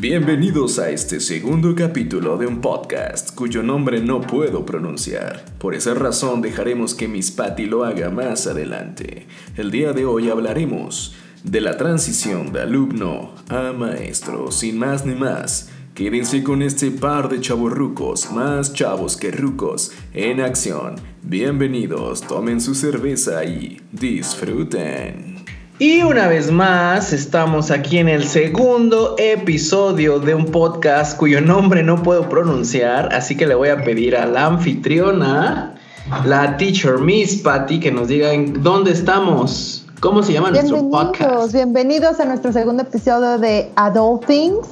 Bienvenidos 0.00 0.78
a 0.78 0.90
este 0.90 1.18
segundo 1.18 1.74
capítulo 1.74 2.36
de 2.36 2.46
un 2.46 2.60
podcast 2.60 3.34
cuyo 3.34 3.64
nombre 3.64 4.00
no 4.00 4.20
puedo 4.20 4.64
pronunciar. 4.64 5.44
Por 5.58 5.74
esa 5.74 5.92
razón 5.92 6.40
dejaremos 6.40 6.94
que 6.94 7.08
Miss 7.08 7.32
Patty 7.32 7.66
lo 7.66 7.84
haga 7.84 8.08
más 8.08 8.46
adelante. 8.46 9.26
El 9.56 9.72
día 9.72 9.92
de 9.92 10.04
hoy 10.04 10.30
hablaremos 10.30 11.16
de 11.42 11.60
la 11.60 11.76
transición 11.76 12.52
de 12.52 12.60
alumno 12.60 13.34
a 13.48 13.72
maestro, 13.72 14.52
sin 14.52 14.78
más 14.78 15.04
ni 15.04 15.16
más. 15.16 15.68
Quédense 15.96 16.44
con 16.44 16.62
este 16.62 16.92
par 16.92 17.28
de 17.28 17.40
chavorrucos, 17.40 18.30
más 18.30 18.72
chavos 18.72 19.16
que 19.16 19.32
rucos, 19.32 19.90
en 20.14 20.40
acción. 20.40 20.94
Bienvenidos, 21.24 22.20
tomen 22.20 22.60
su 22.60 22.76
cerveza 22.76 23.44
y 23.44 23.82
disfruten. 23.90 25.47
Y 25.80 26.02
una 26.02 26.26
vez 26.26 26.50
más, 26.50 27.12
estamos 27.12 27.70
aquí 27.70 27.98
en 27.98 28.08
el 28.08 28.24
segundo 28.24 29.14
episodio 29.16 30.18
de 30.18 30.34
un 30.34 30.46
podcast 30.46 31.16
cuyo 31.16 31.40
nombre 31.40 31.84
no 31.84 32.02
puedo 32.02 32.28
pronunciar, 32.28 33.14
así 33.14 33.36
que 33.36 33.46
le 33.46 33.54
voy 33.54 33.68
a 33.68 33.84
pedir 33.84 34.16
a 34.16 34.26
la 34.26 34.46
anfitriona, 34.46 35.76
la 36.24 36.56
teacher 36.56 36.98
Miss 36.98 37.42
Patty, 37.42 37.78
que 37.78 37.92
nos 37.92 38.08
diga 38.08 38.32
en 38.32 38.60
dónde 38.60 38.90
estamos. 38.90 39.86
¿Cómo 40.00 40.24
se 40.24 40.32
llama 40.32 40.50
nuestro 40.50 40.90
podcast? 40.90 41.52
Bienvenidos 41.52 42.18
a 42.18 42.24
nuestro 42.24 42.52
segundo 42.52 42.82
episodio 42.82 43.38
de 43.38 43.70
Adult 43.76 44.26
Things. 44.26 44.66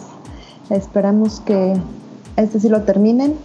Esperamos 0.71 1.39
que 1.47 1.75
este 2.37 2.59
sí 2.59 2.69
lo 2.69 2.83
terminen. 2.83 3.37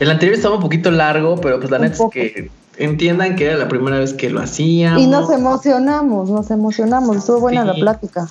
El 0.00 0.10
anterior 0.10 0.36
estaba 0.36 0.56
un 0.56 0.60
poquito 0.60 0.90
largo, 0.90 1.40
pero 1.40 1.60
pues 1.60 1.70
la 1.70 1.78
neta 1.78 1.94
es 1.94 2.10
que 2.12 2.57
entiendan 2.78 3.36
que 3.36 3.46
era 3.46 3.56
la 3.56 3.68
primera 3.68 3.98
vez 3.98 4.14
que 4.14 4.30
lo 4.30 4.40
hacíamos. 4.40 5.02
Y 5.02 5.06
nos 5.06 5.30
emocionamos, 5.30 6.30
nos 6.30 6.50
emocionamos. 6.50 7.16
Estuvo 7.16 7.40
buena 7.40 7.64
la 7.64 7.74
plática. 7.74 8.28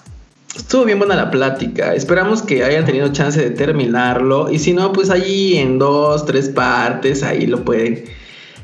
Estuvo 0.55 0.85
bien 0.85 0.97
buena 0.97 1.15
la 1.15 1.29
plática. 1.29 1.93
Esperamos 1.93 2.41
que 2.41 2.63
hayan 2.63 2.85
tenido 2.85 3.09
chance 3.09 3.39
de 3.39 3.51
terminarlo. 3.51 4.49
Y 4.49 4.59
si 4.59 4.73
no, 4.73 4.91
pues 4.91 5.09
allí 5.09 5.57
en 5.57 5.77
dos, 5.77 6.25
tres 6.25 6.49
partes, 6.49 7.21
ahí 7.21 7.45
lo 7.45 7.63
pueden, 7.63 8.05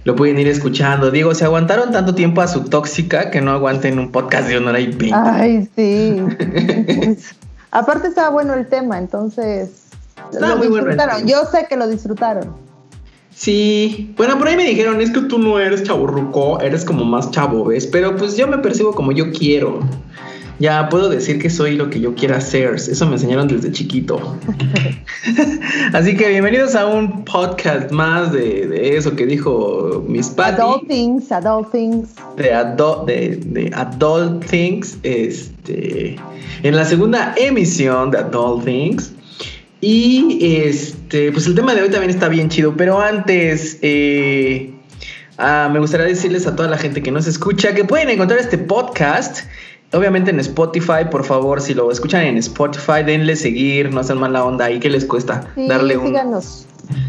lo 0.04 0.16
pueden 0.16 0.40
ir 0.40 0.48
escuchando. 0.48 1.12
Digo, 1.12 1.36
se 1.36 1.46
aguantaron 1.46 1.92
tanto 1.92 2.16
tiempo 2.16 2.42
a 2.42 2.48
su 2.48 2.64
tóxica 2.64 3.30
que 3.30 3.42
no 3.42 3.52
aguanten 3.52 4.00
un 4.00 4.12
podcast 4.12 4.48
de 4.48 4.58
una 4.58 4.70
hora 4.70 4.80
y 4.80 4.88
veinte. 4.88 5.12
Ay, 5.14 5.70
sí. 5.76 6.18
aparte 7.72 8.08
estaba 8.08 8.30
bueno 8.30 8.54
el 8.54 8.68
tema, 8.68 8.98
entonces. 8.98 9.90
lo 10.40 10.58
muy 10.58 10.68
disfrutaron. 10.68 11.28
Yo 11.28 11.46
sé 11.52 11.68
que 11.70 11.78
lo 11.78 11.88
disfrutaron. 11.88 12.63
Sí, 13.36 14.14
bueno, 14.16 14.38
por 14.38 14.48
ahí 14.48 14.56
me 14.56 14.66
dijeron, 14.66 15.02
es 15.02 15.12
que 15.12 15.22
tú 15.22 15.40
no 15.40 15.60
eres 15.60 15.84
chaburruco, 15.84 16.60
eres 16.62 16.86
como 16.86 17.04
más 17.04 17.32
chavo, 17.32 17.66
¿ves? 17.66 17.88
Pero 17.88 18.16
pues 18.16 18.38
yo 18.38 18.48
me 18.48 18.60
percibo 18.60 18.94
como 18.94 19.12
yo 19.12 19.32
quiero. 19.32 19.80
Ya 20.60 20.88
puedo 20.88 21.10
decir 21.10 21.42
que 21.42 21.50
soy 21.50 21.76
lo 21.76 21.90
que 21.90 22.00
yo 22.00 22.14
quiera 22.14 22.40
ser. 22.40 22.76
Eso 22.76 23.06
me 23.08 23.14
enseñaron 23.14 23.48
desde 23.48 23.72
chiquito. 23.72 24.38
Así 25.94 26.16
que 26.16 26.30
bienvenidos 26.30 26.76
a 26.76 26.86
un 26.86 27.26
podcast 27.26 27.92
más 27.92 28.32
de, 28.32 28.96
eso 28.96 29.16
que 29.16 29.26
dijo 29.26 30.04
Miss 30.08 30.30
Patty. 30.30 30.62
Adult 30.62 30.88
Things, 30.88 31.32
Adult 31.32 31.72
Things. 31.72 32.10
De, 32.38 32.54
adult, 32.54 33.08
de, 33.08 33.42
de 33.48 33.72
Adult 33.74 34.46
Things. 34.46 34.98
Este, 35.02 36.18
en 36.62 36.76
la 36.76 36.86
segunda 36.86 37.34
emisión 37.36 38.12
de 38.12 38.20
Adult 38.20 38.64
Things. 38.64 39.12
Y 39.86 40.38
este, 40.40 41.34
pues 41.34 41.46
el 41.46 41.56
tema 41.56 41.76
de 41.76 41.82
hoy 41.82 41.90
también 41.90 42.10
está 42.10 42.30
bien 42.30 42.48
chido, 42.48 42.74
pero 42.78 43.02
antes 43.02 43.80
eh, 43.82 44.74
ah, 45.38 45.70
me 45.74 45.80
gustaría 45.80 46.06
decirles 46.06 46.48
a 46.48 46.56
toda 46.56 46.70
la 46.70 46.78
gente 46.78 47.04
que 47.04 47.12
nos 47.12 47.28
escucha 47.28 47.76
que 47.76 47.84
pueden 47.84 48.10
encontrar 48.10 48.40
este 48.40 48.58
podcast. 48.58 49.40
Obviamente 49.92 50.32
en 50.32 50.40
Spotify, 50.40 51.04
por 51.12 51.26
favor, 51.26 51.60
si 51.60 51.74
lo 51.74 51.92
escuchan 51.92 52.24
en 52.24 52.38
Spotify, 52.38 53.04
denle 53.06 53.36
seguir, 53.36 53.92
no 53.92 54.00
hacen 54.00 54.20
mala 54.20 54.46
onda 54.46 54.66
ahí, 54.66 54.80
¿qué 54.80 54.90
les 54.90 55.04
cuesta? 55.04 55.52
Darle 55.58 55.98
un. 55.98 56.08
Síganos. 56.08 56.66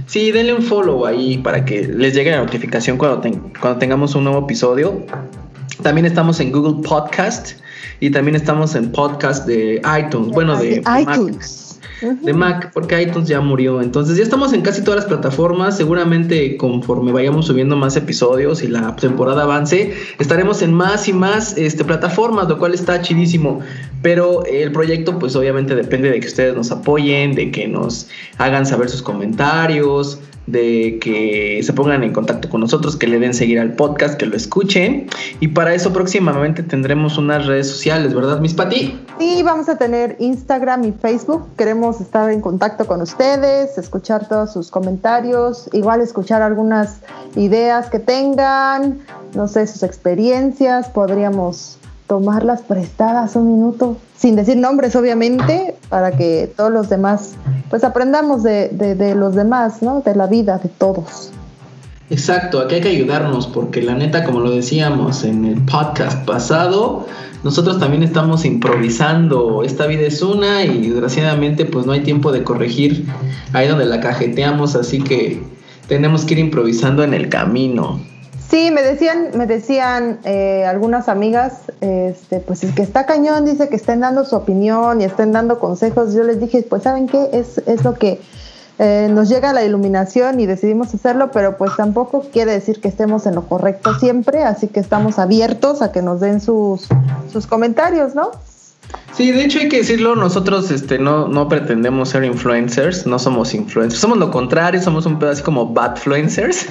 Sí, 0.07 0.33
denle 0.33 0.55
un 0.55 0.63
follow 0.63 1.07
ahí 1.07 1.39
para 1.39 1.65
que 1.65 1.87
les 1.87 2.13
llegue 2.13 2.33
la 2.33 2.39
notificación 2.39 2.99
cuando, 2.99 3.21
cuando 3.61 3.79
tengamos 3.79 4.17
un 4.17 4.25
nuevo 4.25 4.47
episodio. 4.47 5.07
También 5.85 6.07
estamos 6.07 6.41
en 6.41 6.51
Google 6.51 6.83
Podcast 6.83 7.53
y 8.01 8.11
también 8.11 8.35
estamos 8.35 8.75
en 8.75 8.91
podcast 8.91 9.47
de 9.47 9.81
iTunes, 9.97 10.31
bueno, 10.33 10.57
de, 10.57 10.83
iTunes 11.01 11.64
de 12.13 12.33
Mac, 12.33 12.71
porque 12.73 13.01
iTunes 13.03 13.29
ya 13.29 13.41
murió. 13.41 13.81
Entonces 13.81 14.17
ya 14.17 14.23
estamos 14.23 14.53
en 14.53 14.63
casi 14.63 14.83
todas 14.83 15.01
las 15.01 15.07
plataformas. 15.07 15.77
Seguramente 15.77 16.57
conforme 16.57 17.13
vayamos 17.13 17.47
subiendo 17.47 17.77
más 17.77 17.97
episodios 17.97 18.63
y 18.63 18.69
la 18.69 18.95
temporada 18.97 19.43
avance, 19.45 19.95
estaremos 20.19 20.63
en 20.63 20.73
más 20.75 21.09
y 21.09 21.13
más 21.13 21.57
este, 21.57 21.85
plataformas, 21.85 22.49
lo 22.49 22.59
cual 22.59 22.75
está 22.75 23.01
chidísimo. 23.01 23.61
Pero 24.05 24.45
el 24.45 24.71
proyecto 24.71 25.19
pues 25.19 25.35
obviamente 25.35 25.75
depende 25.75 26.11
de 26.11 26.21
que 26.21 26.27
ustedes 26.27 26.55
nos 26.55 26.71
apoyen, 26.71 27.35
de 27.35 27.51
que 27.51 27.67
nos 27.67 28.07
hagan 28.37 28.67
saber 28.67 28.91
sus 28.91 29.01
comentarios, 29.01 30.21
de 30.47 30.99
que 31.01 31.63
se 31.63 31.73
pongan 31.73 32.05
en 32.05 32.13
contacto 32.13 32.51
con 32.51 32.61
nosotros, 32.61 32.97
que 32.97 33.07
le 33.07 33.19
den 33.19 33.33
seguir 33.33 33.59
al 33.59 33.73
podcast, 33.73 34.19
que 34.19 34.27
lo 34.27 34.37
escuchen. 34.37 35.07
Y 35.41 35.49
para 35.49 35.73
eso 35.73 35.95
próximamente 35.95 36.63
tendremos 36.63 37.17
unas 37.17 37.47
redes 37.47 37.67
sociales, 37.67 38.13
¿verdad, 38.13 38.41
Miss 38.41 38.53
Pati? 38.53 39.01
Sí, 39.19 39.43
vamos 39.43 39.71
a 39.71 39.79
tener 39.79 40.17
Instagram 40.19 40.85
y 40.85 40.93
Facebook. 40.93 41.47
Queremos 41.57 41.99
estar 42.03 42.31
en 42.31 42.43
contacto 42.43 42.87
con 42.87 43.01
ustedes, 43.01 43.79
escuchar 43.79 44.29
todos 44.29 44.53
sus 44.53 44.71
comentarios, 44.71 45.71
igual 45.73 46.03
escuchar 46.03 46.43
algunas 46.43 46.99
ideas 47.37 47.89
que 47.89 48.01
tengan, 48.01 48.99
no 49.35 49.49
sé, 49.49 49.67
sus 49.67 49.83
experiencias. 49.83 50.91
Podríamos 50.91 51.79
tomarlas 52.07 52.63
prestadas 52.63 53.37
un 53.37 53.55
minuto, 53.55 53.97
sin 54.17 54.37
decir 54.37 54.57
nombres 54.57 54.95
obviamente, 54.97 55.75
para 55.89 56.13
que 56.13 56.53
todos 56.57 56.71
los 56.71 56.89
demás, 56.89 57.33
pues 57.71 57.85
aprendamos 57.85 58.43
de, 58.43 58.69
de, 58.69 59.15
los 59.15 59.35
demás, 59.35 59.83
¿no? 59.83 60.01
De 60.01 60.15
la 60.15 60.27
vida 60.27 60.59
de 60.59 60.69
todos. 60.69 61.31
Exacto, 62.11 62.61
aquí 62.61 62.77
hay 62.77 62.81
que 62.83 62.89
ayudarnos 62.89 63.47
porque 63.47 63.81
la 63.81 63.95
neta, 63.95 64.25
como 64.25 64.41
lo 64.41 64.51
decíamos 64.51 65.25
en 65.25 65.47
el 65.47 65.63
podcast 65.63 66.27
pasado, 66.27 67.07
nosotros 67.43 67.79
también 67.79 68.03
estamos 68.03 68.45
improvisando. 68.45 69.63
Esta 69.65 69.87
vida 69.87 70.03
es 70.03 70.21
una 70.21 70.65
y 70.65 70.89
desgraciadamente 70.89 71.65
pues 71.65 71.87
no 71.87 71.93
hay 71.93 72.01
tiempo 72.01 72.31
de 72.31 72.45
corregir 72.45 73.07
ahí 73.55 73.69
donde 73.69 73.87
la 73.87 74.01
cajeteamos, 74.01 74.77
así 74.77 75.03
que 75.03 75.43
tenemos 75.89 76.25
que 76.25 76.35
ir 76.35 76.41
improvisando 76.41 77.03
en 77.03 77.15
el 77.15 77.31
camino. 77.31 78.01
Sí, 78.51 78.71
me 78.71 78.83
decían, 78.83 79.31
me 79.35 79.47
decían 79.47 80.21
eh, 80.25 80.65
algunas 80.67 81.09
amigas, 81.09 81.73
este, 81.81 82.41
pues 82.41 82.63
el 82.63 82.75
que 82.75 82.83
está 82.83 83.07
cañón 83.07 83.45
dice 83.45 83.69
que 83.69 83.77
estén 83.77 84.01
dando 84.01 84.25
su 84.25 84.37
opinión 84.37 85.01
y 85.01 85.05
estén 85.05 85.33
dando 85.33 85.59
consejos. 85.59 86.15
Yo 86.15 86.23
les 86.23 86.39
dije, 86.41 86.63
pues 86.63 86.83
saben 86.83 87.09
qué, 87.09 87.31
es, 87.33 87.59
es 87.67 87.83
lo 87.85 87.95
que 87.95 88.21
eh, 88.79 89.09
nos 89.11 89.29
llega 89.29 89.53
la 89.53 89.65
iluminación 89.65 90.41
y 90.41 90.47
decidimos 90.47 90.93
hacerlo, 90.95 91.31
pero 91.33 91.57
pues 91.57 91.77
tampoco 91.77 92.25
quiere 92.33 92.53
decir 92.53 92.81
que 92.81 92.89
estemos 92.89 93.27
en 93.27 93.35
lo 93.37 93.47
correcto 93.49 93.95
siempre, 93.95 94.43
así 94.43 94.67
que 94.69 94.81
estamos 94.81 95.19
abiertos 95.19 95.81
a 95.81 95.93
que 95.93 96.03
nos 96.03 96.21
den 96.21 96.41
sus, 96.41 96.89
sus 97.33 97.47
comentarios, 97.47 98.15
¿no? 98.15 98.31
Sí, 99.13 99.31
de 99.31 99.45
hecho 99.45 99.61
hay 99.61 99.69
que 99.69 99.79
decirlo, 99.79 100.17
nosotros 100.17 100.71
este, 100.73 100.99
no, 100.99 101.29
no 101.29 101.49
pretendemos 101.49 102.09
ser 102.09 102.25
influencers, 102.25 103.07
no 103.07 103.19
somos 103.19 103.55
influencers, 103.55 104.01
somos 104.01 104.19
lo 104.19 104.31
contrario, 104.33 104.83
somos 104.83 105.07
un 105.07 105.21
pedo 105.21 105.31
así 105.31 105.43
como 105.43 105.73
badfluencers. 105.73 106.67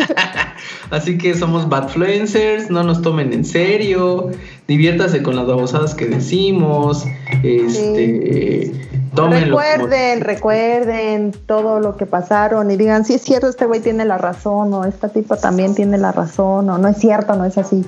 así 0.90 1.16
que 1.16 1.34
somos 1.34 1.66
badfluencers, 1.66 2.70
no 2.70 2.82
nos 2.82 3.00
tomen 3.00 3.32
en 3.32 3.46
serio, 3.46 4.30
diviértase 4.68 5.22
con 5.22 5.36
las 5.36 5.46
babosadas 5.46 5.94
que 5.94 6.04
decimos, 6.06 7.06
este, 7.42 8.72
Recuerden, 9.16 10.20
recuerden 10.22 11.32
todo 11.46 11.78
lo 11.78 11.96
que 11.96 12.04
pasaron 12.04 12.70
y 12.70 12.76
digan, 12.76 13.04
sí 13.04 13.14
es 13.14 13.22
cierto, 13.22 13.48
este 13.48 13.64
güey 13.64 13.80
tiene 13.80 14.04
la 14.04 14.18
razón, 14.18 14.74
o 14.74 14.84
esta 14.84 15.08
tipa 15.08 15.36
también 15.36 15.74
tiene 15.74 15.98
la 15.98 16.10
razón, 16.10 16.68
o 16.68 16.78
no 16.78 16.88
es 16.88 16.98
cierto, 16.98 17.34
no 17.36 17.44
es 17.44 17.56
así. 17.56 17.84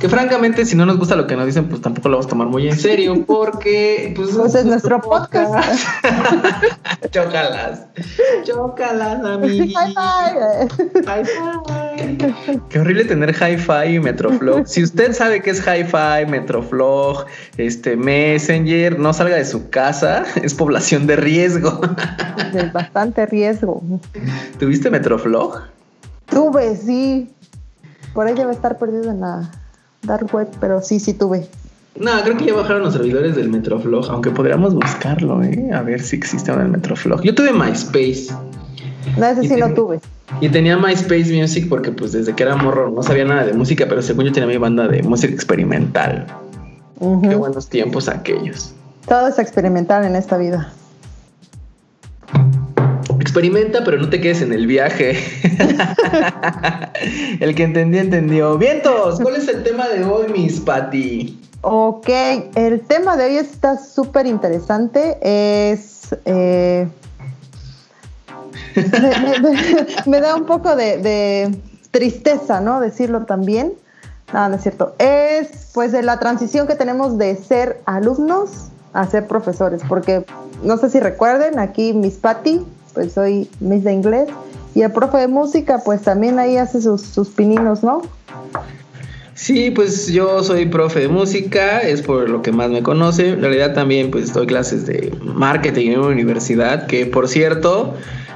Que 0.00 0.08
francamente, 0.08 0.64
si 0.66 0.76
no 0.76 0.86
nos 0.86 0.98
gusta 0.98 1.16
lo 1.16 1.26
que 1.26 1.36
nos 1.36 1.46
dicen, 1.46 1.68
pues 1.68 1.80
tampoco 1.80 2.08
lo 2.08 2.16
vamos 2.16 2.26
a 2.26 2.28
tomar 2.30 2.48
muy 2.48 2.68
en 2.68 2.78
serio, 2.78 3.24
porque 3.26 4.12
pues, 4.16 4.30
pues 4.30 4.54
es 4.54 4.64
nuestro 4.64 5.00
podcast. 5.00 5.54
Chócalas. 7.10 7.86
Chócalas, 8.44 9.24
amiguitos. 9.24 9.82
Hi-fi. 11.06 12.60
Qué 12.68 12.80
horrible 12.80 13.04
tener 13.04 13.34
hi-fi 13.34 13.94
y 13.94 14.00
Metroflog. 14.00 14.66
Si 14.66 14.82
usted 14.82 15.12
sabe 15.12 15.40
que 15.42 15.50
es 15.50 15.60
hi-fi, 15.60 16.26
Metroflog, 16.28 17.26
este 17.56 17.96
Messenger, 17.96 18.98
no 18.98 19.12
salga 19.12 19.36
de 19.36 19.44
su 19.44 19.70
casa, 19.70 20.24
es 20.42 20.54
población 20.54 21.06
de 21.06 21.16
riesgo. 21.16 21.80
De 22.52 22.68
bastante 22.70 23.26
riesgo. 23.26 23.82
¿Tuviste 24.58 24.90
Metroflog? 24.90 25.62
Tuve, 26.26 26.76
sí. 26.76 27.30
Por 28.12 28.26
ahí 28.26 28.34
debe 28.34 28.52
estar 28.52 28.78
perdido 28.78 29.10
en 29.10 29.20
la 29.20 29.50
dark 30.04 30.32
web, 30.34 30.48
pero 30.60 30.80
sí, 30.82 31.00
sí 31.00 31.14
tuve. 31.14 31.46
No, 31.96 32.10
creo 32.22 32.36
que 32.36 32.46
ya 32.46 32.54
bajaron 32.54 32.82
los 32.82 32.94
servidores 32.94 33.36
del 33.36 33.48
Metroflog, 33.48 34.10
aunque 34.10 34.30
podríamos 34.30 34.74
buscarlo, 34.74 35.42
¿eh? 35.42 35.70
A 35.72 35.82
ver 35.82 36.00
si 36.00 36.16
existe 36.16 36.50
en 36.50 36.60
el 36.60 36.68
Metroflog. 36.68 37.22
Yo 37.22 37.34
tuve 37.34 37.52
MySpace. 37.52 38.26
No, 39.16 39.26
ese 39.26 39.42
sí 39.42 39.56
lo 39.56 39.72
tuve. 39.74 40.00
Y 40.40 40.48
tenía 40.48 40.76
MySpace 40.76 41.40
Music 41.40 41.68
porque 41.68 41.92
pues 41.92 42.12
desde 42.12 42.34
que 42.34 42.42
era 42.42 42.56
morro 42.56 42.90
no 42.90 43.02
sabía 43.02 43.24
nada 43.24 43.44
de 43.44 43.52
música, 43.52 43.86
pero 43.88 44.02
según 44.02 44.24
yo 44.24 44.32
tenía 44.32 44.48
mi 44.48 44.56
banda 44.56 44.88
de 44.88 45.02
música 45.02 45.32
experimental. 45.32 46.26
Qué 46.98 47.34
buenos 47.34 47.68
tiempos 47.68 48.08
aquellos. 48.08 48.74
Todo 49.06 49.28
es 49.28 49.38
experimental 49.38 50.04
en 50.04 50.16
esta 50.16 50.38
vida. 50.38 50.72
Experimenta, 53.34 53.82
pero 53.82 53.98
no 53.98 54.08
te 54.08 54.20
quedes 54.20 54.42
en 54.42 54.52
el 54.52 54.68
viaje. 54.68 55.18
el 57.40 57.52
que 57.56 57.64
entendió, 57.64 58.00
entendió. 58.00 58.56
Vientos, 58.56 59.18
¿cuál 59.20 59.34
es 59.34 59.48
el 59.48 59.64
tema 59.64 59.88
de 59.88 60.04
hoy, 60.04 60.28
Miss 60.32 60.60
Patty? 60.60 61.40
Ok, 61.62 62.08
el 62.54 62.82
tema 62.82 63.16
de 63.16 63.24
hoy 63.24 63.36
está 63.38 63.76
súper 63.76 64.26
interesante. 64.26 65.18
Es. 65.20 66.14
eh, 66.26 66.86
me, 70.06 70.20
da 70.20 70.36
un 70.36 70.44
poco 70.46 70.76
de, 70.76 71.58
tristeza, 71.90 72.60
¿no? 72.60 72.78
Decirlo 72.78 73.24
también. 73.24 73.72
No, 74.32 74.48
no 74.48 74.54
es 74.54 74.62
cierto. 74.62 74.94
Es 74.98 75.72
pues 75.74 75.90
de 75.90 76.04
la 76.04 76.20
transición 76.20 76.68
que 76.68 76.76
tenemos 76.76 77.18
de 77.18 77.34
ser 77.34 77.80
alumnos 77.84 78.68
a 78.92 79.04
ser 79.08 79.26
profesores. 79.26 79.82
Porque 79.88 80.24
no 80.62 80.76
sé 80.76 80.88
si 80.88 81.00
recuerden, 81.00 81.58
aquí 81.58 81.92
Miss 81.92 82.14
Patty, 82.14 82.64
pues 82.94 83.12
soy 83.12 83.48
Miss 83.60 83.84
de 83.84 83.92
inglés. 83.92 84.28
Y 84.74 84.82
el 84.82 84.90
profe 84.92 85.18
de 85.18 85.28
música, 85.28 85.82
pues 85.84 86.02
también 86.02 86.38
ahí 86.38 86.56
hace 86.56 86.80
sus, 86.80 87.02
sus 87.02 87.28
pininos, 87.28 87.82
¿no? 87.84 88.02
Sí, 89.34 89.70
pues 89.72 90.06
yo 90.08 90.42
soy 90.44 90.66
profe 90.66 91.00
de 91.00 91.08
música, 91.08 91.80
es 91.80 92.02
por 92.02 92.28
lo 92.28 92.40
que 92.42 92.52
más 92.52 92.70
me 92.70 92.82
conoce. 92.82 93.30
En 93.30 93.40
realidad 93.40 93.74
también 93.74 94.10
pues 94.10 94.32
doy 94.32 94.46
clases 94.46 94.86
de 94.86 95.12
marketing 95.22 95.90
en 95.92 95.98
una 96.00 96.08
universidad, 96.08 96.86
que 96.86 97.04
por 97.06 97.26
cierto, 97.28 97.94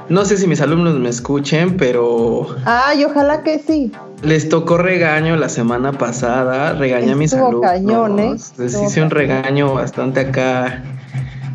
no 0.09 0.25
sé 0.25 0.35
si 0.37 0.45
mis 0.45 0.59
alumnos 0.59 0.99
me 0.99 1.07
escuchen, 1.09 1.77
pero 1.77 2.47
Ay, 2.65 3.05
ojalá 3.05 3.43
que 3.43 3.59
sí. 3.59 3.93
les 4.23 4.49
tocó 4.49 4.77
regaño 4.77 5.37
la 5.37 5.47
semana 5.47 5.93
pasada, 5.93 6.73
regañé 6.73 7.13
a 7.13 7.15
mis 7.15 7.33
alumnos. 7.33 7.61
cañón, 7.61 8.19
¿eh? 8.19 8.31
Les 8.33 8.59
Estuvo 8.59 8.85
hice 8.87 9.01
un 9.01 9.09
regaño 9.09 9.73
bastante 9.73 10.19
acá. 10.19 10.83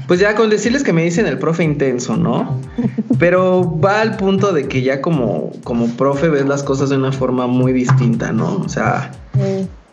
Pues 0.07 0.21
ya 0.21 0.35
con 0.35 0.51
decirles 0.51 0.83
que 0.83 0.93
me 0.93 1.03
dicen 1.03 1.27
el 1.27 1.39
profe 1.39 1.65
intenso, 1.65 2.17
¿no? 2.17 2.61
Pero 3.19 3.79
va 3.81 4.01
al 4.01 4.17
punto 4.17 4.53
de 4.53 4.69
que 4.69 4.83
ya 4.83 5.01
como, 5.01 5.53
como 5.63 5.89
profe 5.97 6.29
ves 6.29 6.47
las 6.47 6.63
cosas 6.63 6.91
de 6.91 6.97
una 6.97 7.13
forma 7.13 7.47
muy 7.47 7.73
distinta, 7.73 8.33
¿no? 8.33 8.57
O 8.57 8.69
sea, 8.69 9.13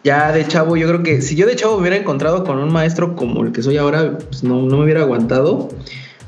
ya 0.04 0.32
de 0.32 0.48
chavo, 0.48 0.76
yo 0.76 0.88
creo 0.88 1.04
que 1.04 1.22
si 1.22 1.36
yo 1.36 1.48
de 1.48 1.56
chavo 1.56 1.76
me 1.76 1.82
hubiera 1.82 1.98
encontrado 1.98 2.44
con 2.44 2.58
un 2.58 2.72
maestro 2.72 3.16
como 3.16 3.44
el 3.44 3.52
que 3.52 3.62
soy 3.62 3.78
ahora, 3.78 4.18
pues 4.18 4.44
no, 4.44 4.64
no 4.64 4.78
me 4.78 4.84
hubiera 4.84 5.02
aguantado. 5.02 5.70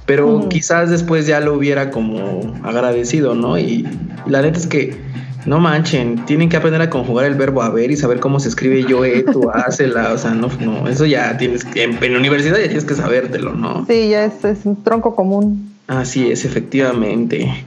Pero 0.05 0.49
quizás 0.49 0.89
después 0.89 1.27
ya 1.27 1.39
lo 1.39 1.53
hubiera 1.53 1.89
como 1.89 2.59
agradecido, 2.63 3.35
¿no? 3.35 3.57
Y 3.57 3.87
la 4.27 4.41
neta 4.41 4.59
es 4.59 4.67
que 4.67 4.97
no 5.45 5.59
manchen, 5.59 6.25
tienen 6.25 6.49
que 6.49 6.57
aprender 6.57 6.81
a 6.81 6.89
conjugar 6.89 7.25
el 7.25 7.35
verbo 7.35 7.61
haber 7.61 7.91
y 7.91 7.97
saber 7.97 8.19
cómo 8.19 8.39
se 8.39 8.49
escribe 8.49 8.83
yo, 8.83 9.03
eh, 9.03 9.23
tú, 9.23 9.49
hacela. 9.53 10.13
O 10.13 10.17
sea, 10.17 10.31
no, 10.31 10.49
no, 10.59 10.87
eso 10.87 11.05
ya 11.05 11.37
tienes 11.37 11.65
que, 11.65 11.83
en, 11.83 12.03
en 12.03 12.13
la 12.13 12.19
universidad 12.19 12.57
ya 12.57 12.65
tienes 12.65 12.85
que 12.85 12.95
sabértelo, 12.95 13.53
¿no? 13.53 13.85
sí, 13.87 14.09
ya 14.09 14.25
es, 14.25 14.43
es 14.45 14.65
un 14.65 14.81
tronco 14.83 15.15
común. 15.15 15.73
Así 15.87 16.31
es, 16.31 16.45
efectivamente. 16.45 17.65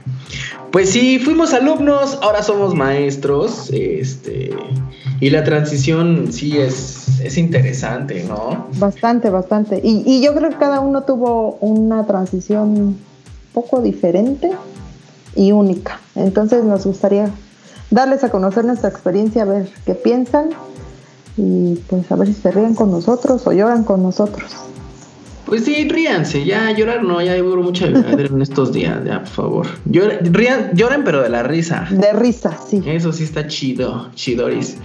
Pues 0.71 0.89
sí, 0.89 1.19
fuimos 1.19 1.53
alumnos, 1.53 2.19
ahora 2.21 2.43
somos 2.43 2.73
maestros, 2.73 3.69
este, 3.71 4.49
y 5.21 5.29
la 5.29 5.43
transición 5.43 6.33
sí 6.33 6.57
es, 6.57 7.19
es 7.21 7.37
interesante, 7.37 8.25
¿no? 8.27 8.67
Bastante, 8.77 9.29
bastante. 9.29 9.79
Y, 9.83 10.03
y 10.05 10.21
yo 10.21 10.33
creo 10.35 10.49
que 10.49 10.57
cada 10.57 10.79
uno 10.79 11.03
tuvo 11.03 11.57
una 11.61 12.05
transición 12.05 12.69
un 12.69 12.99
poco 13.53 13.81
diferente 13.81 14.51
y 15.35 15.51
única. 15.51 16.01
Entonces 16.15 16.63
nos 16.63 16.85
gustaría 16.85 17.31
darles 17.91 18.23
a 18.23 18.29
conocer 18.29 18.65
nuestra 18.65 18.89
experiencia, 18.89 19.43
a 19.43 19.45
ver 19.45 19.69
qué 19.85 19.93
piensan 19.95 20.49
y 21.37 21.75
pues 21.87 22.11
a 22.11 22.15
ver 22.15 22.27
si 22.27 22.33
se 22.33 22.51
ríen 22.51 22.73
con 22.75 22.91
nosotros 22.91 23.45
o 23.45 23.51
lloran 23.53 23.83
con 23.83 24.01
nosotros. 24.03 24.51
Pues 25.45 25.63
sí, 25.63 25.87
ríanse, 25.87 26.43
ya 26.43 26.71
llorar 26.71 27.03
no, 27.03 27.21
ya 27.21 27.41
hubo 27.41 27.55
mucha 27.57 27.85
lloradera 27.87 28.27
en 28.33 28.41
estos 28.41 28.73
días, 28.73 28.99
ya, 29.05 29.19
por 29.19 29.29
favor. 29.29 29.67
Lloren, 29.85 30.33
rían- 30.33 30.71
lloren, 30.73 31.03
pero 31.05 31.21
de 31.21 31.29
la 31.29 31.43
risa. 31.43 31.87
De 31.89 32.11
risa, 32.11 32.57
sí. 32.69 32.81
Eso 32.85 33.13
sí 33.13 33.23
está 33.23 33.47
chido, 33.47 34.09
chidoris. 34.13 34.75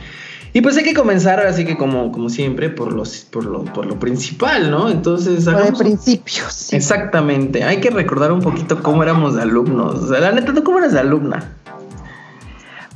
Y 0.52 0.60
pues 0.60 0.76
hay 0.76 0.84
que 0.84 0.92
comenzar 0.94 1.40
ahora 1.40 1.52
sí 1.54 1.64
que 1.64 1.76
como, 1.76 2.12
como 2.12 2.28
siempre 2.28 2.68
por, 2.68 2.92
los, 2.92 3.26
por, 3.30 3.44
lo, 3.46 3.64
por 3.64 3.86
lo 3.86 3.98
principal, 3.98 4.70
¿no? 4.70 4.88
Entonces, 4.90 5.48
O 5.48 5.50
de 5.50 5.56
hagamos 5.56 5.80
un- 5.80 5.86
principios. 5.86 6.52
sí. 6.52 6.76
Exactamente, 6.76 7.64
hay 7.64 7.80
que 7.80 7.90
recordar 7.90 8.30
un 8.30 8.40
poquito 8.42 8.80
cómo 8.84 9.02
éramos 9.02 9.34
de 9.34 9.42
alumnos. 9.42 9.96
O 10.00 10.08
sea, 10.08 10.20
la 10.20 10.30
neta, 10.30 10.54
¿tú 10.54 10.62
cómo 10.62 10.78
eras 10.78 10.92
de 10.92 11.00
alumna? 11.00 11.54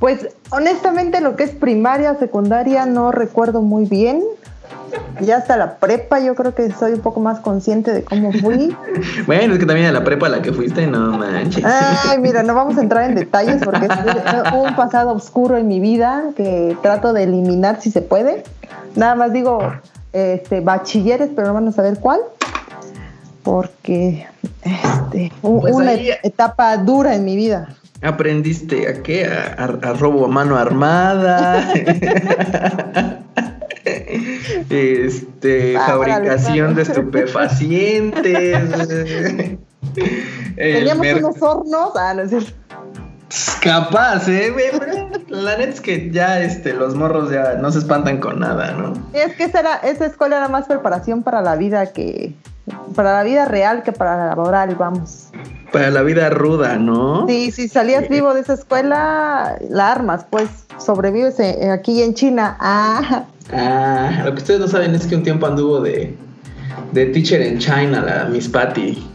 Pues 0.07 0.29
honestamente 0.51 1.21
lo 1.21 1.35
que 1.35 1.43
es 1.43 1.51
primaria, 1.51 2.15
secundaria 2.15 2.87
no 2.87 3.11
recuerdo 3.11 3.61
muy 3.61 3.87
bien. 3.87 4.23
Ya 5.21 5.39
hasta 5.39 5.57
la 5.57 5.79
prepa 5.79 6.21
yo 6.21 6.37
creo 6.37 6.55
que 6.55 6.71
soy 6.71 6.93
un 6.93 7.01
poco 7.01 7.19
más 7.19 7.41
consciente 7.41 7.93
de 7.93 8.05
cómo 8.05 8.31
fui. 8.33 8.73
Bueno, 9.27 9.55
es 9.55 9.59
que 9.59 9.67
también 9.67 9.89
a 9.89 9.91
la 9.91 10.05
prepa 10.05 10.27
a 10.27 10.29
la 10.29 10.43
que 10.43 10.53
fuiste, 10.53 10.87
no 10.87 11.19
manches. 11.19 11.65
Ay, 11.65 12.21
mira, 12.21 12.45
no 12.45 12.55
vamos 12.55 12.79
a 12.79 12.83
entrar 12.83 13.11
en 13.11 13.17
detalles 13.17 13.61
porque 13.65 13.87
es 13.87 14.53
un 14.55 14.77
pasado 14.77 15.11
oscuro 15.11 15.57
en 15.57 15.67
mi 15.67 15.81
vida 15.81 16.27
que 16.37 16.77
trato 16.83 17.13
de 17.13 17.25
eliminar 17.25 17.81
si 17.81 17.91
se 17.91 18.01
puede. 18.01 18.45
Nada 18.95 19.17
más 19.17 19.33
digo 19.33 19.59
este, 20.13 20.61
bachilleres, 20.61 21.31
pero 21.35 21.49
no 21.49 21.55
van 21.55 21.67
a 21.67 21.73
saber 21.73 21.99
cuál. 21.99 22.21
Porque 23.43 24.25
este, 24.63 25.33
Pues 25.43 25.75
una 25.75 25.91
ahí- 25.91 26.11
etapa 26.23 26.77
dura 26.77 27.17
en 27.17 27.25
mi 27.25 27.35
vida. 27.35 27.71
¿Aprendiste 28.07 28.89
a 28.89 29.03
qué? 29.03 29.27
A, 29.27 29.55
a- 29.59 29.91
a 29.91 29.93
robo 29.95 30.25
a 30.27 30.29
mano 30.29 30.57
armada. 30.57 31.73
este, 34.71 35.77
Ah, 35.77 35.87
fabricación 35.87 36.75
de 36.75 36.83
estupefacientes. 36.83 38.59
Teníamos 40.57 41.01
mer- 41.07 41.25
unos 41.25 41.41
hornos. 41.43 41.91
Ah, 41.97 42.15
no 42.15 42.23
es 42.23 42.31
cierto. 42.31 42.53
Capaz, 43.61 44.29
eh, 44.29 44.51
güey, 44.51 44.67
La 45.29 45.57
neta 45.59 45.71
es 45.73 45.81
que 45.81 46.11
ya 46.13 46.41
este, 46.41 46.73
los 46.73 46.95
morros 46.95 47.31
ya 47.33 47.55
no 47.55 47.73
se 47.73 47.81
espantan 47.81 48.19
con 48.19 48.39
nada, 48.39 48.71
¿no? 48.73 48.93
Es 49.13 49.35
que 49.35 49.45
esa, 49.45 49.61
era, 49.61 49.77
esa 49.79 50.07
escuela 50.07 50.37
era 50.37 50.49
más 50.49 50.67
preparación 50.67 51.23
para 51.25 51.43
la 51.43 51.57
vida 51.57 51.93
que. 51.93 52.35
Para 52.95 53.13
la 53.15 53.23
vida 53.25 53.45
real 53.47 53.83
que 53.83 53.93
para 53.93 54.17
la 54.17 54.27
laboral, 54.27 54.75
vamos. 54.77 55.29
Para 55.77 55.91
la 55.91 56.03
vida 56.03 56.31
ruda, 56.31 56.77
¿no? 56.77 57.27
Sí, 57.29 57.51
si 57.51 57.69
salías 57.69 58.09
vivo 58.09 58.33
de 58.33 58.41
esa 58.41 58.55
escuela, 58.55 59.59
la 59.69 59.93
armas, 59.93 60.25
pues 60.31 60.49
sobrevives 60.79 61.39
eh, 61.39 61.71
aquí 61.71 62.03
en 62.03 62.15
China. 62.15 62.57
Ah, 62.61 63.27
Ah, 63.53 64.23
lo 64.25 64.33
que 64.33 64.39
ustedes 64.39 64.61
no 64.61 64.69
saben 64.69 64.95
es 64.95 65.07
que 65.07 65.15
un 65.15 65.23
tiempo 65.23 65.47
anduvo 65.47 65.81
de, 65.81 66.17
de 66.93 67.07
teacher 67.07 67.43
en 67.43 67.59
China, 67.59 68.03
la 68.05 68.25
Miss 68.25 68.49
Patty. 68.49 69.07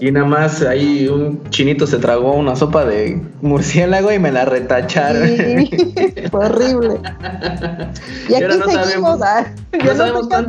Y 0.00 0.10
nada 0.12 0.26
más 0.26 0.62
ahí 0.62 1.08
un 1.08 1.42
chinito 1.50 1.86
se 1.86 1.98
tragó 1.98 2.34
una 2.34 2.54
sopa 2.56 2.84
de 2.84 3.20
murciélago 3.42 4.12
y 4.12 4.18
me 4.18 4.30
la 4.32 4.44
retacharon. 4.44 5.26
sí, 5.28 5.70
fue 6.30 6.46
horrible. 6.46 6.94
Y 8.28 8.32
Y 8.32 8.34
aquí 8.36 8.44
ahora 8.44 8.56
no 8.56 8.64
seguimos. 8.66 9.18
sabemos- 9.18 9.22
ah, 9.22 9.46
ya 9.72 9.84
No 9.84 9.94
sabemos 9.96 10.32
hacer, 10.32 10.48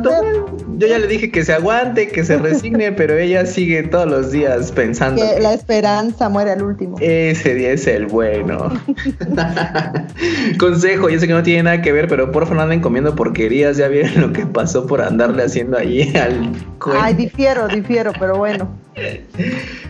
Yo 0.78 0.86
ya 0.86 0.98
le 0.98 1.06
dije 1.06 1.30
que 1.30 1.44
se 1.44 1.52
aguante, 1.52 2.08
que 2.08 2.24
se 2.24 2.38
resigne, 2.38 2.92
pero 2.96 3.16
ella 3.18 3.44
sigue 3.46 3.82
todos 3.84 4.06
los 4.08 4.30
días 4.32 4.72
pensando. 4.72 5.20
Que 5.22 5.34
que 5.34 5.40
la 5.40 5.54
esperanza 5.54 6.28
muere 6.28 6.52
al 6.52 6.62
último. 6.62 6.96
Ese 7.00 7.54
día 7.54 7.72
es 7.72 7.86
el 7.86 8.06
bueno. 8.06 8.70
Consejo, 10.58 11.08
yo 11.08 11.18
sé 11.18 11.26
que 11.26 11.32
no 11.34 11.42
tiene 11.42 11.64
nada 11.64 11.82
que 11.82 11.92
ver, 11.92 12.08
pero 12.08 12.30
por 12.32 12.44
favor 12.44 12.56
no 12.56 12.62
anden 12.62 12.80
comiendo 12.80 13.14
porquerías. 13.14 13.76
Ya 13.76 13.88
vieron 13.88 14.20
lo 14.20 14.32
que 14.32 14.46
pasó 14.46 14.86
por 14.86 15.00
andarle 15.02 15.42
haciendo 15.42 15.76
allí 15.78 16.14
al 16.16 16.38
cuento. 16.78 17.00
Ay, 17.02 17.14
difiero, 17.14 17.68
difiero, 17.68 18.12
pero 18.18 18.36
bueno. 18.36 18.68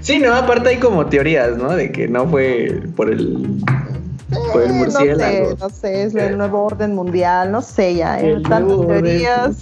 Sí, 0.01 0.19
no, 0.19 0.35
aparte 0.35 0.71
hay 0.71 0.77
como 0.79 1.07
teorías, 1.07 1.57
¿no? 1.57 1.75
De 1.75 1.91
que 1.93 2.09
no 2.09 2.27
fue 2.29 2.83
por 2.97 3.11
el 3.11 3.59
por 4.53 4.63
el 4.63 4.71
Eh, 4.71 4.75
murciélago. 4.75 5.51
No 5.51 5.51
sé, 5.51 5.57
no 5.61 5.71
sé, 5.71 6.03
es 6.05 6.15
el 6.15 6.39
nuevo 6.39 6.65
orden 6.65 6.95
mundial, 6.95 7.51
no 7.51 7.61
sé 7.63 7.97
ya, 7.97 8.21
eh, 8.21 8.33
El 8.35 8.43
tantas 8.43 8.87
teorías. 8.87 9.57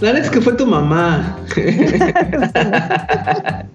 La 0.00 0.12
neta 0.14 0.24
es 0.26 0.30
que 0.30 0.40
fue 0.40 0.54
tu 0.54 0.66
mamá. 0.66 1.36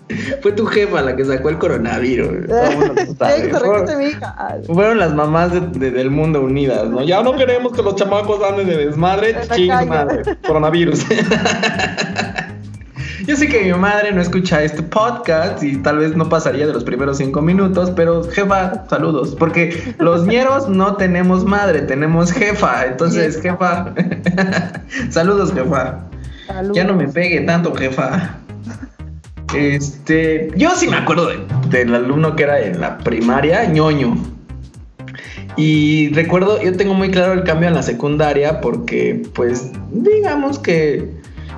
fue 0.42 0.52
tu 0.54 0.66
jefa 0.66 1.02
la 1.02 1.16
que 1.16 1.24
sacó 1.26 1.50
el 1.50 1.58
coronavirus. 1.60 2.48
Fueron- 4.68 4.98
las 4.98 5.14
mamás 5.14 5.52
de- 5.52 5.60
de- 5.80 5.92
del 5.92 6.10
mundo 6.10 6.42
unidas, 6.42 6.88
¿no? 6.90 7.04
Ya 7.04 7.22
no 7.22 7.36
queremos 7.36 7.74
que 7.74 7.84
los 7.84 7.96
chamacos 7.96 8.40
anden 8.44 8.68
de 8.68 8.78
desmadre. 8.88 9.36
Ching 9.54 9.72
madre. 9.88 10.24
Coronavirus. 10.48 11.06
Yo 13.26 13.36
sé 13.36 13.48
que 13.48 13.62
mi 13.64 13.74
madre 13.74 14.12
no 14.12 14.22
escucha 14.22 14.64
este 14.64 14.84
podcast 14.84 15.64
y 15.64 15.78
tal 15.78 16.00
vez 16.00 16.16
no 16.16 16.28
pasaría 16.30 16.68
de 16.68 16.74
los 16.74 16.84
primeros 16.84 17.18
cinco 17.18 17.42
minutos, 17.42 17.92
pero 17.96 18.24
jefa, 18.24 18.86
saludos. 18.90 19.36
Porque 19.38 19.96
los 20.00 20.26
ñeros 20.26 20.68
no 20.70 20.96
tenemos 20.96 21.46
madre, 21.46 21.82
tenemos 21.82 22.32
jefa. 22.32 22.86
Entonces, 22.86 23.42
jefa. 23.42 23.94
saludos, 25.10 25.54
jefa. 25.54 26.00
saludos. 26.48 26.76
Ya 26.76 26.84
no 26.84 26.94
me 26.96 27.08
pegue 27.08 27.42
tanto, 27.42 27.74
jefa. 27.76 28.38
Este, 29.56 30.52
yo 30.58 30.72
sí 30.76 30.88
me 30.88 30.98
acuerdo 30.98 31.28
de- 31.30 31.40
del 31.70 31.96
alumno 31.96 32.36
que 32.36 32.44
era 32.44 32.60
en 32.60 32.82
la 32.82 32.98
primaria, 32.98 33.66
ñoño. 33.66 34.18
Y 35.58 36.10
recuerdo, 36.14 36.62
yo 36.62 36.76
tengo 36.76 36.94
muy 36.94 37.10
claro 37.12 37.32
el 37.34 37.44
cambio 37.44 37.70
en 37.70 37.76
la 37.76 37.84
secundaria 37.84 38.60
porque, 38.60 39.24
pues, 39.34 39.72
digamos 39.92 40.60
que 40.60 41.10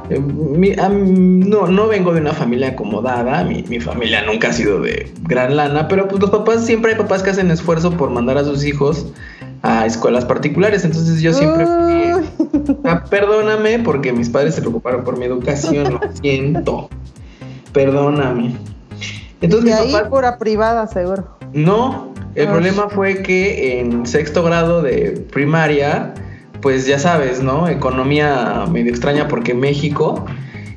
mi- 0.10 0.76
no, 0.76 1.68
no 1.68 1.88
vengo 1.88 2.14
de 2.14 2.22
una 2.22 2.34
familia 2.34 2.70
acomodada, 2.70 3.44
mi, 3.44 3.64
mi 3.64 3.80
familia 3.80 4.24
nunca 4.26 4.50
ha 4.50 4.54
sido 4.54 4.82
de 4.82 5.12
gran 5.24 5.56
lana, 5.56 5.88
pero 5.88 6.08
pues 6.08 6.22
los 6.22 6.30
papás, 6.30 6.66
siempre 6.66 6.92
hay 6.94 6.98
papás 6.98 7.24
que 7.24 7.30
hacen 7.32 7.52
esfuerzo 7.52 7.92
por 7.92 8.10
mandar 8.10 8.38
a 8.38 8.44
sus 8.44 8.64
hijos 8.66 9.08
a 9.64 9.86
escuelas 9.86 10.24
particulares, 10.26 10.86
entonces 10.86 11.20
yo 11.22 11.34
siempre 11.34 11.66
fui, 11.66 12.76
Ah, 12.86 13.04
perdóname 13.10 13.80
porque 13.80 14.14
mis 14.14 14.30
padres 14.30 14.56
se 14.56 14.62
preocuparon 14.62 15.04
por 15.04 15.18
mi 15.18 15.26
educación, 15.26 15.94
lo 15.94 16.00
siento. 16.22 16.90
Perdóname. 17.74 18.56
Entonces 19.42 19.74
ahí 19.74 19.94
pura 20.10 20.38
privada, 20.38 20.88
seguro. 20.88 21.38
no, 21.54 22.14
el 22.36 22.48
problema 22.48 22.88
fue 22.90 23.22
que 23.24 23.80
en 23.80 24.06
sexto 24.06 24.44
grado 24.44 24.82
de 24.82 25.26
primaria, 25.32 26.14
pues 26.62 26.86
ya 26.86 27.00
sabes, 27.00 27.42
¿no? 27.42 27.68
Economía 27.68 28.66
medio 28.70 28.90
extraña 28.90 29.28
porque 29.28 29.54
México. 29.54 30.26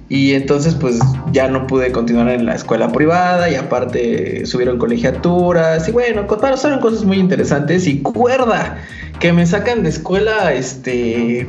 Y 0.09 0.35
entonces 0.35 0.75
pues 0.75 0.99
ya 1.31 1.47
no 1.47 1.69
pude 1.69 1.93
continuar 1.93 2.31
en 2.31 2.45
la 2.45 2.57
escuela 2.57 2.91
privada 2.91 3.49
y 3.49 3.55
aparte 3.55 4.45
subieron 4.45 4.77
colegiaturas 4.77 5.89
y 5.89 5.93
bueno, 5.93 6.27
pasaron 6.27 6.81
cosas 6.81 7.05
muy 7.05 7.19
interesantes 7.19 7.87
y 7.87 8.03
cuerda 8.03 8.79
que 9.21 9.33
me 9.33 9.47
sacan 9.47 9.85
de 9.85 9.91
escuela 9.91 10.53
este 10.53 11.49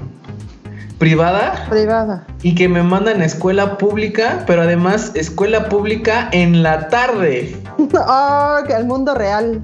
privada 0.99 1.65
Privada. 1.71 2.27
y 2.43 2.53
que 2.53 2.69
me 2.69 2.83
mandan 2.83 3.21
a 3.21 3.25
escuela 3.25 3.79
pública, 3.79 4.43
pero 4.45 4.61
además 4.61 5.13
escuela 5.15 5.67
pública 5.67 6.29
en 6.31 6.61
la 6.61 6.89
tarde. 6.89 7.55
Oh, 7.79 8.57
que 8.67 8.73
el 8.73 8.85
mundo 8.85 9.15
real. 9.15 9.59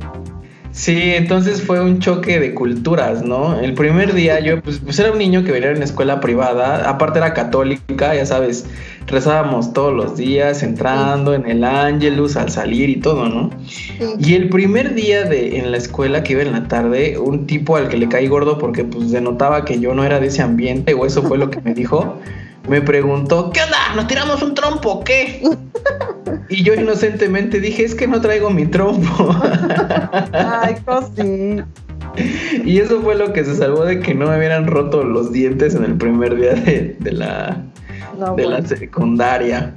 Sí, 0.77 1.15
entonces 1.15 1.63
fue 1.63 1.81
un 1.81 1.97
choque 1.97 2.39
de 2.39 2.53
culturas, 2.53 3.23
¿no? 3.23 3.59
El 3.59 3.73
primer 3.73 4.13
día 4.13 4.39
yo, 4.39 4.61
pues, 4.61 4.77
pues 4.77 4.99
era 4.99 5.11
un 5.11 5.17
niño 5.17 5.43
que 5.43 5.51
venía 5.51 5.71
en 5.71 5.81
escuela 5.81 6.19
privada, 6.19 6.87
aparte 6.87 7.17
era 7.17 7.33
católica, 7.33 8.13
ya 8.13 8.27
sabes, 8.27 8.67
rezábamos 9.07 9.73
todos 9.73 9.91
los 9.91 10.17
días, 10.17 10.61
entrando 10.61 11.33
en 11.33 11.49
el 11.49 11.63
ángelus 11.63 12.37
al 12.37 12.51
salir 12.51 12.91
y 12.91 12.97
todo, 12.97 13.27
¿no? 13.27 13.49
Y 14.19 14.35
el 14.35 14.49
primer 14.49 14.93
día 14.93 15.23
de 15.23 15.57
en 15.57 15.71
la 15.71 15.77
escuela 15.77 16.21
que 16.21 16.33
iba 16.33 16.43
en 16.43 16.51
la 16.51 16.67
tarde, 16.67 17.17
un 17.17 17.47
tipo 17.47 17.75
al 17.75 17.89
que 17.89 17.97
le 17.97 18.07
caí 18.07 18.27
gordo 18.27 18.59
porque 18.59 18.83
pues 18.83 19.09
denotaba 19.09 19.65
que 19.65 19.79
yo 19.79 19.95
no 19.95 20.03
era 20.03 20.19
de 20.19 20.27
ese 20.27 20.43
ambiente, 20.43 20.93
o 20.93 21.07
eso 21.07 21.23
fue 21.23 21.39
lo 21.39 21.49
que 21.49 21.59
me 21.59 21.73
dijo, 21.73 22.19
me 22.67 22.81
preguntó, 22.81 23.51
¿qué 23.51 23.61
onda? 23.61 23.77
¿Nos 23.95 24.07
tiramos 24.07 24.41
un 24.41 24.53
trompo 24.53 24.91
o 24.91 25.03
qué? 25.03 25.41
Y 26.49 26.63
yo 26.63 26.73
inocentemente 26.73 27.59
dije, 27.59 27.83
es 27.83 27.93
que 27.93 28.07
no 28.07 28.21
traigo 28.21 28.49
mi 28.49 28.65
trompo. 28.65 29.35
Ay, 30.33 30.75
cosi. 30.85 31.61
Y 32.65 32.79
eso 32.79 33.01
fue 33.01 33.15
lo 33.15 33.33
que 33.33 33.43
se 33.43 33.55
salvó 33.55 33.85
de 33.85 33.99
que 33.99 34.13
no 34.13 34.27
me 34.27 34.37
hubieran 34.37 34.65
roto 34.67 35.03
los 35.03 35.31
dientes 35.31 35.75
en 35.75 35.83
el 35.83 35.95
primer 35.95 36.35
día 36.35 36.53
de, 36.53 36.95
de 36.99 37.11
la, 37.11 37.63
No, 38.17 38.35
de 38.35 38.45
la 38.45 38.61
secundaria. 38.65 39.73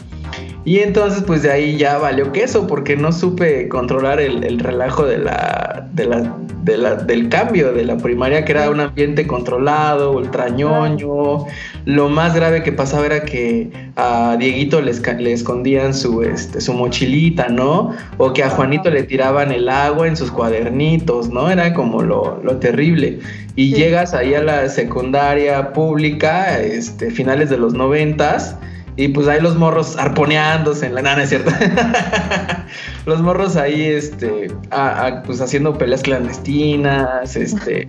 Y 0.65 0.79
entonces 0.79 1.23
pues 1.25 1.43
de 1.43 1.51
ahí 1.51 1.77
ya 1.77 1.99
valió 1.99 2.33
queso 2.33 2.67
porque 2.67 2.97
no 2.97 3.13
supe 3.13 3.69
controlar 3.69 4.21
el, 4.21 4.45
el 4.45 4.59
relajo 4.59 5.07
de 5.07 5.19
la, 5.19 5.89
de 5.93 6.07
la, 6.07 6.37
de 6.71 6.79
la- 6.79 6.95
del 6.95 7.29
cambio 7.29 7.73
de 7.73 7.85
la 7.85 7.97
primaria 7.97 8.45
que 8.45 8.53
era 8.53 8.71
un 8.71 8.81
ambiente 8.81 9.27
controlado, 9.27 10.13
ultrañoño. 10.13 11.47
Lo 11.85 12.09
más 12.09 12.35
grave 12.35 12.63
que 12.63 12.73
pasaba 12.73 13.07
era 13.07 13.25
que 13.25 13.71
a 13.97 14.37
Dieguito 14.39 14.81
le, 14.81 14.93
le 15.19 15.33
escondían 15.33 15.95
su, 15.95 16.23
este, 16.23 16.61
su 16.61 16.73
mochilita, 16.75 17.49
¿no? 17.49 17.93
O 18.19 18.33
que 18.33 18.43
a 18.45 18.51
Juanito 18.51 18.91
le 18.91 19.03
tiraban 19.03 19.51
el 19.53 19.69
agua 19.69 20.07
en 20.07 20.17
sus 20.17 20.31
cuadernitos, 20.31 21.29
¿no? 21.31 21.51
Era 21.51 21.75
como 21.75 22.03
lo, 22.03 22.41
lo 22.43 22.57
terrible. 22.57 23.19
Y 23.57 23.71
Sí. 23.71 23.75
llegas 23.81 24.15
ahí 24.15 24.35
a 24.35 24.43
la 24.43 24.69
secundaria 24.69 25.73
pública, 25.73 26.61
este, 26.61 27.11
finales 27.11 27.51
de 27.51 27.57
los 27.59 27.75
noventas, 27.75 28.57
y 29.05 29.09
pues 29.09 29.27
ahí 29.29 29.41
los 29.41 29.57
morros 29.57 29.97
arponeándose 29.97 30.87
en 30.87 30.95
la 30.95 31.03
nana, 31.03 31.23
es 31.23 31.29
cierto. 31.31 31.51
los 33.07 33.21
morros 33.21 33.57
ahí, 33.57 33.83
este, 33.83 34.49
a- 34.71 35.07
a, 35.07 35.23
pues 35.23 35.41
haciendo 35.41 35.77
peleas 35.79 36.03
clandestinas, 36.03 37.37
este, 37.37 37.89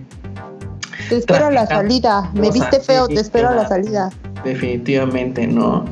Te 1.08 1.16
espero 1.18 1.46
a 1.46 1.50
la 1.50 1.66
salida. 1.66 2.30
Me 2.34 2.50
viste 2.50 2.80
feo, 2.80 3.06
te 3.08 3.20
espero 3.20 3.50
a 3.50 3.54
la 3.54 3.68
salida. 3.68 4.10
definitivamente 4.44 5.46
no. 5.46 5.84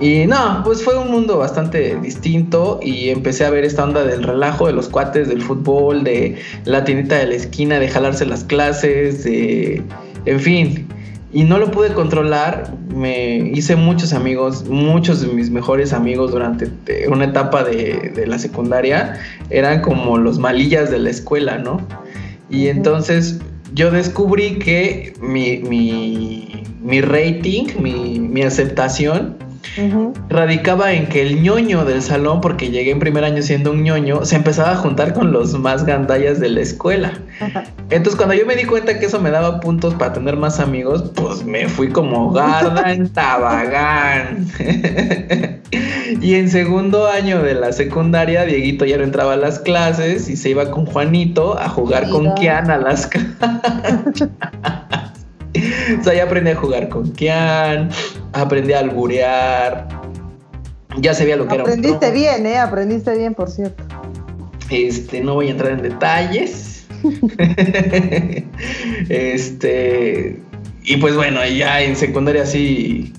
Y 0.00 0.26
no, 0.26 0.60
pues 0.64 0.82
fue 0.84 0.98
un 0.98 1.10
mundo 1.10 1.38
bastante 1.38 1.96
distinto 2.02 2.78
y 2.82 3.08
empecé 3.08 3.46
a 3.46 3.50
ver 3.50 3.64
esta 3.64 3.84
onda 3.84 4.04
del 4.04 4.22
relajo 4.22 4.66
de 4.66 4.72
los 4.74 4.88
cuates, 4.88 5.28
del 5.28 5.40
fútbol, 5.40 6.04
de 6.04 6.36
la 6.64 6.84
tiendita 6.84 7.16
de 7.16 7.26
la 7.26 7.34
esquina, 7.34 7.78
de 7.78 7.88
jalarse 7.88 8.26
las 8.26 8.44
clases, 8.44 9.24
de... 9.24 9.82
En 10.26 10.40
fin, 10.40 10.86
y 11.32 11.44
no 11.44 11.58
lo 11.58 11.70
pude 11.70 11.92
controlar, 11.92 12.72
me 12.94 13.36
hice 13.36 13.76
muchos 13.76 14.12
amigos, 14.12 14.68
muchos 14.68 15.20
de 15.20 15.28
mis 15.28 15.50
mejores 15.50 15.92
amigos 15.92 16.30
durante 16.30 16.70
eh, 16.86 17.08
una 17.08 17.24
etapa 17.24 17.64
de, 17.64 18.12
de 18.14 18.26
la 18.26 18.38
secundaria. 18.38 19.18
Eran 19.50 19.82
como 19.82 20.18
los 20.18 20.38
malillas 20.38 20.90
de 20.90 20.98
la 20.98 21.10
escuela, 21.10 21.58
¿no? 21.58 21.80
Y 22.48 22.68
entonces 22.68 23.40
yo 23.74 23.90
descubrí 23.90 24.58
que 24.58 25.14
mi, 25.20 25.58
mi, 25.58 26.62
mi 26.80 27.00
rating, 27.00 27.66
mi, 27.80 28.20
mi 28.20 28.42
aceptación, 28.42 29.36
Radicaba 30.28 30.92
en 30.92 31.06
que 31.06 31.22
el 31.22 31.42
ñoño 31.42 31.84
del 31.84 32.02
salón, 32.02 32.40
porque 32.40 32.70
llegué 32.70 32.90
en 32.90 32.98
primer 32.98 33.24
año 33.24 33.42
siendo 33.42 33.72
un 33.72 33.82
ñoño, 33.82 34.24
se 34.24 34.36
empezaba 34.36 34.72
a 34.72 34.76
juntar 34.76 35.12
con 35.12 35.32
los 35.32 35.58
más 35.58 35.84
gandallas 35.84 36.40
de 36.40 36.48
la 36.48 36.60
escuela. 36.60 37.12
Entonces 37.90 38.16
cuando 38.16 38.34
yo 38.34 38.46
me 38.46 38.56
di 38.56 38.64
cuenta 38.64 38.98
que 38.98 39.06
eso 39.06 39.20
me 39.20 39.30
daba 39.30 39.60
puntos 39.60 39.94
para 39.94 40.12
tener 40.12 40.36
más 40.36 40.60
amigos, 40.60 41.10
pues 41.14 41.44
me 41.44 41.68
fui 41.68 41.88
como 41.88 42.32
garda 42.32 42.92
en 42.92 43.08
Tabagán. 43.12 44.46
y 46.20 46.34
en 46.34 46.48
segundo 46.50 47.06
año 47.06 47.42
de 47.42 47.54
la 47.54 47.72
secundaria, 47.72 48.44
Dieguito 48.44 48.84
ya 48.84 48.96
no 48.98 49.04
entraba 49.04 49.34
a 49.34 49.36
las 49.36 49.58
clases 49.58 50.28
y 50.28 50.36
se 50.36 50.50
iba 50.50 50.70
con 50.70 50.86
Juanito 50.86 51.58
a 51.58 51.68
jugar 51.68 52.08
con 52.08 52.22
Mira. 52.22 52.34
Kian 52.34 52.70
a 52.70 52.78
las. 52.78 53.10
o 56.00 56.04
sea, 56.04 56.14
ya 56.14 56.24
aprendí 56.24 56.50
a 56.50 56.56
jugar 56.56 56.88
con 56.88 57.12
Kian, 57.12 57.90
aprendí 58.32 58.72
a 58.72 58.80
alburear. 58.80 59.88
Ya 60.98 61.14
sabía 61.14 61.36
lo 61.36 61.46
que 61.46 61.54
era 61.54 61.64
un 61.64 61.70
Aprendiste 61.70 62.10
bien, 62.10 62.46
¿eh? 62.46 62.58
Aprendiste 62.58 63.16
bien, 63.16 63.34
por 63.34 63.50
cierto. 63.50 63.84
Este, 64.70 65.20
no 65.20 65.34
voy 65.34 65.48
a 65.48 65.50
entrar 65.50 65.72
en 65.72 65.82
detalles. 65.82 66.86
este, 69.08 70.40
y 70.82 70.96
pues 70.96 71.14
bueno, 71.14 71.40
ya 71.46 71.82
en 71.82 71.96
secundaria 71.96 72.46
sí. 72.46 73.12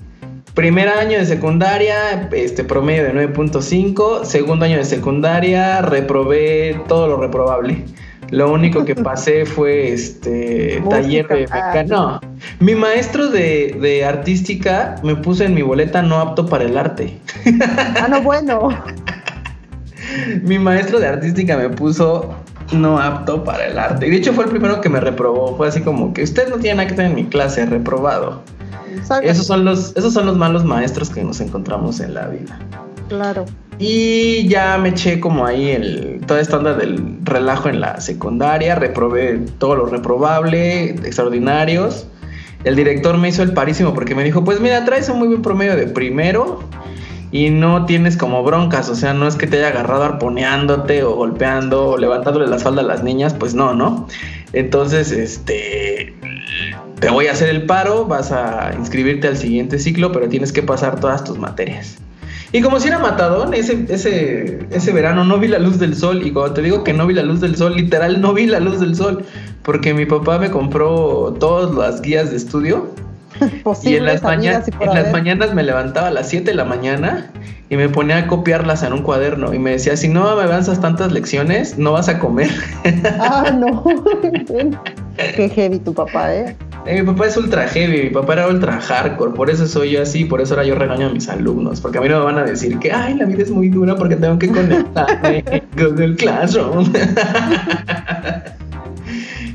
Primer 0.54 0.88
año 0.88 1.18
de 1.18 1.26
secundaria, 1.26 2.28
este 2.32 2.64
promedio 2.64 3.04
de 3.04 3.14
9.5. 3.14 4.24
Segundo 4.24 4.64
año 4.64 4.78
de 4.78 4.84
secundaria, 4.84 5.82
reprobé 5.82 6.80
todo 6.88 7.06
lo 7.06 7.16
reprobable. 7.20 7.84
Lo 8.30 8.52
único 8.52 8.84
que 8.84 8.94
pasé 8.94 9.46
fue 9.46 9.92
este 9.92 10.80
Música. 10.84 10.96
taller 11.02 11.28
de 11.28 11.46
Ah. 11.50 11.66
mecánica. 11.72 11.96
No, 11.96 12.20
mi 12.60 12.74
maestro 12.74 13.28
de, 13.30 13.76
de 13.80 14.04
artística 14.04 14.96
me 15.02 15.16
puso 15.16 15.44
en 15.44 15.54
mi 15.54 15.62
boleta 15.62 16.02
no 16.02 16.18
apto 16.20 16.46
para 16.46 16.64
el 16.64 16.76
arte. 16.76 17.18
Ah, 18.00 18.06
no, 18.08 18.20
bueno. 18.22 18.68
Mi 20.42 20.58
maestro 20.58 20.98
de 21.00 21.06
artística 21.06 21.56
me 21.56 21.68
puso 21.70 22.34
no 22.72 22.98
apto 22.98 23.44
para 23.44 23.66
el 23.66 23.78
arte. 23.78 24.06
Y 24.06 24.10
de 24.10 24.16
hecho 24.16 24.32
fue 24.32 24.44
el 24.44 24.50
primero 24.50 24.80
que 24.80 24.88
me 24.88 25.00
reprobó. 25.00 25.56
Fue 25.56 25.68
así 25.68 25.80
como 25.80 26.12
que 26.12 26.22
usted 26.22 26.48
no 26.48 26.56
tiene 26.56 26.76
nada 26.76 26.88
que 26.88 26.94
tener 26.94 27.10
en 27.12 27.16
mi 27.16 27.24
clase, 27.26 27.64
reprobado. 27.66 28.42
Esos 29.22 29.46
son 29.46 29.64
los, 29.64 29.96
esos 29.96 30.12
son 30.12 30.26
los 30.26 30.36
malos 30.36 30.64
maestros 30.64 31.08
que 31.10 31.22
nos 31.24 31.40
encontramos 31.40 32.00
en 32.00 32.14
la 32.14 32.26
vida. 32.28 32.58
Claro. 33.08 33.44
Y 33.78 34.48
ya 34.48 34.76
me 34.78 34.88
eché 34.88 35.20
como 35.20 35.46
ahí 35.46 36.20
toda 36.26 36.40
esta 36.40 36.56
onda 36.56 36.74
del 36.74 37.16
relajo 37.22 37.68
en 37.68 37.80
la 37.80 38.00
secundaria, 38.00 38.74
reprobé 38.74 39.38
todo 39.58 39.76
lo 39.76 39.86
reprobable, 39.86 40.90
extraordinarios. 40.90 42.06
El 42.64 42.74
director 42.74 43.16
me 43.18 43.28
hizo 43.28 43.44
el 43.44 43.52
parísimo 43.52 43.94
porque 43.94 44.16
me 44.16 44.24
dijo, 44.24 44.44
pues 44.44 44.60
mira, 44.60 44.84
traes 44.84 45.08
un 45.08 45.20
muy 45.20 45.28
buen 45.28 45.42
promedio 45.42 45.76
de 45.76 45.86
primero 45.86 46.60
y 47.30 47.50
no 47.50 47.84
tienes 47.86 48.16
como 48.16 48.42
broncas, 48.42 48.88
o 48.88 48.94
sea, 48.94 49.12
no 49.12 49.28
es 49.28 49.36
que 49.36 49.46
te 49.46 49.58
haya 49.58 49.68
agarrado 49.68 50.02
arponeándote 50.02 51.04
o 51.04 51.14
golpeando 51.14 51.90
o 51.90 51.98
levantándole 51.98 52.48
la 52.48 52.58
falda 52.58 52.80
a 52.82 52.84
las 52.84 53.04
niñas, 53.04 53.34
pues 53.34 53.54
no, 53.54 53.74
¿no? 53.74 54.08
Entonces, 54.54 55.12
este, 55.12 56.14
te 56.98 57.10
voy 57.10 57.26
a 57.26 57.32
hacer 57.32 57.50
el 57.50 57.66
paro, 57.66 58.06
vas 58.06 58.32
a 58.32 58.72
inscribirte 58.76 59.28
al 59.28 59.36
siguiente 59.36 59.78
ciclo, 59.78 60.10
pero 60.10 60.28
tienes 60.28 60.52
que 60.52 60.62
pasar 60.62 60.98
todas 60.98 61.22
tus 61.22 61.38
materias. 61.38 61.98
Y 62.52 62.62
como 62.62 62.80
si 62.80 62.88
era 62.88 62.98
matadón, 62.98 63.52
ese, 63.52 63.84
ese, 63.90 64.60
ese 64.70 64.92
verano 64.92 65.22
no 65.24 65.38
vi 65.38 65.48
la 65.48 65.58
luz 65.58 65.78
del 65.78 65.94
sol. 65.94 66.26
Y 66.26 66.32
cuando 66.32 66.54
te 66.54 66.62
digo 66.62 66.82
que 66.82 66.92
no 66.94 67.06
vi 67.06 67.12
la 67.14 67.22
luz 67.22 67.40
del 67.40 67.56
sol, 67.56 67.74
literal 67.76 68.20
no 68.22 68.32
vi 68.32 68.46
la 68.46 68.58
luz 68.60 68.80
del 68.80 68.94
sol. 68.96 69.24
Porque 69.62 69.92
mi 69.92 70.06
papá 70.06 70.38
me 70.38 70.50
compró 70.50 71.34
todas 71.38 71.74
las 71.74 72.00
guías 72.00 72.30
de 72.30 72.36
estudio. 72.36 72.86
Y 73.84 73.96
en 73.96 74.06
las, 74.06 74.22
maña- 74.22 74.62
y 74.80 74.84
en 74.84 74.94
las 74.94 75.12
mañanas 75.12 75.54
me 75.54 75.62
levantaba 75.62 76.08
a 76.08 76.10
las 76.10 76.28
7 76.30 76.50
de 76.50 76.56
la 76.56 76.64
mañana 76.64 77.30
y 77.68 77.76
me 77.76 77.88
ponía 77.90 78.16
a 78.16 78.26
copiarlas 78.26 78.82
en 78.82 78.94
un 78.94 79.02
cuaderno. 79.02 79.52
Y 79.54 79.58
me 79.58 79.72
decía, 79.72 79.96
si 79.96 80.08
no 80.08 80.34
me 80.34 80.42
avanzas 80.42 80.80
tantas 80.80 81.12
lecciones, 81.12 81.76
no 81.78 81.92
vas 81.92 82.08
a 82.08 82.18
comer. 82.18 82.50
Ah, 83.20 83.52
no. 83.58 83.84
Qué 85.36 85.48
heavy 85.50 85.78
tu 85.78 85.92
papá, 85.92 86.34
¿eh? 86.34 86.56
Eh, 86.88 87.02
mi 87.02 87.06
papá 87.06 87.26
es 87.26 87.36
ultra 87.36 87.68
heavy, 87.68 88.04
mi 88.04 88.08
papá 88.08 88.32
era 88.32 88.48
ultra 88.48 88.80
hardcore, 88.80 89.34
por 89.34 89.50
eso 89.50 89.66
soy 89.66 89.90
yo 89.90 90.00
así, 90.00 90.24
por 90.24 90.40
eso 90.40 90.54
ahora 90.54 90.64
yo 90.64 90.74
regaño 90.74 91.08
a 91.08 91.10
mis 91.10 91.28
alumnos, 91.28 91.82
porque 91.82 91.98
a 91.98 92.00
mí 92.00 92.08
no 92.08 92.20
me 92.20 92.24
van 92.24 92.38
a 92.38 92.44
decir 92.44 92.78
que, 92.78 92.90
ay, 92.90 93.12
la 93.12 93.26
vida 93.26 93.42
es 93.42 93.50
muy 93.50 93.68
dura 93.68 93.94
porque 93.94 94.16
tengo 94.16 94.38
que 94.38 94.48
conectarme 94.48 95.44
Google 95.76 96.16
Classroom. 96.16 96.90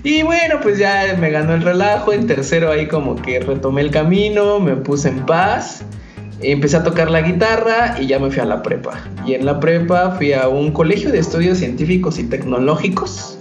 y 0.03 0.21
bueno, 0.21 0.59
pues 0.61 0.77
ya 0.77 1.17
me 1.19 1.31
ganó 1.31 1.55
el 1.55 1.63
relajo, 1.63 2.13
en 2.13 2.27
tercero 2.27 2.69
ahí 2.69 2.87
como 2.87 3.15
que 3.15 3.39
retomé 3.39 3.81
el 3.81 3.89
camino, 3.89 4.59
me 4.59 4.75
puse 4.75 5.09
en 5.09 5.25
paz, 5.25 5.83
empecé 6.39 6.77
a 6.77 6.83
tocar 6.83 7.09
la 7.09 7.21
guitarra 7.21 7.95
y 7.99 8.05
ya 8.05 8.19
me 8.19 8.29
fui 8.29 8.41
a 8.41 8.45
la 8.45 8.61
prepa. 8.61 8.91
Y 9.25 9.33
en 9.33 9.47
la 9.47 9.59
prepa 9.59 10.11
fui 10.11 10.33
a 10.33 10.49
un 10.49 10.71
colegio 10.71 11.11
de 11.11 11.17
estudios 11.17 11.57
científicos 11.57 12.19
y 12.19 12.25
tecnológicos 12.25 13.39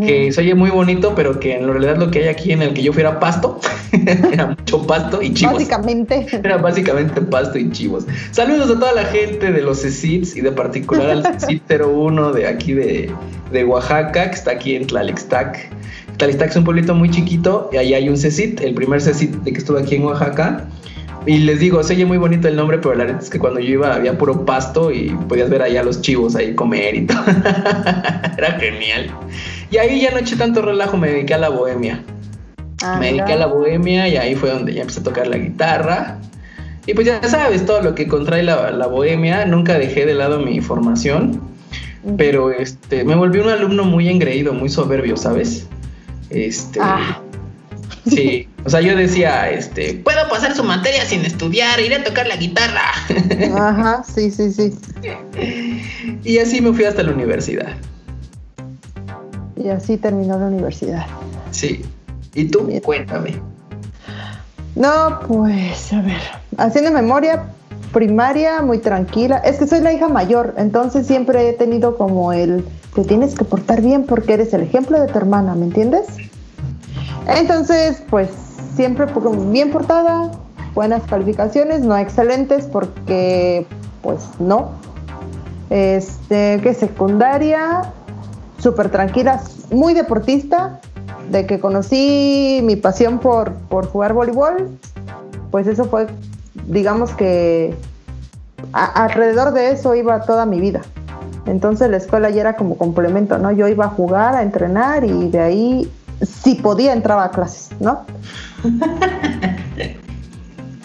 que 0.00 0.30
se 0.32 0.40
oye 0.40 0.54
muy 0.54 0.70
bonito, 0.70 1.14
pero 1.14 1.38
que 1.40 1.56
en 1.56 1.66
realidad 1.66 1.96
lo 1.96 2.10
que 2.10 2.20
hay 2.20 2.28
aquí 2.28 2.52
en 2.52 2.62
el 2.62 2.74
que 2.74 2.82
yo 2.82 2.92
fuera 2.92 3.18
pasto, 3.18 3.60
era 4.32 4.46
mucho 4.46 4.86
pasto 4.86 5.22
y 5.22 5.32
chivos. 5.32 5.54
Básicamente. 5.54 6.26
Era 6.32 6.58
básicamente 6.58 7.20
pasto 7.22 7.58
y 7.58 7.70
chivos. 7.70 8.06
Saludos 8.30 8.70
a 8.70 8.78
toda 8.78 8.92
la 8.92 9.04
gente 9.04 9.52
de 9.52 9.62
los 9.62 9.82
CECITs 9.82 10.36
y 10.36 10.40
de 10.40 10.52
particular 10.52 11.10
al 11.10 11.24
CECIT 11.40 11.62
01 11.70 12.32
de 12.32 12.46
aquí 12.46 12.74
de, 12.74 13.10
de, 13.50 13.64
Oaxaca, 13.64 14.30
que 14.30 14.36
está 14.36 14.52
aquí 14.52 14.76
en 14.76 14.86
Tlalixtac. 14.86 15.70
Tlalixtac 16.18 16.50
es 16.50 16.56
un 16.56 16.64
pueblito 16.64 16.94
muy 16.94 17.10
chiquito 17.10 17.70
y 17.72 17.76
ahí 17.78 17.94
hay 17.94 18.08
un 18.08 18.16
CECIT, 18.16 18.60
el 18.60 18.74
primer 18.74 19.00
CECIT 19.00 19.30
de 19.30 19.52
que 19.52 19.58
estuve 19.58 19.80
aquí 19.80 19.96
en 19.96 20.04
Oaxaca. 20.04 20.66
Y 21.26 21.38
les 21.38 21.58
digo, 21.58 21.82
se 21.82 21.94
oye 21.94 22.04
muy 22.04 22.18
bonito 22.18 22.48
el 22.48 22.56
nombre, 22.56 22.78
pero 22.78 22.94
la 22.94 23.04
verdad 23.04 23.22
es 23.22 23.30
que 23.30 23.38
cuando 23.38 23.58
yo 23.58 23.72
iba 23.72 23.94
había 23.94 24.18
puro 24.18 24.44
pasto 24.44 24.92
y 24.92 25.08
podías 25.28 25.48
ver 25.48 25.62
allá 25.62 25.82
los 25.82 26.02
chivos 26.02 26.36
ahí 26.36 26.54
comer 26.54 26.94
y 26.94 27.06
todo. 27.06 27.24
Era 28.36 28.58
genial. 28.60 29.10
Y 29.70 29.78
ahí 29.78 30.00
ya 30.02 30.10
no 30.10 30.18
eché 30.18 30.36
tanto 30.36 30.60
relajo, 30.60 30.98
me 30.98 31.08
dediqué 31.08 31.34
a 31.34 31.38
la 31.38 31.48
bohemia. 31.48 32.02
Ah, 32.82 32.98
me 33.00 33.06
dediqué 33.06 33.32
a 33.32 33.36
la 33.36 33.46
bohemia 33.46 34.06
y 34.08 34.16
ahí 34.16 34.34
fue 34.34 34.50
donde 34.50 34.74
ya 34.74 34.82
empecé 34.82 35.00
a 35.00 35.04
tocar 35.04 35.26
la 35.26 35.38
guitarra. 35.38 36.18
Y 36.86 36.92
pues 36.92 37.06
ya 37.06 37.22
sabes 37.26 37.64
todo 37.64 37.80
lo 37.80 37.94
que 37.94 38.06
contrae 38.06 38.42
la, 38.42 38.70
la 38.70 38.86
bohemia. 38.86 39.46
Nunca 39.46 39.78
dejé 39.78 40.04
de 40.04 40.12
lado 40.12 40.40
mi 40.40 40.60
formación. 40.60 41.40
Pero 42.18 42.50
este, 42.50 43.04
me 43.04 43.14
volví 43.14 43.38
un 43.38 43.48
alumno 43.48 43.84
muy 43.84 44.10
engreído, 44.10 44.52
muy 44.52 44.68
soberbio, 44.68 45.16
¿sabes? 45.16 45.66
Este. 46.28 46.80
Ah. 46.82 47.23
Sí, 48.06 48.48
o 48.64 48.70
sea, 48.70 48.80
yo 48.80 48.94
decía, 48.96 49.50
este, 49.50 49.94
puedo 49.94 50.28
pasar 50.28 50.54
su 50.54 50.62
materia 50.62 51.04
sin 51.06 51.24
estudiar, 51.24 51.80
iré 51.80 51.96
a 51.96 52.04
tocar 52.04 52.26
la 52.26 52.36
guitarra. 52.36 52.82
Ajá, 53.56 54.04
sí, 54.04 54.30
sí, 54.30 54.52
sí. 54.52 54.72
Y 56.22 56.38
así 56.38 56.60
me 56.60 56.72
fui 56.72 56.84
hasta 56.84 57.02
la 57.02 57.12
universidad. 57.12 57.68
Y 59.56 59.68
así 59.68 59.96
terminó 59.96 60.38
la 60.38 60.46
universidad. 60.46 61.06
Sí. 61.50 61.84
¿Y 62.34 62.46
tú? 62.46 62.68
Cuéntame. 62.82 63.40
No, 64.74 65.20
pues, 65.28 65.92
a 65.92 66.02
ver, 66.02 66.20
haciendo 66.58 66.90
memoria, 66.90 67.44
primaria, 67.92 68.60
muy 68.60 68.78
tranquila. 68.78 69.38
Es 69.38 69.58
que 69.58 69.66
soy 69.66 69.80
la 69.80 69.92
hija 69.92 70.08
mayor, 70.08 70.54
entonces 70.58 71.06
siempre 71.06 71.48
he 71.48 71.52
tenido 71.52 71.96
como 71.96 72.32
el, 72.32 72.64
te 72.94 73.04
tienes 73.04 73.34
que 73.34 73.44
portar 73.44 73.80
bien 73.80 74.04
porque 74.04 74.34
eres 74.34 74.52
el 74.52 74.62
ejemplo 74.62 75.00
de 75.00 75.06
tu 75.06 75.16
hermana, 75.16 75.54
¿me 75.54 75.66
entiendes? 75.66 76.06
Entonces, 77.26 78.02
pues 78.10 78.28
siempre 78.76 79.06
bien 79.50 79.70
portada, 79.70 80.30
buenas 80.74 81.02
calificaciones, 81.04 81.82
no 81.82 81.96
excelentes 81.96 82.66
porque 82.66 83.66
pues 84.02 84.20
no. 84.38 84.70
Este, 85.70 86.60
que 86.62 86.74
secundaria, 86.74 87.92
súper 88.58 88.90
tranquila, 88.90 89.40
muy 89.70 89.94
deportista, 89.94 90.80
de 91.30 91.46
que 91.46 91.58
conocí 91.58 92.60
mi 92.62 92.76
pasión 92.76 93.18
por, 93.18 93.52
por 93.54 93.86
jugar 93.88 94.12
voleibol, 94.12 94.78
pues 95.50 95.66
eso 95.66 95.84
fue, 95.86 96.06
digamos 96.66 97.12
que 97.12 97.74
alrededor 98.72 99.52
de 99.52 99.70
eso 99.70 99.94
iba 99.94 100.20
toda 100.22 100.44
mi 100.46 100.60
vida. 100.60 100.82
Entonces 101.46 101.90
la 101.90 101.96
escuela 101.96 102.30
ya 102.30 102.42
era 102.42 102.56
como 102.56 102.76
complemento, 102.76 103.38
¿no? 103.38 103.52
Yo 103.52 103.68
iba 103.68 103.86
a 103.86 103.88
jugar, 103.88 104.34
a 104.34 104.42
entrenar 104.42 105.04
y 105.04 105.28
de 105.28 105.40
ahí 105.40 105.92
si 106.22 106.54
podía 106.56 106.92
entraba 106.92 107.24
a 107.24 107.30
clases, 107.30 107.70
¿no? 107.80 108.04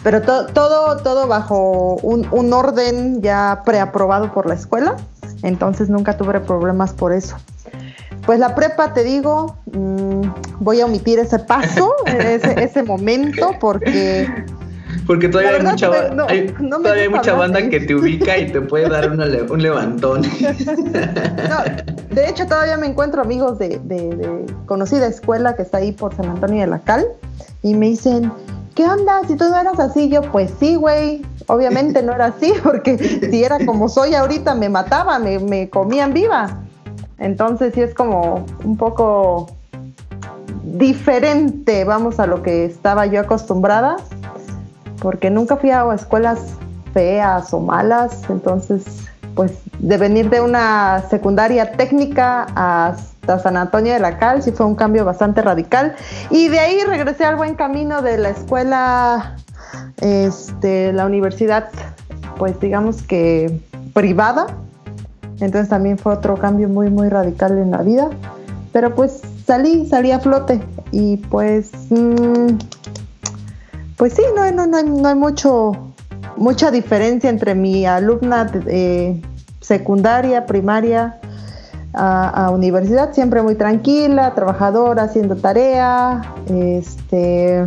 Pero 0.03 0.21
todo, 0.21 0.97
todo 0.97 1.27
bajo 1.27 1.95
un, 2.01 2.53
orden 2.53 3.21
ya 3.21 3.63
preaprobado 3.65 4.31
por 4.31 4.47
la 4.47 4.53
escuela, 4.53 4.95
entonces 5.43 5.89
nunca 5.89 6.15
tuve 6.15 6.39
problemas 6.39 6.93
por 6.93 7.11
eso. 7.11 7.35
Pues 8.25 8.39
la 8.39 8.55
prepa, 8.55 8.93
te 8.93 9.03
digo, 9.03 9.57
mm, 9.73 10.21
voy 10.59 10.79
a 10.81 10.85
omitir 10.85 11.19
ese 11.19 11.39
paso, 11.39 11.93
ese, 12.05 12.63
ese 12.63 12.83
momento, 12.83 13.55
porque 13.59 14.45
porque 15.09 15.27
todavía 15.27 15.55
hay 15.55 15.63
mucha, 15.63 15.89
todavía 16.69 17.09
mucha 17.09 17.33
banda 17.33 17.67
que 17.67 17.79
te 17.79 17.95
ubica 17.95 18.37
y 18.37 18.51
te 18.51 18.61
puede 18.61 18.87
dar 18.87 19.09
un 19.09 19.59
levantón. 19.59 20.21
de 22.11 22.29
hecho, 22.29 22.45
todavía 22.45 22.77
me 22.77 22.85
encuentro 22.85 23.23
amigos 23.23 23.57
de, 23.57 24.45
conocida 24.67 25.07
escuela 25.07 25.55
que 25.55 25.63
está 25.63 25.79
ahí 25.79 25.93
por 25.93 26.15
San 26.15 26.27
Antonio 26.29 26.61
de 26.61 26.67
la 26.67 26.77
Cal 26.77 27.07
y 27.63 27.73
me 27.73 27.87
dicen, 27.87 28.31
¿qué 28.75 28.83
onda? 28.83 29.21
Si 29.27 29.35
tú 29.35 29.45
no 29.49 29.59
eras 29.59 29.79
así, 29.79 30.09
yo 30.09 30.21
pues 30.21 30.51
sí, 30.59 30.75
güey. 30.75 31.25
Obviamente 31.47 32.03
no 32.03 32.13
era 32.13 32.25
así, 32.25 32.53
porque 32.63 32.99
si 32.99 33.43
era 33.43 33.65
como 33.65 33.89
soy 33.89 34.13
ahorita 34.13 34.53
me 34.53 34.69
mataba, 34.69 35.17
me, 35.17 35.39
me 35.39 35.71
comían 35.71 36.13
viva. 36.13 36.59
Entonces 37.17 37.73
sí 37.73 37.81
es 37.81 37.95
como 37.95 38.45
un 38.63 38.77
poco 38.77 39.47
diferente, 40.63 41.83
vamos, 41.83 42.19
a 42.19 42.27
lo 42.27 42.43
que 42.43 42.65
estaba 42.65 43.07
yo 43.07 43.21
acostumbrada 43.21 43.97
porque 45.01 45.29
nunca 45.29 45.57
fui 45.57 45.71
a 45.71 45.85
escuelas 45.93 46.39
feas 46.93 47.53
o 47.53 47.59
malas, 47.59 48.21
entonces 48.29 49.09
pues 49.35 49.53
de 49.77 49.97
venir 49.97 50.29
de 50.29 50.41
una 50.41 51.03
secundaria 51.09 51.71
técnica 51.73 52.47
hasta 52.55 53.39
San 53.39 53.57
Antonio 53.57 53.93
de 53.93 53.99
la 53.99 54.17
Cal 54.17 54.43
sí 54.43 54.51
fue 54.51 54.65
un 54.65 54.75
cambio 54.75 55.05
bastante 55.05 55.41
radical. 55.41 55.95
Y 56.29 56.49
de 56.49 56.59
ahí 56.59 56.79
regresé 56.85 57.25
al 57.25 57.35
buen 57.35 57.55
camino 57.55 58.01
de 58.01 58.17
la 58.17 58.29
escuela, 58.29 59.37
este, 60.01 60.91
la 60.93 61.05
universidad, 61.05 61.69
pues 62.37 62.59
digamos 62.59 63.01
que 63.03 63.61
privada, 63.93 64.47
entonces 65.39 65.69
también 65.69 65.97
fue 65.97 66.13
otro 66.13 66.35
cambio 66.35 66.67
muy 66.67 66.89
muy 66.89 67.07
radical 67.07 67.57
en 67.57 67.71
la 67.71 67.81
vida, 67.81 68.09
pero 68.73 68.93
pues 68.93 69.21
salí, 69.45 69.85
salí 69.87 70.11
a 70.11 70.19
flote 70.19 70.59
y 70.91 71.17
pues... 71.17 71.71
Mm, 71.89 72.57
pues 73.99 74.13
sí, 74.13 74.21
no, 74.33 74.49
no, 74.53 74.65
no, 74.65 74.77
hay, 75.09 75.15
mucho, 75.15 75.73
mucha 76.37 76.71
diferencia 76.71 77.29
entre 77.29 77.53
mi 77.53 77.85
alumna 77.85 78.45
de, 78.45 79.21
secundaria, 79.59 80.45
primaria 80.45 81.19
a, 81.93 82.49
universidad, 82.49 83.11
siempre 83.11 83.41
muy 83.41 83.55
tranquila, 83.55 84.33
trabajadora, 84.35 85.03
haciendo 85.03 85.35
tarea, 85.35 86.21
este, 86.47 87.65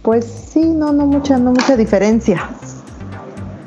pues 0.00 0.24
sí, 0.24 0.64
no, 0.64 0.90
no 0.94 1.04
mucha, 1.04 1.36
no 1.36 1.50
mucha 1.50 1.76
diferencia. 1.76 2.48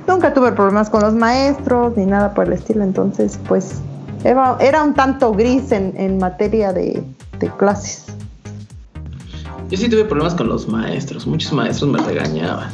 Nunca 0.08 0.34
tuve 0.34 0.54
problemas 0.54 0.90
con 0.90 1.02
los 1.02 1.14
maestros 1.14 1.96
ni 1.98 2.08
nada 2.08 2.34
por 2.34 2.48
el 2.48 2.54
estilo, 2.54 2.84
entonces 2.84 3.40
pues 3.48 3.76
era, 4.24 4.84
un 4.84 4.96
tanto 4.96 5.34
gris 5.34 5.72
en, 5.72 6.18
materia 6.18 6.74
de 6.74 7.06
clases. 7.60 8.06
Yo 9.72 9.78
sí 9.78 9.88
tuve 9.88 10.04
problemas 10.04 10.36
con 10.36 10.50
los 10.50 10.68
maestros. 10.68 11.26
Muchos 11.26 11.54
maestros 11.54 11.90
me 11.90 11.98
regañaban. 12.00 12.74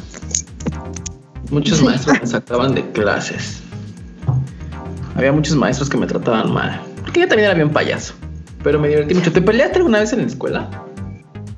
Muchos 1.48 1.80
maestros 1.80 2.20
me 2.20 2.26
sacaban 2.26 2.74
de 2.74 2.90
clases. 2.90 3.60
Había 5.14 5.30
muchos 5.30 5.54
maestros 5.54 5.88
que 5.88 5.96
me 5.96 6.08
trataban 6.08 6.52
mal. 6.52 6.80
Porque 7.02 7.20
yo 7.20 7.28
también 7.28 7.50
era 7.50 7.54
bien 7.54 7.70
payaso. 7.70 8.14
Pero 8.64 8.80
me 8.80 8.88
divertí 8.88 9.14
mucho. 9.14 9.30
¿Te 9.30 9.40
peleaste 9.40 9.76
alguna 9.76 10.00
vez 10.00 10.12
en 10.12 10.22
la 10.22 10.26
escuela? 10.26 10.70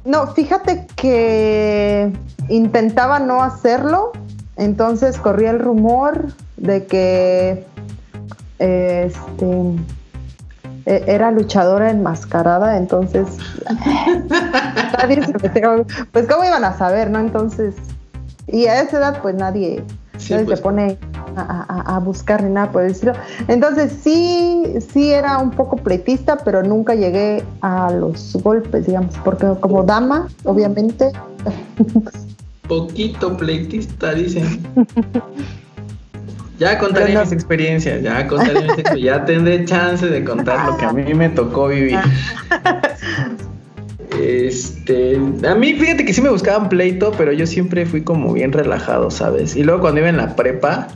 No, 0.05 0.27
fíjate 0.27 0.87
que 0.95 2.13
intentaba 2.51 3.19
no 3.19 3.43
hacerlo. 3.43 4.13
Entonces 4.59 5.17
corría 5.17 5.53
el 5.53 5.59
rumor 5.59 6.35
de 6.59 6.85
que 6.85 7.65
este 8.59 9.77
era 10.91 11.31
luchadora 11.31 11.91
enmascarada, 11.91 12.77
entonces 12.77 13.27
nadie 14.99 15.25
se 15.25 15.33
pues 16.13 16.27
cómo 16.27 16.45
iban 16.45 16.65
a 16.65 16.77
saber, 16.77 17.11
¿no? 17.11 17.21
Entonces, 17.21 17.75
y 18.49 18.67
a 18.67 18.83
esa 18.83 18.99
edad 18.99 19.23
pues 19.23 19.35
nadie, 19.37 19.85
se 20.19 20.39
pues. 20.41 20.61
pone 20.61 20.99
a, 21.37 22.01
buscar 22.05 22.43
ni 22.43 22.51
nada 22.51 22.71
por 22.73 22.83
decirlo. 22.83 23.15
Entonces 23.49 23.93
sí, 24.03 24.65
sí 24.93 25.13
era 25.13 25.39
un 25.39 25.51
poco 25.51 25.77
pleitista, 25.77 26.39
pero 26.39 26.63
nunca 26.63 26.95
llegué 26.95 27.45
a 27.61 27.91
los 27.93 28.37
golpes, 28.43 28.87
digamos, 28.87 29.15
porque 29.25 29.47
como 29.61 29.83
dama, 29.83 30.29
obviamente. 30.45 31.13
Poquito 32.69 33.37
pleitista, 33.37 34.13
dicen. 34.13 34.61
Ya 36.61 36.79
contaré 36.79 37.19
mis 37.19 37.33
experiencias, 37.33 38.03
ya 38.03 38.27
contaré 38.27 38.61
mis 38.61 38.79
experiencias, 38.79 39.01
ya 39.01 39.25
tendré 39.25 39.65
chance 39.65 40.07
de 40.07 40.23
contar 40.23 40.67
lo 40.67 40.77
que 40.77 40.85
a 40.85 40.93
mí 40.93 41.15
me 41.15 41.31
tocó 41.31 41.69
vivir. 41.69 41.99
Este, 44.21 45.19
a 45.49 45.55
mí 45.55 45.73
fíjate 45.73 46.05
que 46.05 46.13
sí 46.13 46.21
me 46.21 46.29
buscaban 46.29 46.69
pleito, 46.69 47.13
pero 47.17 47.33
yo 47.33 47.47
siempre 47.47 47.87
fui 47.87 48.03
como 48.03 48.35
bien 48.35 48.53
relajado, 48.53 49.11
¿sabes? 49.11 49.57
Y 49.57 49.63
luego 49.63 49.81
cuando 49.81 50.01
iba 50.01 50.11
en 50.11 50.19
la 50.19 50.37
prepa, 50.37 50.89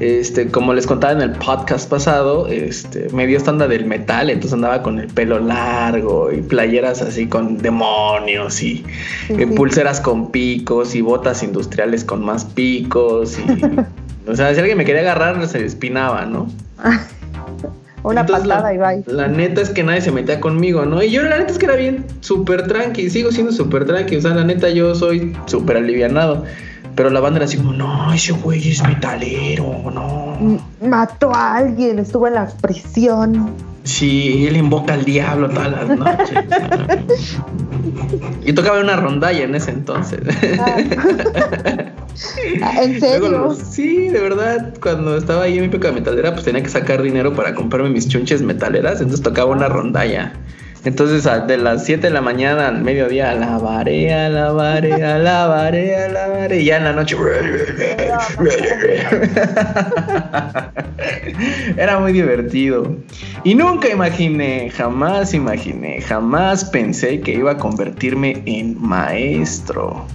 este, 0.00 0.48
como 0.48 0.72
les 0.72 0.86
contaba 0.86 1.12
en 1.12 1.20
el 1.20 1.32
podcast 1.32 1.88
pasado, 1.88 2.46
este, 2.48 3.08
me 3.12 3.26
dio 3.26 3.36
esta 3.36 3.50
onda 3.50 3.68
del 3.68 3.84
metal, 3.84 4.30
entonces 4.30 4.54
andaba 4.54 4.82
con 4.82 4.98
el 4.98 5.08
pelo 5.08 5.38
largo 5.38 6.32
y 6.32 6.40
playeras 6.40 7.02
así 7.02 7.26
con 7.26 7.58
demonios 7.58 8.62
y 8.62 8.84
eh, 9.28 9.46
pulseras 9.46 10.00
con 10.00 10.30
picos 10.30 10.94
y 10.94 11.02
botas 11.02 11.42
industriales 11.42 12.04
con 12.04 12.24
más 12.24 12.46
picos 12.46 13.38
y, 13.38 13.44
o 14.30 14.34
sea, 14.34 14.54
si 14.54 14.60
alguien 14.60 14.78
me 14.78 14.86
quería 14.86 15.02
agarrar 15.02 15.46
se 15.46 15.64
espinaba, 15.64 16.24
¿no? 16.24 16.48
Una 18.02 18.24
patada 18.24 18.72
y 18.72 18.78
bye. 18.78 19.04
La 19.06 19.28
neta 19.28 19.60
es 19.60 19.68
que 19.68 19.82
nadie 19.82 20.00
se 20.00 20.10
metía 20.10 20.40
conmigo, 20.40 20.86
¿no? 20.86 21.02
Y 21.02 21.10
yo 21.10 21.22
la 21.22 21.36
neta 21.36 21.52
es 21.52 21.58
que 21.58 21.66
era 21.66 21.76
bien 21.76 22.06
súper 22.20 22.66
tranqui, 22.66 23.10
sigo 23.10 23.30
siendo 23.30 23.52
súper 23.52 23.84
tranqui, 23.84 24.16
o 24.16 24.22
sea, 24.22 24.34
la 24.34 24.44
neta 24.44 24.70
yo 24.70 24.94
soy 24.94 25.36
súper 25.44 25.76
alivianado. 25.76 26.44
Pero 27.00 27.08
la 27.08 27.20
banda 27.20 27.38
era 27.38 27.46
así 27.46 27.56
como, 27.56 27.72
no, 27.72 28.12
ese 28.12 28.32
güey 28.32 28.72
es 28.72 28.86
metalero, 28.86 29.90
no. 29.90 30.36
Mató 30.86 31.34
a 31.34 31.56
alguien, 31.56 31.98
estuvo 31.98 32.28
en 32.28 32.34
la 32.34 32.46
prisión. 32.60 33.54
Sí, 33.84 34.46
él 34.46 34.58
invoca 34.58 34.92
al 34.92 35.06
diablo 35.06 35.48
todas 35.48 35.70
las 35.70 35.88
noches. 35.96 36.36
y 38.44 38.52
tocaba 38.52 38.80
una 38.80 38.96
rondalla 38.96 39.44
en 39.44 39.54
ese 39.54 39.70
entonces. 39.70 40.20
Ah. 40.58 40.76
¿En 42.82 43.00
serio? 43.00 43.54
sí, 43.54 44.08
de 44.08 44.20
verdad. 44.20 44.74
Cuando 44.82 45.16
estaba 45.16 45.44
ahí 45.44 45.54
en 45.54 45.60
mi 45.60 45.66
época 45.68 45.92
metalera, 45.92 46.34
pues 46.34 46.44
tenía 46.44 46.62
que 46.62 46.68
sacar 46.68 47.00
dinero 47.00 47.32
para 47.32 47.54
comprarme 47.54 47.88
mis 47.88 48.08
chunches 48.08 48.42
metaleras. 48.42 49.00
Entonces 49.00 49.22
tocaba 49.22 49.52
una 49.52 49.70
rondalla. 49.70 50.34
Entonces, 50.84 51.28
de 51.46 51.56
las 51.58 51.84
7 51.84 52.06
de 52.06 52.12
la 52.12 52.22
mañana 52.22 52.68
al 52.68 52.80
mediodía, 52.80 53.30
alabaré, 53.30 54.14
alabaré, 54.14 54.92
alabaré, 55.04 55.96
alabaré. 55.96 56.60
Y 56.62 56.64
ya 56.64 56.78
en 56.78 56.84
la 56.84 56.92
noche. 56.92 57.16
Era 61.76 61.98
muy 61.98 62.12
divertido. 62.12 62.96
Y 63.44 63.54
nunca 63.54 63.88
imaginé, 63.88 64.70
jamás 64.70 65.34
imaginé, 65.34 66.00
jamás 66.00 66.64
pensé 66.64 67.20
que 67.20 67.32
iba 67.32 67.52
a 67.52 67.56
convertirme 67.58 68.42
en 68.46 68.80
maestro 68.80 70.06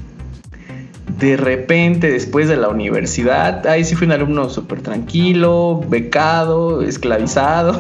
de 1.17 1.37
repente, 1.37 2.11
después 2.11 2.49
de 2.49 2.57
la 2.57 2.67
universidad, 2.67 3.65
ahí 3.67 3.85
sí 3.85 3.95
fui 3.95 4.05
un 4.05 4.13
alumno 4.13 4.49
súper 4.49 4.81
tranquilo, 4.81 5.81
becado, 5.87 6.81
esclavizado. 6.81 7.79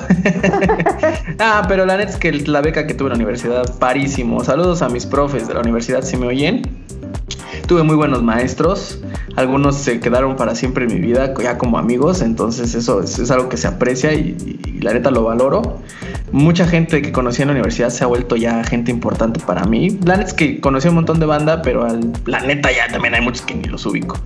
ah, 1.39 1.65
pero 1.67 1.85
la 1.85 1.97
neta 1.97 2.11
es 2.11 2.17
que 2.17 2.31
la 2.31 2.61
beca 2.61 2.87
que 2.87 2.93
tuve 2.93 3.07
en 3.07 3.13
la 3.13 3.15
universidad, 3.15 3.77
parísimo. 3.77 4.43
Saludos 4.43 4.81
a 4.81 4.89
mis 4.89 5.05
profes 5.05 5.47
de 5.47 5.53
la 5.53 5.59
universidad, 5.59 6.03
si 6.03 6.15
me 6.15 6.27
oyen. 6.27 6.61
Tuve 7.67 7.83
muy 7.83 7.95
buenos 7.95 8.23
maestros, 8.23 8.99
algunos 9.35 9.75
se 9.77 9.99
quedaron 9.99 10.35
para 10.35 10.55
siempre 10.55 10.85
en 10.85 10.93
mi 10.93 10.99
vida, 10.99 11.33
ya 11.41 11.57
como 11.57 11.77
amigos, 11.77 12.21
entonces 12.21 12.73
eso 12.73 13.01
es, 13.01 13.31
algo 13.31 13.49
que 13.49 13.57
se 13.57 13.67
aprecia 13.67 14.13
y, 14.13 14.59
la 14.81 14.93
neta 14.93 15.11
lo 15.11 15.23
valoro. 15.23 15.81
Mucha 16.31 16.67
gente 16.67 17.01
que 17.01 17.11
conocí 17.11 17.41
en 17.41 17.47
la 17.47 17.53
universidad 17.53 17.89
se 17.89 18.03
ha 18.03 18.07
vuelto 18.07 18.35
ya 18.35 18.63
gente 18.63 18.91
importante 18.91 19.39
para 19.39 19.65
mí. 19.65 19.99
La 20.05 20.17
neta 20.17 20.29
es 20.29 20.33
que 20.33 20.59
conocí 20.59 20.87
un 20.87 20.95
montón 20.95 21.19
de 21.19 21.25
banda, 21.25 21.61
pero 21.61 21.87
la 22.25 22.41
neta 22.41 22.71
ya 22.71 22.87
también 22.87 23.15
hay 23.15 23.21
muchos 23.21 23.45
que 23.45 23.55
ni 23.55 23.63
los 23.63 23.85
ubico. 23.85 24.17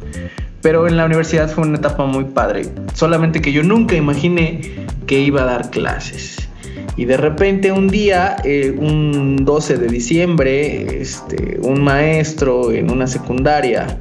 Pero 0.61 0.87
en 0.87 0.97
la 0.97 1.05
universidad 1.05 1.49
fue 1.49 1.65
una 1.65 1.77
etapa 1.77 2.05
muy 2.05 2.25
padre, 2.25 2.63
solamente 2.93 3.41
que 3.41 3.53
yo 3.53 3.63
nunca 3.63 3.95
imaginé 3.95 4.87
que 5.07 5.19
iba 5.19 5.43
a 5.43 5.45
dar 5.45 5.69
clases. 5.69 6.49
Y 6.97 7.05
de 7.05 7.15
repente 7.15 7.71
un 7.71 7.87
día, 7.87 8.35
eh, 8.43 8.75
un 8.77 9.37
12 9.45 9.77
de 9.77 9.87
diciembre, 9.87 11.01
este, 11.01 11.57
un 11.61 11.81
maestro 11.81 12.73
en 12.73 12.91
una 12.91 13.07
secundaria 13.07 13.97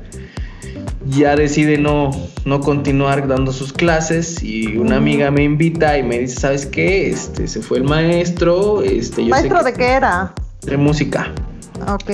ya 1.08 1.36
decide 1.36 1.78
no, 1.78 2.10
no 2.44 2.60
continuar 2.60 3.26
dando 3.26 3.52
sus 3.52 3.72
clases 3.72 4.42
y 4.42 4.76
una 4.76 4.96
amiga 4.96 5.30
me 5.30 5.44
invita 5.44 5.96
y 5.96 6.02
me 6.02 6.18
dice, 6.18 6.40
¿sabes 6.40 6.66
qué? 6.66 7.08
Este, 7.08 7.48
se 7.48 7.60
fue 7.60 7.78
el 7.78 7.84
maestro. 7.84 8.82
Este, 8.82 9.24
¿Maestro 9.24 9.62
de 9.62 9.72
qué 9.72 9.86
era? 9.86 10.34
De 10.62 10.76
música. 10.76 11.32
Ok. 11.88 12.10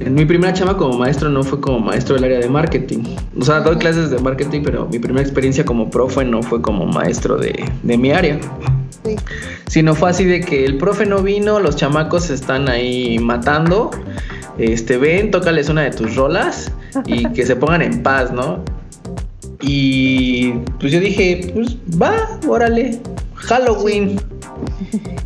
En 0.00 0.14
mi 0.14 0.24
primera 0.24 0.52
chama 0.52 0.76
como 0.76 0.96
maestro 0.96 1.28
no 1.28 1.42
fue 1.42 1.60
como 1.60 1.80
maestro 1.80 2.14
del 2.14 2.24
área 2.24 2.38
de 2.38 2.48
marketing. 2.48 3.16
O 3.36 3.44
sea, 3.44 3.60
doy 3.60 3.76
clases 3.76 4.10
de 4.10 4.18
marketing, 4.18 4.62
pero 4.62 4.86
mi 4.86 5.00
primera 5.00 5.22
experiencia 5.22 5.64
como 5.64 5.90
profe 5.90 6.24
no 6.24 6.42
fue 6.42 6.62
como 6.62 6.86
maestro 6.86 7.36
de, 7.36 7.64
de 7.82 7.98
mi 7.98 8.12
área. 8.12 8.38
Si 9.66 9.82
no 9.82 9.94
fue 9.94 10.10
así 10.10 10.24
de 10.24 10.40
que 10.40 10.64
el 10.64 10.76
profe 10.78 11.06
no 11.06 11.22
vino, 11.22 11.58
los 11.58 11.74
chamacos 11.74 12.30
están 12.30 12.68
ahí 12.68 13.18
matando. 13.18 13.90
Este, 14.58 14.98
ven, 14.98 15.30
tócales 15.30 15.68
una 15.68 15.82
de 15.82 15.90
tus 15.90 16.14
rolas 16.14 16.70
y 17.06 17.28
que 17.32 17.44
se 17.46 17.56
pongan 17.56 17.82
en 17.82 18.02
paz, 18.02 18.32
¿no? 18.32 18.62
Y 19.60 20.52
pues 20.80 20.92
yo 20.92 21.00
dije, 21.00 21.52
pues 21.54 21.76
va, 22.00 22.38
órale, 22.48 23.00
Halloween. 23.34 24.20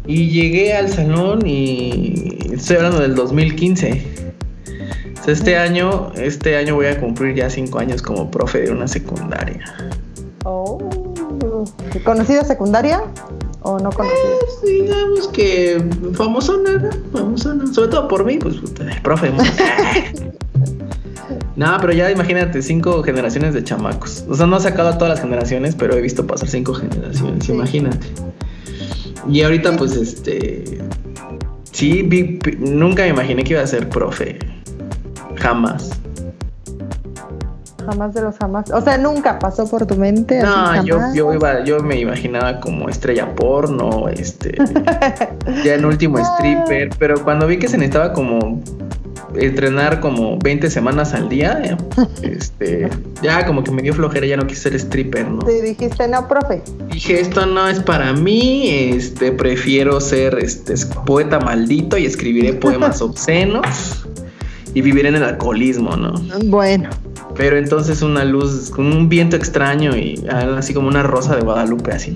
Y 0.06 0.30
llegué 0.30 0.74
al 0.74 0.88
salón 0.88 1.46
y 1.46 2.38
estoy 2.52 2.76
hablando 2.76 3.00
del 3.00 3.14
2015. 3.14 4.32
este 5.26 5.56
año, 5.56 6.12
este 6.16 6.56
año 6.56 6.74
voy 6.74 6.86
a 6.86 6.98
cumplir 7.00 7.34
ya 7.34 7.48
cinco 7.48 7.78
años 7.78 8.02
como 8.02 8.30
profe 8.30 8.62
de 8.62 8.70
una 8.70 8.88
secundaria. 8.88 9.60
Oh, 10.44 10.78
¿conocida 12.04 12.44
secundaria? 12.44 13.02
o 13.62 13.78
no 13.78 13.90
conocido? 13.90 14.38
digamos 14.64 15.28
que 15.28 15.82
famosona, 16.14 16.90
famosona. 17.12 17.72
Sobre 17.72 17.88
todo 17.88 18.08
por 18.08 18.24
mí, 18.24 18.38
pues, 18.38 18.56
el 18.56 19.02
profe. 19.02 19.32
no, 21.62 21.78
pero 21.80 21.92
ya 21.92 22.10
imagínate, 22.10 22.60
cinco 22.62 23.02
generaciones 23.02 23.54
de 23.54 23.62
chamacos. 23.62 24.24
O 24.28 24.34
sea, 24.34 24.46
no 24.46 24.56
he 24.56 24.60
sacado 24.60 24.88
a 24.88 24.98
todas 24.98 25.14
las 25.14 25.20
generaciones, 25.20 25.74
pero 25.74 25.94
he 25.94 26.00
visto 26.00 26.26
pasar 26.26 26.48
cinco 26.48 26.74
generaciones, 26.74 27.48
imagínate. 27.48 28.06
Y 29.28 29.42
ahorita, 29.42 29.76
pues, 29.76 29.96
este. 29.96 30.78
Sí, 31.70 32.38
nunca 32.58 33.02
me 33.02 33.08
imaginé 33.08 33.44
que 33.44 33.54
iba 33.54 33.62
a 33.62 33.66
ser 33.66 33.88
profe. 33.88 34.38
Jamás 35.36 36.02
jamás 37.82 38.14
de 38.14 38.22
los 38.22 38.36
jamás. 38.38 38.70
O 38.70 38.80
sea, 38.80 38.98
nunca 38.98 39.38
pasó 39.38 39.68
por 39.68 39.86
tu 39.86 39.96
mente. 39.96 40.40
No, 40.40 40.84
yo, 40.84 40.98
yo 41.14 41.34
iba, 41.34 41.64
yo 41.64 41.80
me 41.80 41.98
imaginaba 42.00 42.60
como 42.60 42.88
estrella 42.88 43.34
porno, 43.34 44.08
este, 44.08 44.56
ya 45.64 45.74
en 45.74 45.84
último 45.84 46.18
stripper, 46.18 46.90
pero 46.98 47.22
cuando 47.22 47.46
vi 47.46 47.58
que 47.58 47.68
se 47.68 47.76
necesitaba 47.76 48.12
como 48.12 48.60
entrenar 49.36 50.00
como 50.00 50.38
20 50.38 50.70
semanas 50.70 51.14
al 51.14 51.28
día, 51.28 51.78
este, 52.22 52.88
ya 53.22 53.46
como 53.46 53.62
que 53.64 53.70
me 53.70 53.82
dio 53.82 53.94
flojera, 53.94 54.26
ya 54.26 54.36
no 54.36 54.46
quise 54.46 54.62
ser 54.62 54.74
stripper, 54.74 55.28
¿no? 55.28 55.40
Sí, 55.46 55.60
dijiste, 55.60 56.08
no, 56.08 56.26
profe. 56.28 56.62
Dije, 56.90 57.20
esto 57.20 57.46
no 57.46 57.68
es 57.68 57.80
para 57.80 58.12
mí, 58.12 58.68
este, 58.68 59.32
prefiero 59.32 60.00
ser 60.00 60.38
este, 60.40 60.74
poeta 61.06 61.38
maldito 61.40 61.96
y 61.98 62.06
escribiré 62.06 62.54
poemas 62.54 63.00
obscenos 63.02 64.06
y 64.74 64.80
viviré 64.80 65.08
en 65.08 65.16
el 65.16 65.24
alcoholismo, 65.24 65.96
¿no? 65.96 66.14
Bueno. 66.44 66.88
Pero 67.36 67.56
entonces 67.56 68.02
una 68.02 68.24
luz 68.24 68.70
con 68.70 68.86
un 68.86 69.08
viento 69.08 69.36
extraño 69.36 69.96
y 69.96 70.24
así 70.28 70.74
como 70.74 70.88
una 70.88 71.02
rosa 71.02 71.36
de 71.36 71.42
Guadalupe 71.42 71.92
así. 71.92 72.14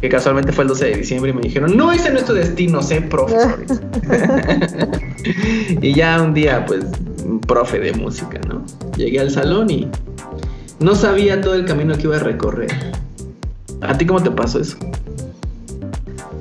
que 0.00 0.08
casualmente 0.08 0.52
fue 0.52 0.64
el 0.64 0.68
12 0.68 0.84
de 0.86 0.96
diciembre 0.96 1.30
y 1.30 1.34
me 1.34 1.42
dijeron, 1.42 1.76
no, 1.76 1.92
ese 1.92 2.10
no 2.10 2.18
es 2.18 2.24
tu 2.24 2.32
destino, 2.32 2.82
sé 2.82 3.00
profesores. 3.00 3.80
y 5.80 5.94
ya 5.94 6.20
un 6.20 6.34
día, 6.34 6.64
pues, 6.66 6.84
profe 7.46 7.78
de 7.78 7.92
música, 7.92 8.40
¿no? 8.48 8.64
Llegué 8.96 9.20
al 9.20 9.30
salón 9.30 9.70
y 9.70 9.88
no 10.80 10.94
sabía 10.94 11.40
todo 11.40 11.54
el 11.54 11.64
camino 11.64 11.94
que 11.96 12.02
iba 12.02 12.16
a 12.16 12.20
recorrer. 12.20 12.70
¿A 13.80 13.96
ti 13.96 14.06
cómo 14.06 14.22
te 14.22 14.30
pasó 14.30 14.60
eso? 14.60 14.76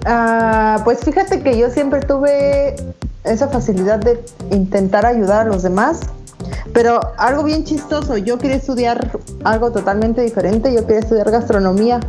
Ah, 0.06 0.82
pues 0.84 1.00
fíjate 1.04 1.42
que 1.42 1.58
yo 1.58 1.70
siempre 1.70 2.02
tuve 2.02 2.76
esa 3.24 3.48
facilidad 3.48 4.00
de 4.00 4.20
intentar 4.52 5.06
ayudar 5.06 5.48
a 5.48 5.50
los 5.50 5.64
demás 5.64 6.02
pero 6.72 7.00
algo 7.18 7.44
bien 7.44 7.64
chistoso, 7.64 8.18
yo 8.18 8.38
quería 8.38 8.58
estudiar 8.58 9.18
algo 9.44 9.72
totalmente 9.72 10.22
diferente, 10.22 10.72
yo 10.74 10.86
quería 10.86 11.02
estudiar 11.02 11.32
gastronomía, 11.32 12.00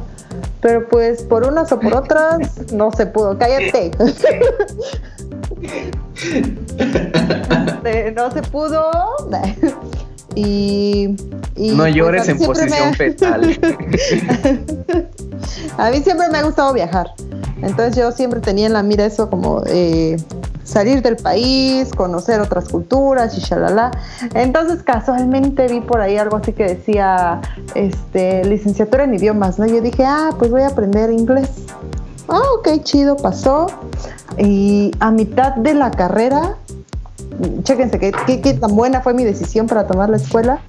pero 0.60 0.86
pues 0.88 1.22
por 1.22 1.46
unas 1.46 1.72
o 1.72 1.80
por 1.80 1.94
otras 1.94 2.60
no 2.72 2.92
se 2.92 3.06
pudo. 3.06 3.38
Cállate. 3.38 3.90
no 8.14 8.30
se 8.30 8.42
pudo. 8.42 8.90
y, 10.34 11.16
no 11.56 11.82
pues, 11.82 11.94
llores 11.94 12.28
en 12.28 12.38
posición 12.38 12.94
fetal. 12.94 13.58
a 15.78 15.90
mí 15.90 16.02
siempre 16.02 16.28
me 16.30 16.38
ha 16.38 16.42
gustado 16.42 16.72
viajar. 16.72 17.08
Entonces 17.64 17.96
yo 17.96 18.12
siempre 18.12 18.40
tenía 18.40 18.66
en 18.66 18.72
la 18.72 18.82
mira 18.82 19.04
eso 19.04 19.30
como 19.30 19.62
eh, 19.66 20.16
salir 20.62 21.02
del 21.02 21.16
país, 21.16 21.90
conocer 21.94 22.40
otras 22.40 22.68
culturas 22.68 23.36
y 23.36 23.40
shalala. 23.40 23.90
Entonces 24.34 24.82
casualmente 24.82 25.66
vi 25.68 25.80
por 25.80 26.00
ahí 26.00 26.16
algo 26.16 26.36
así 26.36 26.52
que 26.52 26.64
decía 26.64 27.40
este, 27.74 28.44
licenciatura 28.44 29.04
en 29.04 29.14
idiomas, 29.14 29.58
¿no? 29.58 29.66
Yo 29.66 29.80
dije, 29.80 30.04
ah, 30.04 30.30
pues 30.38 30.50
voy 30.50 30.62
a 30.62 30.68
aprender 30.68 31.10
inglés. 31.10 31.50
Ah, 32.28 32.42
ok, 32.58 32.82
chido, 32.82 33.16
pasó. 33.16 33.66
Y 34.38 34.90
a 35.00 35.10
mitad 35.10 35.54
de 35.56 35.74
la 35.74 35.90
carrera 35.90 36.56
chéquense 37.62 37.98
qué, 37.98 38.12
qué, 38.40 38.54
tan 38.54 38.74
buena 38.76 39.00
fue 39.00 39.14
mi 39.14 39.24
decisión 39.24 39.66
para 39.66 39.86
tomar 39.86 40.10
la 40.10 40.16
escuela. 40.16 40.60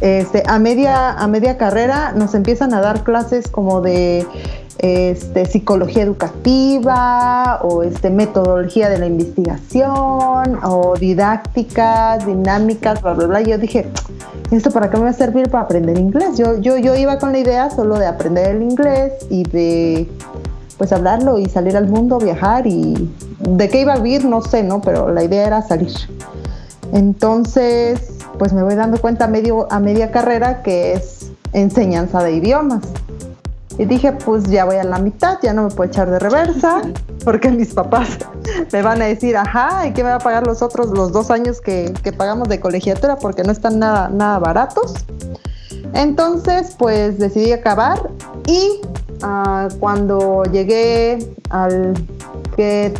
Este, 0.00 0.42
a 0.46 0.58
media, 0.58 1.12
a 1.12 1.26
media 1.26 1.56
carrera 1.56 2.12
nos 2.12 2.34
empiezan 2.34 2.74
a 2.74 2.80
dar 2.80 3.02
clases 3.02 3.48
como 3.48 3.80
de 3.80 4.26
este, 4.78 5.46
psicología 5.46 6.02
educativa 6.02 7.60
o 7.62 7.82
este, 7.82 8.10
metodología 8.10 8.88
de 8.88 8.98
la 8.98 9.06
investigación 9.06 10.58
o 10.62 10.94
didácticas, 10.98 12.26
dinámicas, 12.26 13.00
bla, 13.02 13.14
bla, 13.14 13.26
bla. 13.26 13.40
Yo 13.40 13.58
dije, 13.58 13.88
¿esto 14.50 14.70
para 14.70 14.90
qué 14.90 14.96
me 14.98 15.04
va 15.04 15.10
a 15.10 15.14
servir 15.14 15.50
para 15.50 15.64
aprender 15.64 15.98
inglés? 15.98 16.36
Yo, 16.36 16.60
yo, 16.60 16.76
yo 16.76 16.94
iba 16.94 17.18
con 17.18 17.32
la 17.32 17.38
idea 17.38 17.70
solo 17.70 17.98
de 17.98 18.06
aprender 18.06 18.56
el 18.56 18.62
inglés 18.62 19.12
y 19.30 19.44
de 19.44 20.08
pues 20.78 20.92
hablarlo 20.92 21.38
y 21.38 21.46
salir 21.48 21.76
al 21.76 21.88
mundo, 21.88 22.18
viajar 22.18 22.66
y 22.66 23.10
de 23.40 23.68
qué 23.70 23.80
iba 23.80 23.94
a 23.94 23.98
vivir, 23.98 24.24
no 24.24 24.42
sé, 24.42 24.62
¿no? 24.62 24.82
Pero 24.82 25.10
la 25.10 25.24
idea 25.24 25.46
era 25.46 25.62
salir. 25.62 25.92
Entonces, 26.92 28.18
pues 28.38 28.52
me 28.52 28.62
voy 28.62 28.74
dando 28.74 29.00
cuenta 29.00 29.26
medio, 29.26 29.66
a 29.72 29.80
media 29.80 30.10
carrera 30.10 30.62
que 30.62 30.92
es 30.92 31.32
enseñanza 31.52 32.22
de 32.22 32.32
idiomas. 32.32 32.82
Y 33.78 33.84
dije, 33.84 34.12
pues 34.12 34.44
ya 34.44 34.64
voy 34.64 34.76
a 34.76 34.84
la 34.84 34.98
mitad, 34.98 35.38
ya 35.42 35.52
no 35.52 35.64
me 35.64 35.70
puedo 35.70 35.90
echar 35.90 36.10
de 36.10 36.18
reversa, 36.18 36.80
porque 37.24 37.50
mis 37.50 37.74
papás 37.74 38.18
me 38.72 38.82
van 38.82 39.02
a 39.02 39.06
decir, 39.06 39.36
ajá, 39.36 39.86
¿y 39.86 39.92
qué 39.92 40.02
me 40.02 40.10
va 40.10 40.16
a 40.16 40.20
pagar 40.20 40.46
los 40.46 40.62
otros, 40.62 40.88
los 40.90 41.12
dos 41.12 41.30
años 41.30 41.60
que, 41.60 41.92
pagamos 42.16 42.48
de 42.48 42.58
colegiatura? 42.58 43.16
Porque 43.16 43.42
no 43.42 43.52
están 43.52 43.78
nada, 43.78 44.08
nada 44.08 44.38
baratos. 44.38 44.94
Entonces, 45.92 46.74
pues 46.78 47.18
decidí 47.18 47.52
acabar 47.52 48.10
y 48.46 48.80
ah, 49.22 49.68
cuando 49.78 50.44
llegué 50.44 51.18
al 51.50 51.94
que 52.56 52.94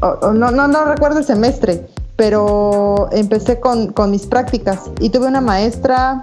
no, 0.00 0.50
no, 0.50 0.68
no 0.68 0.84
recuerdo 0.84 1.18
el 1.18 1.24
semestre, 1.24 1.86
pero 2.16 3.08
empecé 3.12 3.60
con, 3.60 3.92
con 3.92 4.10
mis 4.10 4.26
prácticas 4.26 4.90
y 5.00 5.10
tuve 5.10 5.26
una 5.26 5.40
maestra 5.40 6.20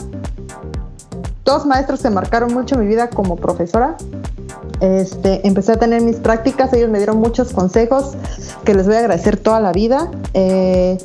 dos 1.46 1.66
maestros 1.66 2.02
que 2.02 2.10
marcaron 2.10 2.54
mucho 2.54 2.78
mi 2.78 2.88
vida 2.88 3.10
como 3.10 3.38
profesora. 3.38 3.96
Este, 4.82 5.48
empecé 5.48 5.74
a 5.74 5.78
tener 5.78 6.02
mis 6.02 6.18
prácticas, 6.18 6.74
ellos 6.74 6.90
me 6.90 6.98
dieron 6.98 7.20
muchos 7.20 7.54
consejos 7.54 8.14
que 8.66 8.74
les 8.74 8.86
voy 8.88 8.96
a 8.96 9.00
agradecer 9.00 9.38
toda 9.38 9.62
la 9.62 9.72
vida. 9.72 10.12
Eh, 10.34 10.98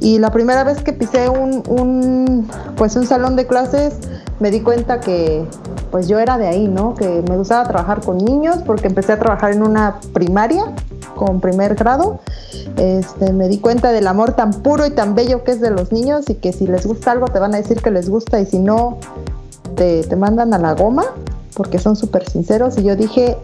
y 0.00 0.18
la 0.18 0.30
primera 0.30 0.62
vez 0.64 0.80
que 0.80 0.92
pisé 0.92 1.28
un, 1.28 2.48
pues 2.76 2.94
un 2.96 3.06
salón 3.06 3.34
de 3.36 3.46
clases, 3.46 3.94
me 4.38 4.50
di 4.50 4.60
cuenta 4.60 5.00
que 5.00 5.44
pues 5.90 6.06
yo 6.06 6.18
era 6.20 6.38
de 6.38 6.46
ahí, 6.46 6.68
¿no? 6.68 6.94
Que 6.94 7.22
me 7.28 7.36
gustaba 7.36 7.66
trabajar 7.66 8.00
con 8.00 8.18
niños 8.18 8.58
porque 8.64 8.86
empecé 8.86 9.12
a 9.12 9.18
trabajar 9.18 9.52
en 9.52 9.62
una 9.62 9.98
primaria 10.12 10.64
con 11.16 11.40
primer 11.40 11.74
grado. 11.74 12.20
Este, 12.76 13.32
me 13.32 13.48
di 13.48 13.58
cuenta 13.58 13.90
del 13.90 14.06
amor 14.06 14.34
tan 14.34 14.52
puro 14.52 14.86
y 14.86 14.90
tan 14.90 15.16
bello 15.16 15.42
que 15.42 15.50
es 15.50 15.60
de 15.60 15.70
los 15.70 15.90
niños 15.90 16.30
y 16.30 16.34
que 16.34 16.52
si 16.52 16.66
les 16.66 16.86
gusta 16.86 17.10
algo 17.10 17.26
te 17.26 17.40
van 17.40 17.54
a 17.54 17.56
decir 17.56 17.82
que 17.82 17.90
les 17.90 18.08
gusta 18.08 18.38
y 18.40 18.46
si 18.46 18.60
no, 18.60 18.98
te, 19.78 20.16
mandan 20.16 20.52
a 20.52 20.58
la 20.58 20.74
goma 20.74 21.04
porque 21.54 21.78
son 21.78 21.96
súper 21.96 22.28
sinceros 22.28 22.78
y 22.78 22.82
yo 22.82 22.96
dije, 22.96 23.36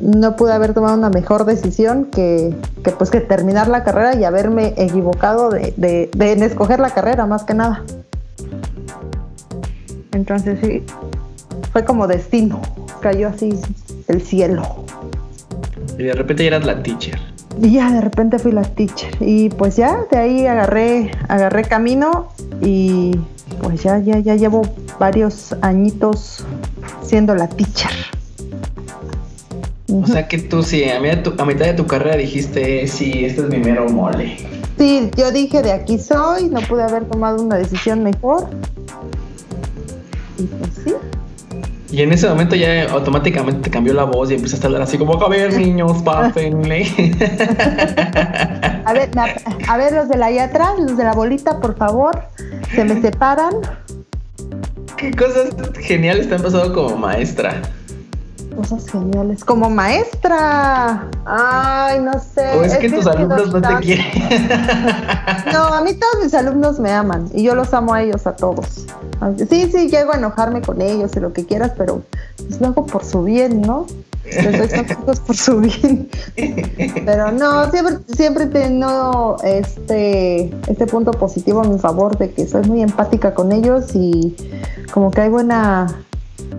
no 0.00 0.36
pude 0.36 0.52
haber 0.52 0.74
tomado 0.74 0.96
una 0.96 1.10
mejor 1.10 1.44
decisión 1.44 2.06
que, 2.06 2.54
pues 2.98 3.10
que 3.10 3.20
terminar 3.20 3.68
la 3.68 3.82
carrera 3.82 4.14
y 4.16 4.24
haberme 4.24 4.74
equivocado 4.76 5.50
de, 5.50 6.10
en 6.18 6.42
escoger 6.42 6.80
la 6.80 6.90
carrera 6.90 7.26
más 7.26 7.44
que 7.44 7.54
nada. 7.54 7.82
Entonces 10.12 10.58
sí, 10.62 10.82
fue 11.72 11.84
como 11.84 12.06
destino, 12.06 12.60
cayó 13.00 13.28
así 13.28 13.58
el 14.08 14.22
cielo. 14.22 14.62
Y 15.98 16.04
de 16.04 16.12
repente 16.12 16.44
ya 16.44 16.48
eras 16.48 16.66
la 16.66 16.82
teacher. 16.82 17.18
Y 17.60 17.72
ya 17.72 17.90
de 17.90 18.00
repente 18.00 18.38
fui 18.38 18.52
la 18.52 18.62
teacher. 18.62 19.14
Y 19.20 19.48
pues 19.50 19.76
ya 19.76 20.04
de 20.10 20.18
ahí 20.18 20.46
agarré, 20.46 21.10
agarré 21.28 21.64
camino 21.64 22.28
y 22.60 23.18
pues 23.62 23.82
ya, 23.82 23.98
ya, 23.98 24.18
ya 24.18 24.34
llevo 24.34 24.62
varios 24.98 25.54
añitos 25.62 26.44
siendo 27.02 27.34
la 27.34 27.48
teacher. 27.48 27.90
O 29.92 30.06
sea 30.06 30.26
que 30.26 30.38
tú 30.38 30.62
sí, 30.62 30.84
a 30.84 30.98
mitad, 31.00 31.66
de 31.66 31.74
tu 31.74 31.86
carrera 31.86 32.16
dijiste, 32.16 32.86
sí, 32.88 33.24
este 33.24 33.42
es 33.42 33.48
mi 33.48 33.58
mero 33.58 33.88
mole. 33.88 34.36
Sí, 34.78 35.10
yo 35.16 35.30
dije, 35.30 35.62
de 35.62 35.72
aquí 35.72 35.98
soy, 35.98 36.48
no 36.48 36.60
pude 36.62 36.82
haber 36.82 37.04
tomado 37.04 37.42
una 37.42 37.56
decisión 37.56 38.02
mejor. 38.02 38.48
Y 40.38 40.44
pues 40.44 40.70
sí. 40.84 40.94
Y 41.92 42.02
en 42.02 42.12
ese 42.12 42.28
momento 42.28 42.56
ya 42.56 42.90
automáticamente 42.90 43.60
te 43.60 43.70
cambió 43.70 43.94
la 43.94 44.02
voz 44.02 44.28
y 44.30 44.34
empezaste 44.34 44.66
a 44.66 44.68
hablar 44.68 44.82
así 44.82 44.98
como, 44.98 45.22
a 45.22 45.28
ver, 45.28 45.56
niños, 45.56 46.02
pápenle. 46.02 46.86
a 48.84 48.92
ver, 48.92 49.10
a 49.68 49.76
ver, 49.76 49.92
los 49.92 50.08
de 50.08 50.16
la 50.16 50.26
allá 50.26 50.44
atrás, 50.44 50.72
los 50.76 50.96
de 50.96 51.04
la 51.04 51.12
bolita, 51.12 51.60
por 51.60 51.76
favor, 51.76 52.20
se 52.74 52.84
me 52.84 53.00
separan. 53.00 53.54
¿Qué 54.96 55.10
cosas 55.12 55.54
geniales 55.80 56.28
te 56.28 56.34
han 56.36 56.42
pasado 56.42 56.72
como 56.72 56.96
maestra? 56.96 57.62
Cosas 58.56 58.88
geniales. 58.88 59.44
Como 59.44 59.68
maestra. 59.68 61.08
Ay, 61.24 62.00
no 62.00 62.12
sé. 62.12 62.56
O 62.56 62.62
es, 62.62 62.76
que 62.76 62.88
tus 62.88 63.06
alumnos 63.06 63.52
no 63.52 63.60
te 63.60 63.76
quieren. 63.84 64.06
no, 65.52 65.64
a 65.64 65.80
mí 65.82 65.94
todos 65.94 66.22
mis 66.22 66.34
alumnos 66.34 66.78
me 66.78 66.92
aman 66.92 67.28
y 67.32 67.42
yo 67.42 67.54
los 67.54 67.74
amo 67.74 67.94
a 67.94 68.02
ellos 68.02 68.26
a 68.26 68.36
todos. 68.36 68.86
Sí, 69.48 69.70
sí, 69.72 69.88
llego 69.88 70.12
a 70.12 70.16
enojarme 70.16 70.62
con 70.62 70.80
ellos 70.80 71.10
y 71.16 71.20
lo 71.20 71.32
que 71.32 71.44
quieras, 71.44 71.72
pero 71.76 72.02
pues 72.36 72.60
lo 72.60 72.68
hago 72.68 72.86
por 72.86 73.04
su 73.04 73.24
bien, 73.24 73.62
¿no? 73.62 73.86
Por 75.26 75.36
su 75.36 75.60
bien. 75.60 76.08
Pero 77.04 77.30
no, 77.32 77.70
siempre, 77.70 77.98
siempre 78.14 78.46
tengo 78.46 79.36
este, 79.44 80.50
este 80.66 80.86
punto 80.86 81.10
positivo 81.12 81.60
a 81.60 81.64
mi 81.64 81.78
favor 81.78 82.16
de 82.16 82.30
que 82.30 82.46
soy 82.46 82.62
muy 82.62 82.82
empática 82.82 83.34
con 83.34 83.52
ellos 83.52 83.94
y 83.94 84.34
como 84.92 85.10
que 85.10 85.22
hay 85.22 85.28
buena, 85.28 86.02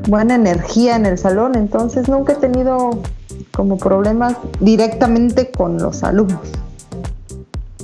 buena 0.07 0.35
energía 0.35 0.95
en 0.95 1.05
el 1.05 1.17
salón, 1.17 1.55
entonces 1.55 2.07
nunca 2.07 2.33
he 2.33 2.37
tenido 2.37 3.01
como 3.53 3.77
problemas 3.77 4.35
directamente 4.59 5.51
con 5.51 5.77
los 5.77 6.03
alumnos. 6.03 6.41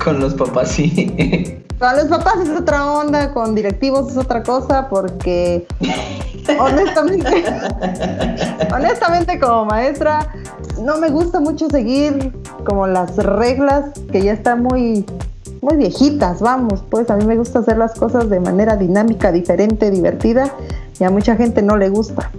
Con 0.03 0.19
los 0.19 0.33
papás 0.33 0.71
sí. 0.71 1.63
Con 1.79 1.95
los 1.95 2.05
papás 2.05 2.35
es 2.43 2.49
otra 2.49 2.91
onda, 2.91 3.33
con 3.33 3.55
directivos 3.55 4.11
es 4.11 4.17
otra 4.17 4.43
cosa, 4.43 4.87
porque 4.87 5.65
honestamente, 6.59 7.43
honestamente 8.73 9.39
como 9.39 9.65
maestra, 9.65 10.33
no 10.81 10.97
me 10.97 11.09
gusta 11.09 11.39
mucho 11.39 11.69
seguir 11.69 12.33
como 12.65 12.87
las 12.87 13.15
reglas 13.17 13.91
que 14.11 14.23
ya 14.23 14.33
están 14.33 14.63
muy, 14.63 15.05
muy 15.61 15.77
viejitas, 15.77 16.41
vamos, 16.41 16.83
pues 16.89 17.09
a 17.09 17.15
mí 17.15 17.25
me 17.25 17.37
gusta 17.37 17.59
hacer 17.59 17.77
las 17.77 17.93
cosas 17.93 18.29
de 18.29 18.39
manera 18.39 18.75
dinámica, 18.75 19.31
diferente, 19.31 19.91
divertida, 19.91 20.51
y 20.99 21.03
a 21.03 21.09
mucha 21.09 21.35
gente 21.35 21.61
no 21.61 21.77
le 21.77 21.89
gusta. 21.89 22.31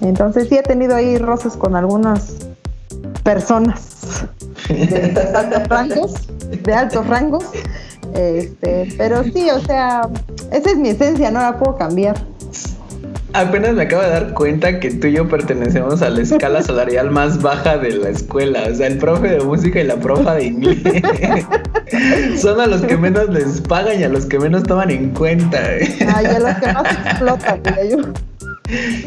Entonces 0.00 0.48
sí 0.48 0.56
he 0.56 0.62
tenido 0.62 0.94
ahí 0.94 1.18
roces 1.18 1.54
con 1.54 1.74
algunas 1.74 2.34
personas 3.22 4.26
de 4.68 5.32
altos 5.34 5.68
rangos, 5.68 6.14
de 6.62 6.74
altos 6.74 7.06
rangos, 7.06 7.44
este, 8.14 8.94
pero 8.96 9.22
sí, 9.24 9.50
o 9.50 9.60
sea, 9.60 10.08
esa 10.52 10.70
es 10.70 10.76
mi 10.76 10.90
esencia, 10.90 11.30
no 11.30 11.40
la 11.40 11.58
puedo 11.58 11.76
cambiar. 11.76 12.16
Apenas 13.36 13.74
me 13.74 13.82
acabo 13.82 14.00
de 14.00 14.08
dar 14.08 14.32
cuenta 14.32 14.80
que 14.80 14.90
tú 14.90 15.08
y 15.08 15.12
yo 15.12 15.28
pertenecemos 15.28 16.00
a 16.00 16.08
la 16.08 16.22
escala 16.22 16.62
salarial 16.62 17.10
más 17.10 17.42
baja 17.42 17.76
de 17.76 17.90
la 17.90 18.08
escuela. 18.08 18.66
O 18.70 18.74
sea, 18.74 18.86
el 18.86 18.96
profe 18.96 19.28
de 19.28 19.40
música 19.40 19.78
y 19.78 19.84
la 19.84 19.96
profa 19.96 20.36
de 20.36 20.46
inglés. 20.46 21.44
Son 22.40 22.58
a 22.58 22.66
los 22.66 22.80
que 22.80 22.96
menos 22.96 23.28
les 23.28 23.60
pagan 23.60 24.00
y 24.00 24.04
a 24.04 24.08
los 24.08 24.24
que 24.24 24.38
menos 24.38 24.62
toman 24.62 24.88
en 24.88 25.10
cuenta. 25.10 25.58
Ay, 26.14 26.24
a 26.24 26.38
los 26.38 26.54
que 26.54 26.72
más 26.72 26.90
explotan, 26.90 27.62
yo. 27.90 27.98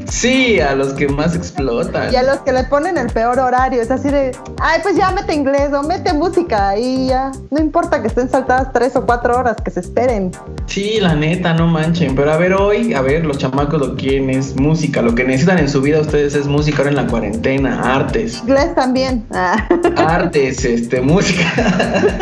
Sí, 0.08 0.60
a 0.60 0.76
los 0.76 0.94
que 0.94 1.08
más 1.08 1.36
explotan. 1.36 2.14
Y 2.14 2.16
a 2.16 2.24
los 2.24 2.38
que 2.40 2.52
le 2.52 2.64
ponen 2.66 2.98
el 2.98 3.08
peor 3.08 3.40
horario. 3.40 3.82
Es 3.82 3.92
así 3.92 4.10
de, 4.10 4.32
ay, 4.62 4.80
pues 4.82 4.96
ya 4.96 5.12
mete 5.12 5.34
inglés 5.34 5.74
o 5.74 5.84
mete 5.84 6.14
música 6.14 6.78
y 6.78 7.08
ya. 7.08 7.32
No 7.52 7.60
importa 7.60 8.02
que 8.02 8.08
estén 8.08 8.30
saltadas 8.30 8.72
tres 8.74 8.96
o 8.96 9.06
cuatro 9.06 9.38
horas, 9.38 9.58
que 9.64 9.72
se 9.72 9.82
esperen. 9.82 10.32
Sí, 10.66 11.00
la 11.00 11.16
neta, 11.16 11.54
no 11.54 11.68
manchen. 11.68 12.16
Pero 12.16 12.32
a 12.32 12.38
ver, 12.38 12.54
hoy, 12.54 12.94
a 12.94 13.02
ver, 13.02 13.26
los 13.26 13.38
chamacos 13.38 13.80
lo 13.80 13.96
quieren 13.96 14.30
es 14.30 14.56
música. 14.56 15.02
Lo 15.02 15.16
que 15.16 15.24
necesitan 15.24 15.60
en 15.60 15.70
su 15.70 15.82
vida 15.82 16.00
ustedes 16.00 16.36
es 16.36 16.48
música 16.48 16.80
ahora 16.80 16.90
en 16.90 16.96
la 16.96 17.08
cuarentena, 17.08 17.96
artes. 17.96 18.40
Inglés 18.40 18.74
también. 18.76 19.26
Artes, 19.98 20.64
este, 20.66 21.02
música 21.02 21.44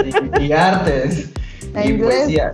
y, 0.39 0.51
artes. 0.51 1.29
Y 1.85 1.93
poesía. 1.93 2.53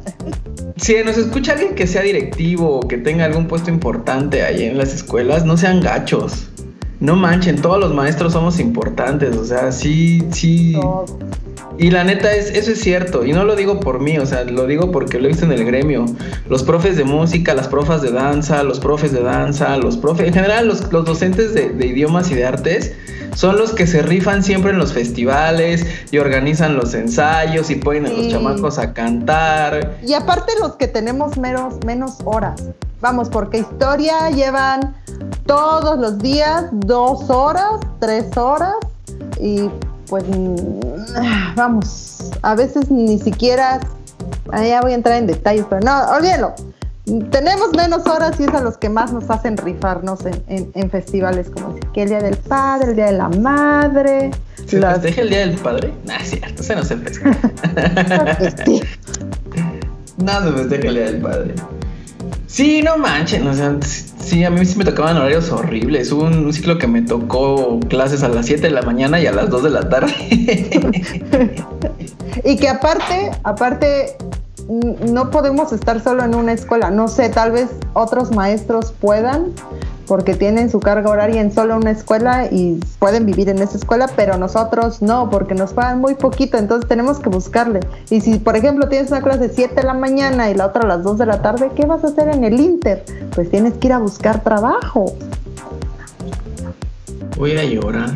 Si 0.77 0.95
nos 1.03 1.17
escucha 1.17 1.53
alguien 1.53 1.75
que 1.75 1.87
sea 1.87 2.01
directivo 2.01 2.79
o 2.79 2.87
que 2.87 2.97
tenga 2.97 3.25
algún 3.25 3.47
puesto 3.47 3.69
importante 3.69 4.43
ahí 4.43 4.65
en 4.65 4.77
las 4.77 4.93
escuelas, 4.93 5.45
no 5.45 5.57
sean 5.57 5.81
gachos. 5.81 6.49
No 6.99 7.15
manchen, 7.15 7.61
todos 7.61 7.79
los 7.79 7.93
maestros 7.93 8.33
somos 8.33 8.59
importantes, 8.59 9.35
o 9.35 9.43
sea, 9.43 9.71
sí, 9.71 10.23
sí. 10.31 10.77
Y 11.77 11.91
la 11.91 12.03
neta, 12.03 12.31
es, 12.33 12.51
eso 12.51 12.71
es 12.71 12.79
cierto. 12.79 13.25
Y 13.25 13.33
no 13.33 13.45
lo 13.45 13.55
digo 13.55 13.79
por 13.79 13.99
mí, 13.99 14.17
o 14.17 14.25
sea, 14.25 14.43
lo 14.43 14.67
digo 14.67 14.91
porque 14.91 15.19
lo 15.19 15.25
he 15.25 15.29
visto 15.29 15.45
en 15.45 15.51
el 15.51 15.65
gremio. 15.65 16.05
Los 16.49 16.63
profes 16.63 16.97
de 16.97 17.03
música, 17.03 17.53
las 17.53 17.67
profas 17.67 18.01
de 18.01 18.11
danza, 18.11 18.63
los 18.63 18.79
profes 18.79 19.11
de 19.11 19.21
danza, 19.21 19.75
los 19.77 19.97
profes, 19.97 20.27
en 20.27 20.33
general, 20.33 20.67
los, 20.67 20.91
los 20.91 21.05
docentes 21.05 21.53
de, 21.53 21.69
de 21.69 21.87
idiomas 21.87 22.29
y 22.31 22.35
de 22.35 22.45
artes 22.45 22.93
son 23.35 23.57
los 23.57 23.73
que 23.73 23.87
se 23.87 24.01
rifan 24.01 24.43
siempre 24.43 24.71
en 24.71 24.77
los 24.77 24.93
festivales 24.93 25.85
y 26.11 26.17
organizan 26.17 26.75
los 26.75 26.93
ensayos 26.93 27.69
y 27.69 27.75
ponen 27.75 28.05
a 28.05 28.09
los 28.09 28.27
chamacos 28.29 28.77
a 28.77 28.93
cantar. 28.93 29.97
Y 30.05 30.13
aparte 30.13 30.53
los 30.59 30.75
que 30.75 30.87
tenemos 30.87 31.37
menos, 31.37 31.75
menos 31.85 32.17
horas. 32.25 32.63
Vamos, 33.01 33.29
porque 33.29 33.57
historia 33.59 34.29
llevan 34.29 34.95
todos 35.45 35.99
los 35.99 36.19
días 36.19 36.65
dos 36.71 37.29
horas, 37.29 37.81
tres 37.99 38.37
horas 38.37 38.75
y 39.41 39.69
pues 40.13 40.25
mm, 40.27 41.55
vamos, 41.55 42.29
a 42.43 42.53
veces 42.53 42.91
ni 42.91 43.17
siquiera, 43.17 43.79
ya 44.51 44.79
voy 44.81 44.91
a 44.91 44.95
entrar 44.95 45.17
en 45.17 45.25
detalles, 45.25 45.65
pero 45.67 45.81
no, 45.81 46.03
olvídalo. 46.15 46.53
Tenemos 47.31 47.73
menos 47.75 48.05
horas 48.05 48.39
y 48.39 48.43
es 48.43 48.49
a 48.53 48.61
los 48.61 48.77
que 48.77 48.89
más 48.89 49.11
nos 49.11 49.27
hacen 49.31 49.57
rifarnos 49.57 50.23
en, 50.27 50.43
en- 50.47 50.71
en 50.75 50.89
festivales 50.91 51.49
como 51.49 51.73
que 51.93 52.03
el 52.03 52.09
Día 52.09 52.21
del 52.21 52.37
Padre, 52.37 52.91
el 52.91 52.95
Día 52.95 53.05
de 53.07 53.13
la 53.13 53.29
Madre, 53.29 54.29
¿Se 54.67 54.79
las- 54.79 54.99
festeja 55.01 55.21
el 55.21 55.29
Día 55.29 55.39
del 55.47 55.57
Padre? 55.57 55.91
No, 56.05 56.13
es 56.13 56.29
cierto, 56.29 56.61
se 56.61 56.75
no 56.75 56.83
se 56.83 56.95
festeja. 56.97 57.31
No 60.17 60.41
se 60.43 60.51
festeja 60.53 60.87
el 60.89 60.93
Día 60.95 61.05
del 61.05 61.21
Padre. 61.21 61.55
Sí, 62.53 62.83
no 62.83 62.99
manchen, 62.99 63.47
o 63.47 63.53
sea, 63.55 63.75
sí, 64.19 64.43
a 64.43 64.51
mí 64.51 64.63
sí 64.63 64.77
me 64.77 64.85
tocaban 64.85 65.17
horarios 65.17 65.49
horribles. 65.49 66.11
Hubo 66.11 66.25
un, 66.25 66.45
un 66.45 66.53
ciclo 66.53 66.77
que 66.77 66.85
me 66.85 67.01
tocó 67.01 67.79
clases 67.89 68.21
a 68.21 68.27
las 68.27 68.45
7 68.45 68.61
de 68.61 68.69
la 68.69 68.83
mañana 68.83 69.19
y 69.19 69.25
a 69.25 69.31
las 69.31 69.49
2 69.49 69.63
de 69.63 69.69
la 69.71 69.89
tarde. 69.89 70.13
Y 72.43 72.57
que 72.57 72.67
aparte, 72.69 73.31
aparte, 73.43 74.17
no 74.67 75.29
podemos 75.29 75.73
estar 75.73 76.01
solo 76.01 76.23
en 76.23 76.35
una 76.35 76.53
escuela. 76.53 76.89
No 76.89 77.07
sé, 77.07 77.29
tal 77.29 77.51
vez 77.51 77.69
otros 77.93 78.31
maestros 78.31 78.93
puedan, 78.93 79.51
porque 80.07 80.35
tienen 80.35 80.69
su 80.69 80.79
carga 80.79 81.09
horaria 81.09 81.41
en 81.41 81.51
solo 81.51 81.77
una 81.77 81.91
escuela 81.91 82.45
y 82.51 82.79
pueden 82.99 83.25
vivir 83.25 83.49
en 83.49 83.59
esa 83.59 83.77
escuela, 83.77 84.09
pero 84.15 84.37
nosotros 84.37 85.01
no, 85.01 85.29
porque 85.29 85.55
nos 85.55 85.73
pagan 85.73 86.01
muy 86.01 86.15
poquito, 86.15 86.57
entonces 86.57 86.87
tenemos 86.87 87.19
que 87.19 87.29
buscarle. 87.29 87.79
Y 88.09 88.21
si, 88.21 88.39
por 88.39 88.55
ejemplo, 88.55 88.87
tienes 88.89 89.11
una 89.11 89.21
clase 89.21 89.47
de 89.47 89.49
7 89.49 89.75
de 89.75 89.83
la 89.83 89.93
mañana 89.93 90.49
y 90.49 90.55
la 90.55 90.67
otra 90.67 90.83
a 90.83 90.87
las 90.87 91.03
2 91.03 91.17
de 91.17 91.25
la 91.25 91.41
tarde, 91.41 91.71
¿qué 91.75 91.85
vas 91.85 92.03
a 92.03 92.07
hacer 92.07 92.29
en 92.29 92.43
el 92.43 92.59
Inter? 92.59 93.05
Pues 93.33 93.49
tienes 93.49 93.73
que 93.75 93.87
ir 93.87 93.93
a 93.93 93.99
buscar 93.99 94.43
trabajo. 94.43 95.05
Voy 97.35 97.51
a 97.57 97.63
llorar. 97.63 98.15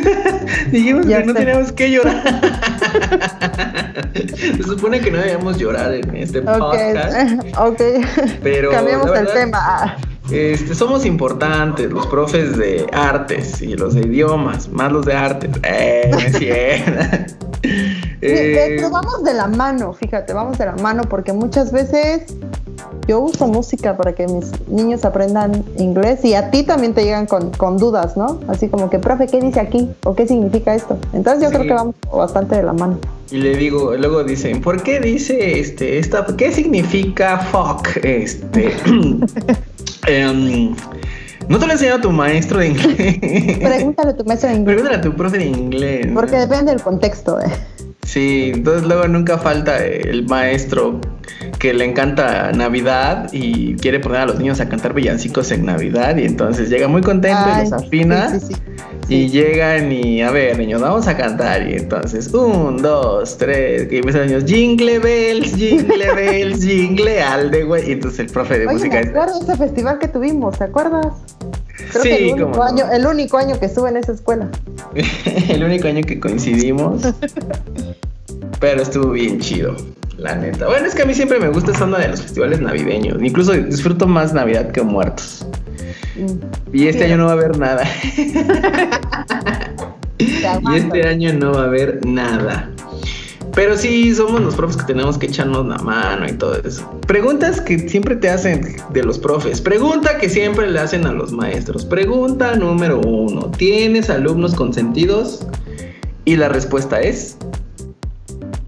Dijimos 0.70 1.06
Ya 1.06 1.20
que 1.20 1.26
no 1.26 1.32
sé. 1.32 1.38
teníamos 1.38 1.72
que 1.72 1.90
llorar. 1.90 2.22
Se 4.14 4.62
supone 4.62 5.00
que 5.00 5.10
no 5.10 5.18
debíamos 5.18 5.58
llorar 5.58 5.92
en 5.94 6.16
este 6.16 6.38
Ok, 6.40 6.46
podcast. 6.58 7.32
ok. 7.58 7.80
Pero, 8.42 8.70
Cambiamos 8.70 9.10
el 9.16 9.26
tema. 9.28 9.96
Este, 10.30 10.74
somos 10.74 11.04
importantes, 11.04 11.90
los 11.90 12.06
profes 12.06 12.56
de 12.56 12.86
artes 12.92 13.60
y 13.60 13.76
los 13.76 13.94
de 13.94 14.02
idiomas, 14.06 14.68
más 14.68 14.90
los 14.90 15.04
de 15.04 15.14
artes. 15.14 15.50
Eh, 15.62 16.08
no 16.10 16.18
es 16.18 16.38
cierto. 16.38 17.34
Sí, 18.28 18.34
Eh, 18.34 18.72
pero 18.76 18.90
vamos 18.90 19.22
de 19.22 19.34
la 19.34 19.46
mano, 19.46 19.92
fíjate, 19.92 20.32
vamos 20.32 20.56
de 20.58 20.66
la 20.66 20.76
mano 20.76 21.02
porque 21.08 21.32
muchas 21.32 21.70
veces 21.72 22.22
yo 23.06 23.20
uso 23.20 23.46
música 23.46 23.96
para 23.96 24.14
que 24.14 24.26
mis 24.26 24.50
niños 24.68 25.04
aprendan 25.04 25.62
inglés 25.76 26.24
y 26.24 26.34
a 26.34 26.50
ti 26.50 26.62
también 26.62 26.94
te 26.94 27.04
llegan 27.04 27.26
con, 27.26 27.50
con 27.50 27.76
dudas, 27.76 28.16
¿no? 28.16 28.40
Así 28.48 28.68
como 28.68 28.88
que, 28.88 28.98
profe, 28.98 29.26
¿qué 29.26 29.40
dice 29.40 29.60
aquí? 29.60 29.90
¿O 30.04 30.14
qué 30.14 30.26
significa 30.26 30.74
esto? 30.74 30.96
Entonces 31.12 31.42
yo 31.42 31.48
Sí. 31.50 31.54
creo 31.56 31.66
que 31.68 31.74
vamos 31.74 31.94
bastante 32.12 32.56
de 32.56 32.62
la 32.62 32.72
mano. 32.72 32.98
y 33.30 33.38
le 33.38 33.56
digo, 33.56 33.94
luego 33.96 34.22
dicen, 34.24 34.60
¿por 34.62 34.82
qué 34.82 35.00
dice 35.00 35.58
este, 35.60 35.98
esta, 35.98 36.24
qué 36.36 36.50
significa 36.52 37.38
fuck? 37.38 37.88
Este, 38.02 38.72
em, 40.06 40.74
¿no 41.48 41.58
te 41.58 41.66
lo 41.66 41.72
enseñó 41.72 42.00
tu 42.00 42.10
maestro 42.10 42.58
de 42.60 42.68
inglés? 42.68 43.18
Pregúntale 43.58 44.10
a 44.10 44.16
tu 44.16 44.24
maestro 44.24 44.48
de 44.50 44.56
inglés, 44.56 44.76
Pregúntale 44.76 44.96
a 44.96 45.00
tu 45.00 45.14
profe 45.16 45.38
de 45.38 45.44
inglés. 45.46 46.06
porque 46.14 46.36
depende 46.36 46.72
del 46.72 46.82
contexto. 46.82 47.40
¿eh? 47.40 47.44
Sí, 48.04 48.52
entonces 48.54 48.86
luego 48.86 49.08
nunca 49.08 49.38
falta 49.38 49.84
el 49.84 50.26
maestro 50.26 51.00
que 51.58 51.72
le 51.72 51.84
encanta 51.84 52.52
Navidad 52.52 53.30
y 53.32 53.74
quiere 53.76 54.00
poner 54.00 54.20
a 54.20 54.26
los 54.26 54.38
niños 54.38 54.60
a 54.60 54.68
cantar 54.68 54.92
villancicos 54.92 55.50
en 55.50 55.64
Navidad 55.64 56.16
y 56.16 56.24
entonces 56.24 56.68
llega 56.68 56.88
muy 56.88 57.02
contento 57.02 57.40
y 57.56 57.60
los 57.62 57.72
afina 57.72 58.28
sí, 58.28 58.40
sí, 58.40 58.54
sí. 58.54 58.60
Y 59.08 59.28
llegan 59.28 59.92
y 59.92 60.22
a 60.22 60.30
ver 60.30 60.58
niños 60.58 60.80
vamos 60.80 61.06
a 61.06 61.16
cantar 61.16 61.68
y 61.68 61.74
entonces 61.74 62.32
un, 62.32 62.80
dos, 62.80 63.36
tres 63.36 63.86
y 63.90 63.96
empiezan 63.96 64.22
los 64.22 64.30
niños 64.30 64.44
jingle 64.46 64.98
bells, 64.98 65.54
jingle 65.56 66.14
bells, 66.14 66.60
jingle 66.64 67.22
al 67.22 67.50
de 67.50 67.64
güey 67.64 67.88
y 67.88 67.92
entonces 67.92 68.20
el 68.20 68.26
profe 68.26 68.58
de 68.58 68.66
Oye, 68.66 68.74
música 68.76 69.00
me 69.02 69.08
acuerdo 69.08 69.38
de 69.40 69.44
ese 69.52 69.56
festival 69.56 69.98
que 69.98 70.08
tuvimos, 70.08 70.56
¿te 70.58 70.64
acuerdas? 70.64 71.06
Creo 71.90 72.02
Sí, 72.02 72.08
que 72.08 72.16
el 72.16 72.32
único, 72.32 72.50
cómo 72.50 72.56
no. 72.56 72.62
año, 72.64 72.84
el 72.92 73.06
único 73.06 73.36
año 73.36 73.58
que 73.60 73.66
estuve 73.66 73.90
en 73.90 73.96
esa 73.98 74.12
escuela. 74.12 74.48
el 75.48 75.62
único 75.64 75.88
año 75.88 76.02
que 76.02 76.18
coincidimos. 76.18 77.02
Pero 78.60 78.82
estuvo 78.82 79.10
bien 79.10 79.40
chido, 79.40 79.76
la 80.16 80.34
neta. 80.36 80.66
Bueno, 80.66 80.86
es 80.86 80.94
que 80.94 81.02
a 81.02 81.04
mí 81.04 81.14
siempre 81.14 81.38
me 81.38 81.48
gusta 81.48 81.72
esa 81.72 81.84
onda 81.84 81.98
de 81.98 82.08
los 82.08 82.22
festivales 82.22 82.60
navideños. 82.60 83.22
Incluso 83.22 83.52
disfruto 83.52 84.06
más 84.06 84.32
Navidad 84.32 84.70
que 84.72 84.80
Muertos. 84.82 85.46
Y 86.72 86.86
este 86.88 87.04
año 87.04 87.16
no 87.16 87.26
va 87.26 87.30
a 87.30 87.34
haber 87.34 87.58
nada. 87.58 87.84
Y 90.18 90.76
este 90.76 91.08
año 91.08 91.32
no 91.32 91.52
va 91.52 91.62
a 91.62 91.64
haber 91.64 92.04
nada. 92.06 92.70
Pero 93.54 93.76
sí, 93.76 94.14
somos 94.14 94.40
los 94.40 94.54
profes 94.54 94.76
que 94.78 94.84
tenemos 94.84 95.18
que 95.18 95.26
echarnos 95.26 95.66
la 95.66 95.76
mano 95.78 96.26
y 96.26 96.32
todo 96.32 96.56
eso. 96.62 96.88
Preguntas 97.06 97.60
que 97.60 97.88
siempre 97.88 98.16
te 98.16 98.28
hacen 98.28 98.76
de 98.92 99.02
los 99.02 99.18
profes. 99.18 99.60
Pregunta 99.60 100.18
que 100.18 100.28
siempre 100.28 100.68
le 100.70 100.78
hacen 100.80 101.06
a 101.06 101.12
los 101.12 101.32
maestros. 101.32 101.84
Pregunta 101.84 102.56
número 102.56 103.00
uno. 103.00 103.50
¿Tienes 103.56 104.10
alumnos 104.10 104.54
consentidos? 104.54 105.46
Y 106.24 106.36
la 106.36 106.48
respuesta 106.48 107.00
es 107.00 107.36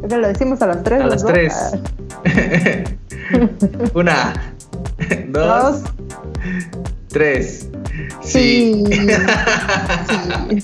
Eso 0.03 0.19
lo 0.19 0.29
decimos 0.29 0.61
a 0.63 0.67
las 0.69 0.83
tres. 0.83 1.01
a 1.01 1.07
las 1.07 1.23
¿no? 1.23 1.29
tres. 1.31 1.55
Ah, 1.55 1.79
Una, 3.95 4.55
dos, 5.29 5.83
Dos. 5.83 5.91
Tres. 7.17 7.67
Sí. 8.23 8.85
Sí. 8.91 8.99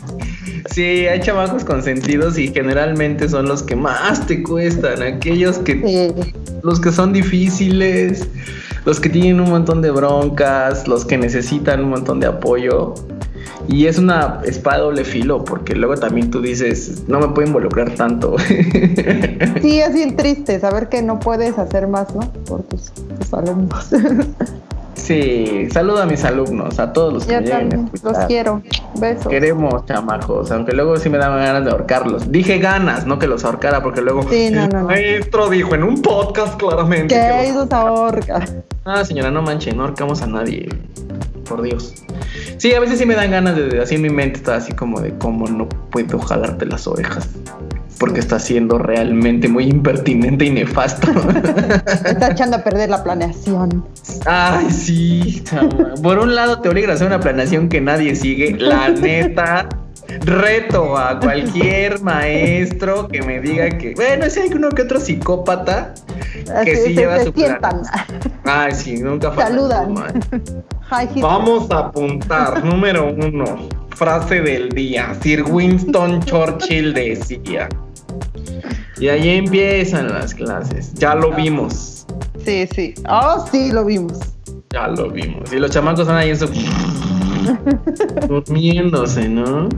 sí. 0.70 1.06
Hay 1.06 1.20
chamacos 1.20 1.64
consentidos 1.64 2.36
y 2.36 2.48
generalmente 2.48 3.26
son 3.26 3.46
los 3.46 3.62
que 3.62 3.74
más 3.74 4.26
te 4.26 4.42
cuestan, 4.42 5.02
aquellos 5.02 5.58
que 5.58 5.80
Sí. 6.14 6.34
los 6.62 6.78
que 6.78 6.92
son 6.92 7.14
difíciles, 7.14 8.28
los 8.84 9.00
que 9.00 9.08
tienen 9.08 9.40
un 9.40 9.48
montón 9.48 9.80
de 9.80 9.90
broncas, 9.92 10.86
los 10.86 11.06
que 11.06 11.16
necesitan 11.16 11.84
un 11.84 11.90
montón 11.90 12.20
de 12.20 12.26
apoyo. 12.26 12.94
Y 13.68 13.86
es 13.86 13.96
una 13.96 14.40
espada 14.44 14.78
doble 14.78 15.04
filo, 15.04 15.44
porque 15.44 15.74
luego 15.74 15.94
también 15.96 16.30
tú 16.30 16.42
dices, 16.42 17.04
no 17.08 17.18
me 17.20 17.28
puedo 17.28 17.46
involucrar 17.46 17.94
tanto. 17.94 18.36
Sí, 19.62 19.80
es 19.80 19.94
bien 19.94 20.16
triste 20.16 20.58
saber 20.60 20.88
que 20.88 21.00
no 21.02 21.18
puedes 21.20 21.56
hacer 21.58 21.86
más, 21.86 22.12
¿no? 22.14 22.20
Por 22.44 22.62
tus, 22.64 22.92
tus 22.92 23.32
alumnos. 23.32 23.86
sí, 24.94 25.68
saludo 25.72 26.02
a 26.02 26.06
mis 26.06 26.24
alumnos, 26.24 26.78
a 26.78 26.92
todos 26.92 27.12
los 27.12 27.24
que 27.26 27.32
Yo 27.34 27.40
me 27.40 27.46
lleguen 27.46 27.66
a 27.66 27.70
también 27.70 27.90
los 28.02 28.18
quiero. 28.26 28.62
Besos. 28.98 29.26
Queremos 29.28 29.86
chamacos, 29.86 30.50
aunque 30.52 30.72
luego 30.72 30.96
sí 30.98 31.08
me 31.08 31.18
dan 31.18 31.36
ganas 31.38 31.64
de 31.64 31.70
ahorcarlos. 31.70 32.30
Dije 32.30 32.58
ganas, 32.58 33.06
no 33.06 33.18
que 33.18 33.26
los 33.26 33.44
ahorcara, 33.44 33.82
porque 33.82 34.00
luego 34.00 34.22
Sí, 34.30 34.50
no, 34.52 34.64
el 34.64 34.68
no, 34.70 34.80
no. 34.82 34.86
maestro 34.88 35.48
dijo 35.48 35.74
en 35.74 35.82
un 35.84 36.02
podcast 36.02 36.56
claramente. 36.58 37.14
que 37.14 37.20
¿Qué 37.20 37.52
los- 37.52 37.64
hizo 37.66 37.74
ahorca? 37.76 38.44
Ah, 38.84 39.04
señora, 39.04 39.30
no 39.30 39.42
manche, 39.42 39.72
no 39.72 39.84
ahorcamos 39.84 40.22
a 40.22 40.26
nadie. 40.26 40.68
Por 41.48 41.62
Dios. 41.62 41.94
Sí, 42.56 42.72
a 42.74 42.80
veces 42.80 42.98
sí 42.98 43.04
me 43.06 43.14
dan 43.14 43.30
ganas 43.30 43.56
de, 43.56 43.68
de- 43.68 43.82
así 43.82 43.96
en 43.96 44.02
mi 44.02 44.10
mente 44.10 44.38
está 44.38 44.56
así 44.56 44.72
como 44.72 45.00
de 45.00 45.12
cómo 45.18 45.46
no 45.48 45.68
puedo 45.90 46.18
jalarte 46.18 46.64
las 46.66 46.86
orejas. 46.86 47.28
Porque 47.98 48.20
está 48.20 48.38
siendo 48.38 48.78
realmente 48.78 49.48
muy 49.48 49.64
impertinente 49.64 50.44
y 50.46 50.50
nefasto. 50.50 51.08
Está 52.04 52.32
echando 52.32 52.56
a 52.56 52.64
perder 52.64 52.90
la 52.90 53.02
planeación. 53.04 53.84
Ay, 54.26 54.70
sí, 54.70 55.42
chama. 55.44 55.94
Por 56.02 56.18
un 56.18 56.34
lado 56.34 56.60
te 56.60 56.68
obligan 56.68 56.90
a 56.90 56.94
hacer 56.94 57.06
una 57.06 57.20
planeación 57.20 57.68
que 57.68 57.80
nadie 57.80 58.16
sigue. 58.16 58.56
La 58.58 58.88
neta, 58.88 59.68
reto 60.24 60.96
a 60.98 61.20
cualquier 61.20 62.00
maestro 62.02 63.06
que 63.06 63.22
me 63.22 63.40
diga 63.40 63.68
que, 63.70 63.94
bueno, 63.94 64.28
si 64.28 64.40
hay 64.40 64.52
uno 64.52 64.70
que 64.70 64.82
otro 64.82 64.98
psicópata 64.98 65.94
que 66.64 66.74
sí 66.76 66.82
se- 66.82 66.94
lleva 66.94 67.18
se 67.18 67.24
su 67.26 67.32
plan. 67.32 67.60
Ay, 68.44 68.72
sí, 68.74 68.94
nunca 68.96 69.30
falta. 69.30 69.46
Saludan. 69.48 69.94
Vamos 71.20 71.70
a 71.70 71.78
apuntar, 71.78 72.64
número 72.64 73.12
uno, 73.14 73.68
frase 73.96 74.40
del 74.40 74.68
día. 74.70 75.14
Sir 75.22 75.44
Winston 75.44 76.20
Churchill 76.24 76.92
decía. 76.92 77.68
Y 78.98 79.08
ahí 79.08 79.28
empiezan 79.30 80.08
las 80.12 80.34
clases. 80.34 80.94
Ya 80.94 81.14
lo 81.14 81.32
vimos. 81.34 82.06
Sí, 82.44 82.66
sí. 82.74 82.94
Oh, 83.08 83.46
sí, 83.50 83.70
lo 83.72 83.84
vimos. 83.84 84.18
Ya 84.72 84.88
lo 84.88 85.10
vimos. 85.10 85.52
Y 85.52 85.56
los 85.56 85.70
chamacos 85.70 86.00
están 86.00 86.16
ahí 86.16 86.30
en 86.30 86.38
su... 86.38 86.46
durmiéndose, 88.28 89.28
¿no? 89.28 89.68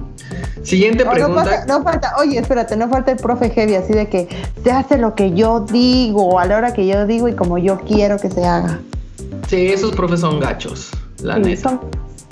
Siguiente 0.63 1.05
pregunta. 1.05 1.29
No, 1.29 1.51
pasa- 1.51 1.67
no 1.67 1.83
falta, 1.83 2.13
oye, 2.19 2.39
espérate, 2.39 2.77
no 2.77 2.89
falta 2.89 3.11
el 3.13 3.19
profe 3.19 3.51
heavy, 3.51 3.75
así 3.75 3.93
de 3.93 4.09
que 4.09 4.29
se 4.63 4.71
hace 4.71 4.97
lo 4.99 5.15
que 5.15 5.33
yo 5.35 5.61
digo, 5.61 6.39
a 6.39 6.47
la 6.47 6.57
hora 6.59 6.73
que 6.73 6.87
yo 6.87 7.07
digo 7.07 7.29
y 7.29 7.35
como 7.35 7.59
yo 7.59 7.81
quiero 7.81 8.19
que 8.19 8.31
se 8.31 8.45
haga. 8.45 8.81
Sí, 9.49 9.67
esos 9.67 9.93
profes 9.95 10.21
son 10.21 10.41
gachos, 10.41 10.91
la 11.23 11.35
Sí, 11.37 11.41
neta. 11.43 11.63
son- 11.71 11.81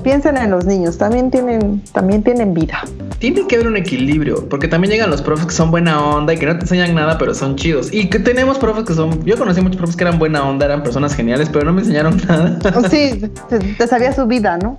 piensen 0.02 0.36
en 0.36 0.50
los 0.50 0.64
niños, 0.64 0.98
también 0.98 1.30
tienen, 1.30 1.82
también 1.92 2.22
tienen 2.22 2.54
vida. 2.54 2.82
Tiene 3.18 3.46
que 3.46 3.56
haber 3.56 3.68
un 3.68 3.76
equilibrio, 3.76 4.48
porque 4.48 4.68
también 4.68 4.92
llegan 4.92 5.10
los 5.10 5.22
profes 5.22 5.46
que 5.46 5.52
son 5.52 5.70
buena 5.70 6.04
onda 6.04 6.32
y 6.32 6.38
que 6.38 6.46
no 6.46 6.56
te 6.56 6.62
enseñan 6.62 6.94
nada, 6.94 7.18
pero 7.18 7.34
son 7.34 7.56
chidos. 7.56 7.92
Y 7.92 8.10
que 8.10 8.18
tenemos 8.18 8.58
profes 8.58 8.84
que 8.84 8.94
son. 8.94 9.24
Yo 9.24 9.36
conocí 9.36 9.60
muchos 9.60 9.76
profes 9.76 9.96
que 9.96 10.04
eran 10.04 10.18
buena 10.18 10.42
onda, 10.42 10.66
eran 10.66 10.82
personas 10.82 11.14
geniales, 11.14 11.48
pero 11.52 11.64
no 11.64 11.72
me 11.72 11.82
enseñaron 11.82 12.20
nada. 12.28 12.58
Sí, 12.90 13.22
te, 13.48 13.58
te 13.58 13.86
sabía 13.86 14.12
su 14.12 14.26
vida, 14.26 14.58
¿no? 14.58 14.78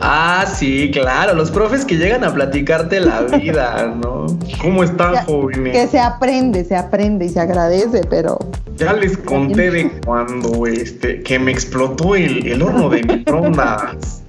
Ah, 0.00 0.44
sí, 0.46 0.90
claro, 0.92 1.34
los 1.34 1.50
profes 1.50 1.84
que 1.84 1.96
llegan 1.96 2.24
a 2.24 2.34
platicarte 2.34 3.00
la 3.00 3.22
vida, 3.22 3.94
¿no? 4.02 4.26
¿Cómo 4.60 4.84
están, 4.84 5.16
jóvenes? 5.24 5.72
Que 5.72 5.86
se 5.88 5.98
aprende, 5.98 6.64
se 6.64 6.76
aprende 6.76 7.26
y 7.26 7.28
se 7.28 7.40
agradece, 7.40 8.02
pero 8.10 8.38
Ya 8.76 8.92
les 8.92 9.16
conté 9.16 9.70
de 9.70 9.90
cuando 10.04 10.66
este 10.66 11.22
que 11.22 11.38
me 11.38 11.52
explotó 11.52 12.16
el, 12.16 12.46
el 12.46 12.62
horno 12.62 12.88
de 12.90 13.02
microondas. 13.02 14.22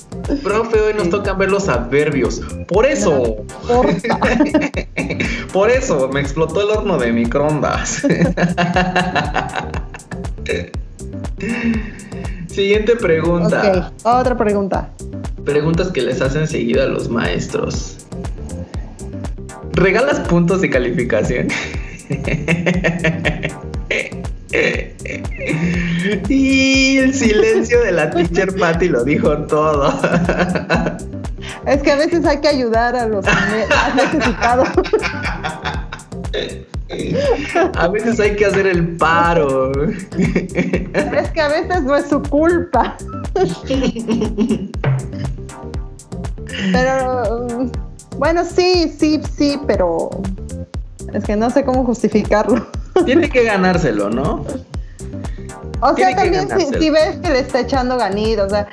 Profe, 0.43 0.79
hoy 0.79 0.93
nos 0.93 1.09
tocan 1.09 1.37
ver 1.37 1.51
los 1.51 1.67
adverbios. 1.69 2.41
Por 2.67 2.85
eso, 2.85 3.45
corta. 3.67 4.19
por 5.53 5.69
eso 5.69 6.09
me 6.09 6.21
explotó 6.21 6.61
el 6.61 6.69
horno 6.69 6.97
de 6.97 7.11
microondas. 7.11 8.07
Siguiente 12.47 12.95
pregunta. 12.95 13.69
ok, 13.69 13.75
otra 14.05 14.37
pregunta. 14.37 14.89
Preguntas 15.43 15.91
que 15.91 16.01
les 16.01 16.21
hacen 16.21 16.47
seguido 16.47 16.83
a 16.83 16.85
los 16.87 17.09
maestros. 17.09 17.97
¿Regalas 19.73 20.21
puntos 20.21 20.61
de 20.61 20.69
calificación? 20.69 21.49
y 26.29 26.97
el 26.97 27.13
silencio 27.13 27.81
de 27.81 27.91
la 27.91 28.09
teacher 28.11 28.55
Patty 28.55 28.89
lo 28.89 29.03
dijo 29.03 29.37
todo. 29.47 29.93
Es 31.65 31.81
que 31.81 31.91
a 31.91 31.95
veces 31.95 32.25
hay 32.25 32.39
que 32.39 32.47
ayudar 32.47 32.95
a 32.95 33.07
los 33.07 33.25
más 33.25 33.95
necesitados. 33.95 34.69
A 37.75 37.87
veces 37.87 38.19
hay 38.19 38.35
que 38.35 38.45
hacer 38.45 38.67
el 38.67 38.95
paro. 38.97 39.71
Es 39.81 41.29
que 41.31 41.41
a 41.41 41.47
veces 41.47 41.83
no 41.83 41.95
es 41.95 42.07
su 42.07 42.21
culpa. 42.21 42.95
Pero 46.71 47.69
bueno, 48.17 48.43
sí, 48.45 48.93
sí, 48.97 49.21
sí, 49.37 49.59
pero 49.67 50.09
es 51.13 51.23
que 51.23 51.35
no 51.35 51.49
sé 51.49 51.65
cómo 51.65 51.83
justificarlo. 51.83 52.67
Tiene 53.05 53.29
que 53.29 53.43
ganárselo, 53.43 54.09
¿no? 54.09 54.45
O 55.81 55.93
Tiene 55.93 56.15
sea, 56.15 56.23
también 56.23 56.47
si, 56.79 56.89
ves 56.89 57.17
que 57.17 57.29
le 57.29 57.39
está 57.39 57.59
echando 57.59 57.97
ganitas, 57.97 58.47
o 58.47 58.49
sea, 58.49 58.67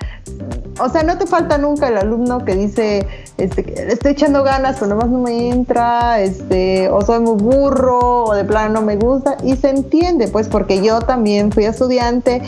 o 0.81 0.89
sea, 0.89 1.03
no 1.03 1.19
te 1.19 1.27
falta 1.27 1.59
nunca 1.59 1.89
el 1.89 1.99
alumno 1.99 2.45
que 2.45 2.55
dice, 2.55 3.07
este, 3.37 3.63
le 3.63 3.93
estoy 3.93 4.13
echando 4.13 4.43
ganas, 4.43 4.77
pero 4.77 4.95
nomás 4.95 5.09
no 5.09 5.19
me 5.19 5.51
entra, 5.51 6.21
este, 6.21 6.89
o 6.89 7.03
soy 7.03 7.21
muy 7.21 7.35
burro, 7.35 8.25
o 8.25 8.35
de 8.35 8.45
plano 8.45 8.81
no 8.81 8.83
me 8.83 8.97
gusta, 8.97 9.37
y 9.43 9.57
se 9.57 9.71
entiende, 9.71 10.29
pues, 10.29 10.49
porque 10.49 10.83
yo 10.83 11.01
también 11.01 11.53
fui 11.53 11.65
estudiante 11.65 12.41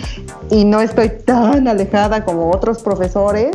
y 0.50 0.64
no 0.64 0.80
estoy 0.80 1.10
tan 1.10 1.68
alejada 1.68 2.24
como 2.24 2.50
otros 2.50 2.82
profesores 2.82 3.50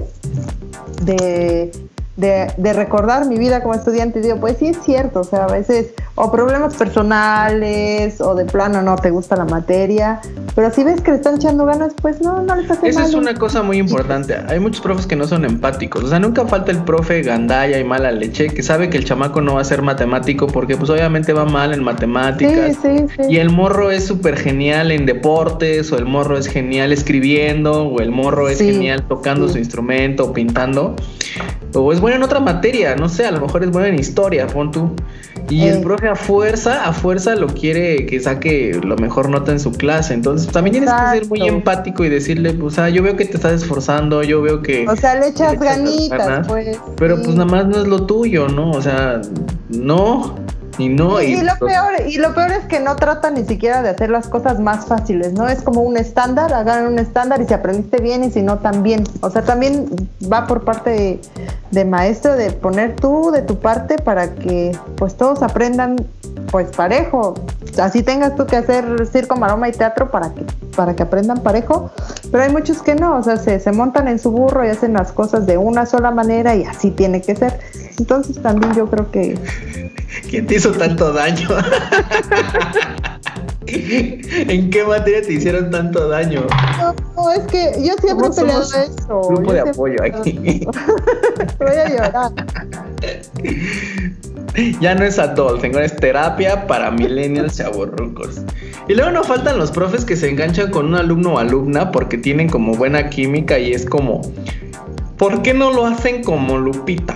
de, 1.03 1.71
de, 2.19 2.51
de 2.57 2.73
recordar 2.73 3.25
mi 3.27 3.37
vida 3.37 3.61
como 3.61 3.73
estudiante. 3.73 4.21
Digo, 4.21 4.37
pues 4.37 4.57
sí 4.57 4.67
es 4.67 4.77
cierto, 4.83 5.21
o 5.21 5.23
sea, 5.23 5.45
a 5.45 5.47
veces, 5.51 5.87
o 6.15 6.31
problemas 6.31 6.75
personales, 6.75 8.19
o 8.21 8.35
de 8.35 8.45
plano 8.45 8.81
no 8.81 8.95
te 8.97 9.09
gusta 9.09 9.35
la 9.35 9.45
materia, 9.45 10.19
pero 10.55 10.71
si 10.71 10.83
ves 10.83 11.01
que 11.01 11.11
le 11.11 11.17
están 11.17 11.35
echando 11.35 11.65
ganas, 11.65 11.93
pues 12.01 12.21
no, 12.21 12.41
no 12.41 12.55
les 12.55 12.69
hace 12.69 12.89
Esa 12.89 13.05
es 13.05 13.13
mal. 13.13 13.21
una 13.21 13.35
cosa 13.35 13.63
muy 13.63 13.77
importante. 13.77 14.35
Hay 14.47 14.59
muchos 14.59 14.81
profes 14.81 15.07
que 15.07 15.15
no 15.15 15.25
son 15.25 15.45
empáticos. 15.45 16.03
O 16.03 16.07
sea, 16.09 16.19
nunca 16.19 16.45
falta 16.45 16.71
el 16.71 16.83
profe 16.83 17.21
gandaya 17.21 17.79
y 17.79 17.83
mala 17.83 18.11
leche 18.11 18.47
que 18.47 18.63
sabe 18.63 18.89
que 18.89 18.97
el 18.97 19.05
chamaco 19.05 19.41
no 19.41 19.55
va 19.55 19.61
a 19.61 19.65
ser 19.65 19.81
matemático 19.81 20.47
porque 20.47 20.75
pues 20.75 20.89
obviamente 20.89 21.31
va 21.33 21.45
mal 21.45 21.73
en 21.73 21.83
matemáticas. 21.83 22.77
Sí, 22.81 22.97
sí, 22.97 23.05
sí. 23.15 23.23
Y 23.29 23.37
el 23.37 23.49
morro 23.49 23.91
es 23.91 24.05
súper 24.05 24.37
genial 24.37 24.91
en 24.91 25.05
deportes, 25.05 25.91
o 25.91 25.97
el 25.97 26.05
morro 26.05 26.37
es 26.37 26.47
genial 26.47 26.91
escribiendo, 26.91 27.85
o 27.87 28.01
el 28.01 28.11
morro 28.11 28.49
es 28.49 28.59
genial 28.59 29.03
tocando 29.07 29.47
su 29.47 29.57
instrumento 29.57 30.25
o 30.25 30.33
pintando. 30.33 30.95
O 31.73 31.93
es 31.93 31.99
bueno 32.01 32.08
en 32.15 32.23
otra 32.23 32.39
materia, 32.39 32.95
no 32.95 33.09
sé, 33.09 33.25
a 33.25 33.31
lo 33.31 33.41
mejor 33.41 33.63
es 33.63 33.71
bueno 33.71 33.87
en 33.87 33.99
historia, 33.99 34.47
pon 34.47 34.71
tú. 34.71 34.91
Y 35.49 35.63
el 35.63 35.77
Eh. 35.77 35.81
profe 35.81 36.07
a 36.07 36.15
fuerza, 36.15 36.85
a 36.85 36.93
fuerza 36.93 37.35
lo 37.35 37.47
quiere 37.47 38.05
que 38.05 38.19
saque 38.19 38.79
lo 38.83 38.95
mejor 38.97 39.29
nota 39.29 39.51
en 39.51 39.59
su 39.59 39.71
clase. 39.71 40.13
Entonces 40.13 40.51
también 40.51 40.73
tienes 40.73 40.91
que 40.91 41.19
ser 41.19 41.27
muy 41.27 41.39
Exacto. 41.39 41.55
empático 41.57 42.05
y 42.05 42.09
decirle, 42.09 42.53
pues, 42.53 42.77
ah, 42.77 42.89
yo 42.89 43.01
veo 43.01 43.15
que 43.15 43.25
te 43.25 43.37
estás 43.37 43.53
esforzando, 43.63 44.21
yo 44.23 44.41
veo 44.41 44.61
que... 44.61 44.85
O 44.87 44.95
sea, 44.95 45.15
le 45.15 45.29
echas 45.29 45.53
le 45.53 45.57
echas 45.57 45.59
ganitas, 45.59 46.19
ganas, 46.19 46.47
pues. 46.47 46.77
Pero 46.97 47.17
sí. 47.17 47.23
pues 47.23 47.35
nada 47.35 47.49
más 47.49 47.65
no 47.67 47.81
es 47.81 47.87
lo 47.87 48.05
tuyo, 48.05 48.47
¿no? 48.47 48.71
O 48.71 48.81
sea, 48.81 49.21
no, 49.69 50.35
y 50.79 50.89
no. 50.89 51.21
y, 51.21 51.25
y 51.25 51.41
lo 51.41 51.55
peor, 51.57 51.93
y 52.07 52.17
lo 52.17 52.33
peor 52.33 52.51
es 52.51 52.65
que 52.65 52.79
no 52.79 52.95
tratan 52.95 53.35
ni 53.35 53.43
siquiera 53.43 53.83
de 53.83 53.89
hacer 53.89 54.09
las 54.09 54.27
cosas 54.27 54.59
más 54.59 54.85
fáciles, 54.85 55.33
¿no? 55.33 55.47
Es 55.47 55.61
como 55.61 55.81
un 55.81 55.97
estándar, 55.97 56.53
hagan 56.53 56.87
un 56.87 56.97
estándar 56.97 57.41
y 57.41 57.45
si 57.45 57.53
aprendiste 57.53 58.01
bien 58.01 58.23
y 58.23 58.31
si 58.31 58.41
no 58.41 58.59
también. 58.59 59.03
O 59.21 59.29
sea, 59.29 59.43
también 59.43 59.85
va 60.31 60.47
por 60.47 60.63
parte 60.63 60.89
de, 60.89 61.21
de 61.71 61.85
maestro 61.85 62.35
de 62.35 62.51
poner 62.51 62.95
tú 62.95 63.31
de 63.31 63.41
tu 63.41 63.59
parte 63.59 63.97
para 63.97 64.33
que 64.35 64.71
pues 64.95 65.15
todos 65.15 65.43
aprendan 65.43 65.97
pues 66.51 66.69
parejo. 66.69 67.35
Así 67.81 68.03
tengas 68.03 68.35
tú 68.35 68.45
que 68.45 68.55
hacer 68.55 69.07
circo, 69.07 69.35
maroma 69.35 69.69
y 69.69 69.71
teatro 69.71 70.09
para 70.09 70.33
que, 70.33 70.43
para 70.75 70.95
que 70.95 71.03
aprendan 71.03 71.41
parejo. 71.41 71.91
Pero 72.31 72.43
hay 72.43 72.51
muchos 72.51 72.81
que 72.81 72.95
no, 72.95 73.17
o 73.17 73.23
sea, 73.23 73.37
se, 73.37 73.59
se 73.59 73.71
montan 73.71 74.07
en 74.07 74.19
su 74.19 74.31
burro 74.31 74.65
y 74.65 74.69
hacen 74.69 74.93
las 74.93 75.11
cosas 75.11 75.45
de 75.45 75.57
una 75.57 75.85
sola 75.85 76.11
manera 76.11 76.55
y 76.55 76.63
así 76.63 76.91
tiene 76.91 77.21
que 77.21 77.35
ser. 77.35 77.59
Entonces 77.97 78.41
también 78.41 78.73
yo 78.73 78.89
creo 78.89 79.11
que 79.11 79.37
¿Quién 80.29 80.45
te 80.45 80.55
hizo 80.55 80.71
tanto 80.71 81.11
daño? 81.11 81.47
¿En 83.65 84.69
qué 84.69 84.83
materia 84.83 85.21
te 85.21 85.33
hicieron 85.33 85.71
tanto 85.71 86.07
daño? 86.07 86.45
No, 86.77 86.95
no, 87.15 87.31
es 87.31 87.41
que 87.47 87.71
yo 87.83 87.93
siempre 88.01 88.27
he 88.27 88.31
peleado 88.31 88.61
eso. 88.61 89.21
grupo 89.27 89.43
yo 89.43 89.53
de 89.53 89.59
apoyo 89.61 90.03
aquí. 90.03 90.31
Voy 91.59 91.75
a 91.75 91.89
llorar. 91.89 92.31
Ya 94.79 94.95
no 94.95 95.03
es 95.03 95.19
adult, 95.19 95.63
ahora 95.63 95.85
es 95.85 95.95
terapia 95.95 96.67
para 96.67 96.91
millennials 96.91 97.57
chavorrucos. 97.57 98.41
Y 98.87 98.95
luego 98.95 99.11
no 99.11 99.23
faltan 99.23 99.57
los 99.57 99.71
profes 99.71 100.03
que 100.03 100.15
se 100.15 100.29
enganchan 100.29 100.71
con 100.71 100.87
un 100.87 100.95
alumno 100.95 101.35
o 101.35 101.37
alumna 101.39 101.91
porque 101.91 102.17
tienen 102.17 102.49
como 102.49 102.73
buena 102.73 103.09
química 103.09 103.59
y 103.59 103.71
es 103.71 103.85
como, 103.85 104.21
¿por 105.19 105.43
qué 105.43 105.53
no 105.53 105.69
lo 105.71 105.85
hacen 105.85 106.23
como 106.23 106.57
Lupita? 106.57 107.15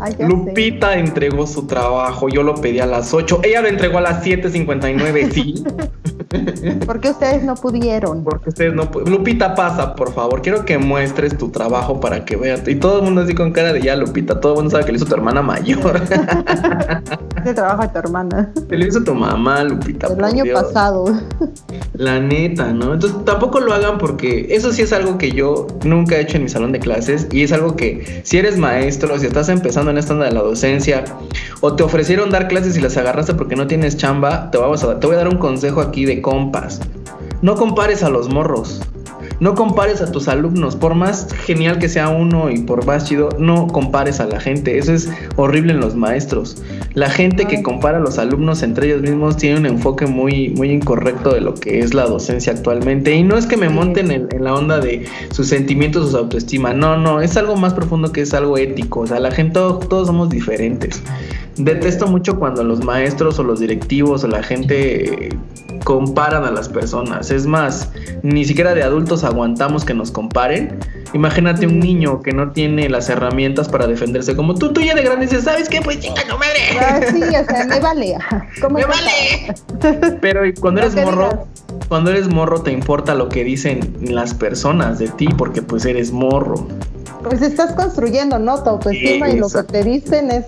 Ay, 0.00 0.16
Lupita 0.18 0.98
entregó 0.98 1.46
su 1.46 1.68
trabajo, 1.68 2.28
yo 2.28 2.42
lo 2.42 2.56
pedí 2.56 2.80
a 2.80 2.86
las 2.86 3.14
8, 3.14 3.42
ella 3.44 3.62
lo 3.62 3.68
entregó 3.68 3.98
a 3.98 4.00
las 4.00 4.24
7.59, 4.24 5.30
sí. 5.30 5.64
sé. 6.32 6.72
¿Por 6.86 7.00
qué 7.00 7.10
ustedes 7.10 7.42
no 7.44 7.54
pudieron? 7.54 8.24
Porque 8.24 8.50
ustedes 8.50 8.74
no 8.74 8.90
pueden. 8.90 9.12
Lupita, 9.12 9.54
pasa, 9.54 9.94
por 9.94 10.12
favor. 10.12 10.42
Quiero 10.42 10.64
que 10.64 10.78
muestres 10.78 11.36
tu 11.36 11.50
trabajo 11.50 12.00
para 12.00 12.24
que 12.24 12.36
veas. 12.36 12.66
Y 12.66 12.76
todo 12.76 12.98
el 12.98 13.04
mundo 13.04 13.22
así 13.22 13.34
con 13.34 13.52
cara 13.52 13.72
de 13.72 13.82
ya, 13.82 13.96
Lupita. 13.96 14.40
Todo 14.40 14.52
el 14.52 14.56
mundo 14.58 14.70
sabe 14.70 14.84
que 14.84 14.92
le 14.92 14.96
hizo 14.96 15.06
tu 15.06 15.14
hermana 15.14 15.42
mayor. 15.42 16.00
Ese 17.42 17.54
trabajo 17.54 17.82
de 17.82 17.88
tu 17.88 17.98
hermana. 17.98 18.52
Te 18.68 18.78
lo 18.78 18.86
hizo 18.86 19.02
tu 19.02 19.14
mamá, 19.14 19.64
Lupita. 19.64 20.06
El 20.08 20.22
año 20.24 20.44
Dios. 20.44 20.62
pasado. 20.62 21.06
La 21.94 22.20
neta, 22.20 22.72
¿no? 22.72 22.94
Entonces 22.94 23.24
tampoco 23.24 23.60
lo 23.60 23.72
hagan 23.72 23.98
porque 23.98 24.46
eso 24.50 24.72
sí 24.72 24.82
es 24.82 24.92
algo 24.92 25.18
que 25.18 25.32
yo 25.32 25.66
nunca 25.84 26.16
he 26.16 26.20
hecho 26.20 26.36
en 26.36 26.44
mi 26.44 26.48
salón 26.48 26.72
de 26.72 26.78
clases 26.78 27.26
y 27.32 27.42
es 27.42 27.52
algo 27.52 27.76
que 27.76 28.22
si 28.24 28.38
eres 28.38 28.58
maestro, 28.58 29.18
si 29.18 29.26
estás 29.26 29.48
empezando 29.48 29.90
en 29.90 29.98
esta 29.98 30.14
onda 30.14 30.26
de 30.26 30.32
la 30.32 30.42
docencia 30.42 31.04
o 31.60 31.74
te 31.74 31.82
ofrecieron 31.82 32.30
dar 32.30 32.48
clases 32.48 32.76
y 32.76 32.80
las 32.80 32.96
agarraste 32.96 33.34
porque 33.34 33.56
no 33.56 33.66
tienes 33.66 33.96
chamba, 33.96 34.50
te, 34.50 34.58
vamos 34.58 34.84
a, 34.84 34.98
te 35.00 35.06
voy 35.06 35.16
a 35.16 35.18
dar 35.18 35.28
un 35.28 35.38
consejo 35.38 35.80
aquí 35.80 36.04
de 36.04 36.21
compas. 36.22 36.80
No 37.42 37.56
compares 37.56 38.02
a 38.02 38.08
los 38.08 38.32
morros. 38.32 38.80
No 39.42 39.56
compares 39.56 40.00
a 40.00 40.12
tus 40.12 40.28
alumnos, 40.28 40.76
por 40.76 40.94
más 40.94 41.26
genial 41.32 41.80
que 41.80 41.88
sea 41.88 42.10
uno 42.10 42.48
y 42.48 42.60
por 42.60 42.86
más 42.86 43.06
chido, 43.06 43.28
no 43.40 43.66
compares 43.66 44.20
a 44.20 44.26
la 44.26 44.38
gente. 44.38 44.78
Eso 44.78 44.92
es 44.92 45.10
horrible 45.34 45.72
en 45.72 45.80
los 45.80 45.96
maestros. 45.96 46.62
La 46.94 47.10
gente 47.10 47.46
que 47.46 47.60
compara 47.60 47.98
a 47.98 48.00
los 48.00 48.20
alumnos 48.20 48.62
entre 48.62 48.86
ellos 48.86 49.02
mismos 49.02 49.36
tiene 49.36 49.58
un 49.58 49.66
enfoque 49.66 50.06
muy, 50.06 50.50
muy 50.50 50.70
incorrecto 50.70 51.34
de 51.34 51.40
lo 51.40 51.54
que 51.54 51.80
es 51.80 51.92
la 51.92 52.04
docencia 52.04 52.52
actualmente. 52.52 53.16
Y 53.16 53.24
no 53.24 53.36
es 53.36 53.46
que 53.46 53.56
me 53.56 53.68
monten 53.68 54.12
en, 54.12 54.28
en 54.30 54.44
la 54.44 54.54
onda 54.54 54.78
de 54.78 55.06
sus 55.32 55.48
sentimientos 55.48 56.12
su 56.12 56.16
autoestima. 56.16 56.72
No, 56.72 56.96
no, 56.96 57.20
es 57.20 57.36
algo 57.36 57.56
más 57.56 57.74
profundo 57.74 58.12
que 58.12 58.20
es 58.20 58.34
algo 58.34 58.56
ético. 58.58 59.00
O 59.00 59.06
sea, 59.08 59.18
la 59.18 59.32
gente, 59.32 59.54
todos, 59.54 59.88
todos 59.88 60.06
somos 60.06 60.30
diferentes. 60.30 61.02
Detesto 61.56 62.06
mucho 62.06 62.38
cuando 62.38 62.62
los 62.62 62.84
maestros 62.84 63.40
o 63.40 63.42
los 63.42 63.58
directivos 63.58 64.22
o 64.22 64.28
la 64.28 64.44
gente 64.44 65.30
comparan 65.82 66.44
a 66.44 66.50
las 66.50 66.68
personas. 66.68 67.30
Es 67.30 67.46
más, 67.46 67.90
ni 68.22 68.44
siquiera 68.44 68.74
de 68.74 68.82
adultos 68.82 69.24
aguantamos 69.32 69.84
que 69.84 69.94
nos 69.94 70.10
comparen. 70.10 70.78
Imagínate 71.14 71.66
un 71.66 71.80
niño 71.80 72.22
que 72.22 72.32
no 72.32 72.52
tiene 72.52 72.88
las 72.88 73.08
herramientas 73.08 73.68
para 73.68 73.86
defenderse 73.86 74.36
como 74.36 74.54
tú, 74.54 74.72
tú 74.72 74.80
ya 74.80 74.94
de 74.94 75.02
grande 75.02 75.26
dices, 75.26 75.44
¿sabes 75.44 75.68
qué? 75.68 75.80
Pues 75.82 76.00
chinga 76.00 76.22
tu 76.28 76.38
madre. 76.38 76.60
Ah, 76.80 77.00
sí, 77.10 77.22
o 77.22 77.44
sea, 77.44 77.66
me 77.66 77.80
vale. 77.80 78.16
¿Cómo 78.60 78.78
Me 78.78 78.84
vale. 78.84 79.54
Pero 80.20 80.42
cuando 80.60 80.82
eres 80.82 80.94
morro, 80.94 81.28
digas. 81.28 81.88
cuando 81.88 82.10
eres 82.10 82.28
morro 82.28 82.62
te 82.62 82.72
importa 82.72 83.14
lo 83.14 83.28
que 83.28 83.44
dicen 83.44 83.96
las 84.00 84.34
personas 84.34 84.98
de 84.98 85.08
ti 85.08 85.28
porque 85.36 85.62
pues 85.62 85.84
eres 85.84 86.12
morro. 86.12 86.66
Pues 87.22 87.42
estás 87.42 87.72
construyendo, 87.72 88.38
¿no? 88.38 88.62
Tu 88.62 88.70
autoestima 88.70 89.28
y 89.28 89.38
lo 89.38 89.48
que 89.48 89.62
te 89.62 89.84
dicen 89.84 90.30
es, 90.30 90.44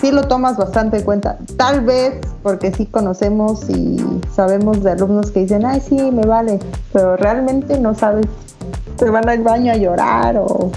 sí 0.00 0.12
lo 0.12 0.22
tomas 0.24 0.56
bastante 0.56 0.98
en 0.98 1.04
cuenta. 1.04 1.38
Tal 1.56 1.80
vez 1.82 2.14
porque 2.42 2.72
sí 2.72 2.86
conocemos 2.86 3.68
y 3.68 4.04
sabemos 4.34 4.82
de 4.82 4.92
alumnos 4.92 5.30
que 5.30 5.40
dicen, 5.40 5.64
ay, 5.64 5.82
sí, 5.86 6.10
me 6.10 6.26
vale, 6.26 6.58
pero 6.92 7.16
realmente 7.16 7.78
no 7.78 7.94
sabes, 7.94 8.26
te 8.98 9.10
van 9.10 9.28
al 9.28 9.42
baño 9.42 9.72
a 9.72 9.76
llorar 9.76 10.36
o 10.38 10.70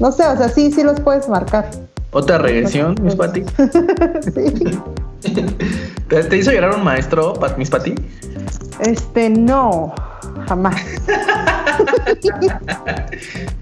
no 0.00 0.12
sé, 0.12 0.26
o 0.26 0.36
sea, 0.36 0.48
sí, 0.48 0.72
sí 0.72 0.82
los 0.82 1.00
puedes 1.00 1.28
marcar. 1.28 1.70
Otra 2.10 2.38
regresión, 2.38 2.96
mis 3.02 3.14
pati. 3.14 3.42
sí. 4.34 4.78
¿Te, 6.08 6.24
te 6.24 6.36
hizo 6.36 6.52
llorar 6.52 6.74
un 6.76 6.84
maestro, 6.84 7.34
mis 7.58 7.68
pati? 7.68 7.94
Este, 8.80 9.28
no, 9.28 9.92
jamás. 10.46 10.76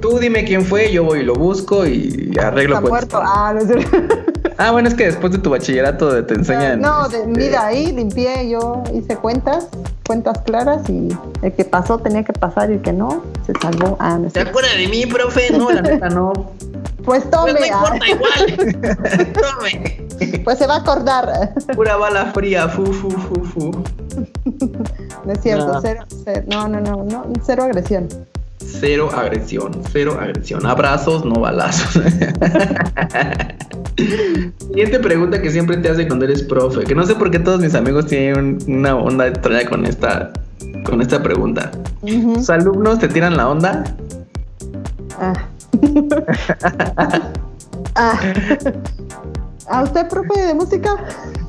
Tú 0.01 0.19
dime 0.19 0.45
quién 0.45 0.65
fue, 0.65 0.93
yo 0.93 1.05
voy 1.05 1.21
y 1.21 1.25
lo 1.25 1.35
busco 1.35 1.87
y 1.87 2.33
arreglo 2.41 2.77
Está 2.77 2.89
cuentas. 2.89 3.21
muerto. 3.21 3.23
Ah, 3.23 3.55
no. 3.55 3.61
Ah, 4.59 4.71
bueno, 4.71 4.89
es 4.89 4.95
que 4.95 5.05
después 5.07 5.33
de 5.33 5.39
tu 5.39 5.51
bachillerato 5.51 6.25
te 6.25 6.35
enseñan. 6.35 6.81
No, 6.81 7.09
de- 7.09 7.19
este, 7.19 7.29
mira, 7.29 7.67
ahí 7.67 7.93
limpié, 7.93 8.49
yo 8.49 8.83
hice 8.95 9.17
cuentas, 9.17 9.69
cuentas 10.07 10.39
claras 10.47 10.89
y 10.89 11.09
el 11.43 11.53
que 11.53 11.65
pasó 11.65 11.99
tenía 11.99 12.25
que 12.25 12.33
pasar 12.33 12.71
y 12.71 12.75
el 12.75 12.81
que 12.83 12.93
no, 12.93 13.23
se 13.47 13.53
salvó. 13.61 13.97
Ah, 14.01 14.17
no 14.19 14.27
es 14.29 14.33
¿Te 14.33 14.41
cierto. 14.41 14.51
acuerdas 14.51 14.77
de 14.79 14.89
mí, 14.89 15.05
profe? 15.07 15.51
No, 15.51 15.71
la 15.71 15.83
neta 15.83 16.09
no. 16.09 16.33
Pues 17.05 17.31
tome, 17.31 17.53
Pues 17.55 17.71
no 17.71 17.77
ah, 17.77 17.97
importa 17.97 18.09
igual. 18.09 19.33
Tome. 19.35 20.43
pues 20.43 20.59
se 20.59 20.67
va 20.67 20.75
a 20.77 20.79
acordar. 20.79 21.53
Pura 21.75 21.97
bala 21.97 22.33
fría, 22.33 22.69
fu, 22.69 22.85
fu, 22.87 23.11
fu, 23.11 23.45
fu. 23.45 23.71
No 25.25 25.33
es 25.33 25.41
cierto, 25.41 25.67
No. 25.75 25.81
cero, 25.83 26.05
cero, 26.25 26.43
no, 26.47 26.67
no, 26.67 26.81
no, 26.81 27.05
no, 27.05 27.27
cero 27.45 27.65
agresión. 27.65 28.09
Cero 28.59 29.11
agresión, 29.15 29.81
cero 29.93 30.17
agresión. 30.21 30.65
Abrazos, 30.67 31.25
no 31.25 31.35
balazos. 31.41 32.03
Siguiente 34.59 34.99
pregunta 35.01 35.41
que 35.41 35.51
siempre 35.51 35.77
te 35.79 35.89
hace 35.89 36.07
cuando 36.07 36.25
eres 36.27 36.43
profe. 36.43 36.85
Que 36.85 36.95
no 36.95 37.07
sé 37.07 37.15
por 37.15 37.31
qué 37.31 37.39
todos 37.39 37.61
mis 37.61 37.75
amigos 37.75 38.07
tienen 38.07 38.39
un- 38.39 38.59
una 38.79 38.95
onda 38.97 39.27
extraña 39.29 39.69
con 39.69 39.87
esta, 39.87 40.33
con 40.85 41.01
esta 41.01 41.23
pregunta. 41.23 41.71
Ujú. 42.03 42.35
¿Tus 42.35 42.51
alumnos 42.51 42.99
te 42.99 43.09
tiran 43.09 43.37
la 43.37 43.49
onda? 43.49 43.85
Ah. 45.21 45.33
Ah. 47.99 48.19
¿A 49.71 49.83
usted, 49.83 50.07
profe 50.09 50.39
de 50.39 50.53
música? 50.55 50.97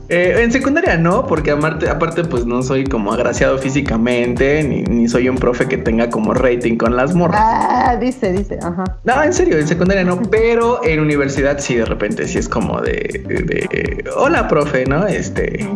Eh, 0.09 0.37
en 0.39 0.51
secundaria 0.53 0.95
no, 0.97 1.27
porque 1.27 1.51
aparte, 1.51 1.89
aparte 1.89 2.23
pues 2.23 2.45
no 2.45 2.63
soy 2.63 2.85
como 2.85 3.11
agraciado 3.11 3.57
físicamente, 3.57 4.63
ni, 4.63 4.83
ni 4.83 5.09
soy 5.09 5.27
un 5.27 5.35
profe 5.35 5.67
que 5.67 5.77
tenga 5.77 6.09
como 6.09 6.33
rating 6.33 6.77
con 6.77 6.95
las 6.95 7.13
morras. 7.13 7.41
Ah, 7.43 7.97
dice, 7.99 8.31
dice, 8.31 8.57
ajá. 8.61 8.85
No, 9.03 9.21
en 9.21 9.33
serio, 9.33 9.57
en 9.57 9.67
secundaria 9.67 10.05
no, 10.05 10.21
pero 10.31 10.81
en 10.85 11.01
universidad 11.01 11.59
sí, 11.59 11.75
de 11.75 11.83
repente 11.83 12.25
sí 12.25 12.37
es 12.37 12.47
como 12.47 12.79
de, 12.79 12.93
de, 13.27 14.05
hola, 14.15 14.47
profe, 14.47 14.85
¿no? 14.85 15.05
Este, 15.07 15.67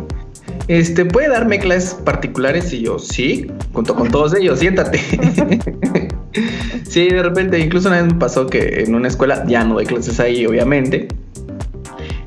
este, 0.70 1.04
¿puede 1.04 1.28
darme 1.28 1.60
clases 1.60 1.96
particulares? 1.96 2.72
Y 2.72 2.84
yo, 2.84 3.00
sí, 3.00 3.52
junto 3.74 3.96
con 3.96 4.10
todos 4.10 4.34
ellos, 4.34 4.60
siéntate. 4.60 5.00
sí, 6.90 7.10
de 7.10 7.22
repente, 7.22 7.60
incluso 7.60 7.90
una 7.90 8.02
vez 8.02 8.14
me 8.14 8.20
pasó 8.20 8.48
que 8.48 8.84
en 8.84 8.96
una 8.96 9.10
escuela, 9.10 9.44
ya 9.46 9.66
no 9.66 9.74
doy 9.74 9.86
clases 9.86 10.22
ahí, 10.22 10.46
obviamente. 10.46 11.10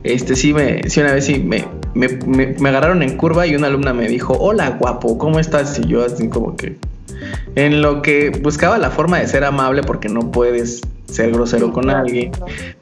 Este, 0.03 0.37
sí, 0.37 0.53
me, 0.53 0.83
sí, 0.91 1.01
una 1.01 1.15
vez 1.15 1.25
sí 1.25 1.39
me, 1.39 1.65
me, 1.95 2.09
me- 2.09 2.55
me 2.59 2.69
agarraron 2.69 3.03
en 3.03 3.17
curva 3.17 3.47
y 3.47 3.55
una 3.57 3.69
alumna 3.69 3.93
me 3.95 4.09
dijo, 4.09 4.35
hola, 4.39 4.71
guapo, 4.79 5.17
¿cómo 5.19 5.39
estás? 5.39 5.79
Y 5.79 5.87
yo 5.87 6.05
así 6.05 6.29
como 6.29 6.57
que, 6.57 6.77
en 7.55 7.81
lo 7.83 8.03
que 8.03 8.31
buscaba 8.43 8.79
la 8.79 8.91
forma 8.91 9.19
de 9.19 9.27
ser 9.29 9.45
amable 9.45 9.83
porque 9.83 10.09
no 10.09 10.31
puedes 10.31 10.83
ser 11.07 11.31
grosero 11.31 11.71
con 11.73 11.91
alguien, 11.91 12.33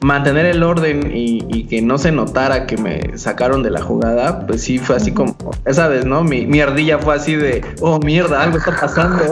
mantener 0.01 0.45
el 0.47 0.63
orden 0.63 1.11
y, 1.15 1.45
y 1.49 1.65
que 1.65 1.81
no 1.83 1.97
se 1.99 2.11
notara 2.11 2.65
que 2.65 2.77
me 2.77 3.15
sacaron 3.17 3.61
de 3.61 3.69
la 3.69 3.81
jugada, 3.81 4.47
pues 4.47 4.63
sí 4.63 4.79
fue 4.79 4.95
así 4.95 5.11
como, 5.11 5.35
ya 5.65 5.73
sabes, 5.73 6.05
¿no? 6.05 6.23
Mi, 6.23 6.47
mi 6.47 6.59
ardilla 6.59 6.97
fue 6.97 7.13
así 7.15 7.35
de, 7.35 7.63
oh 7.81 7.99
mierda, 7.99 8.41
algo 8.41 8.57
está 8.57 8.75
pasando, 8.79 9.23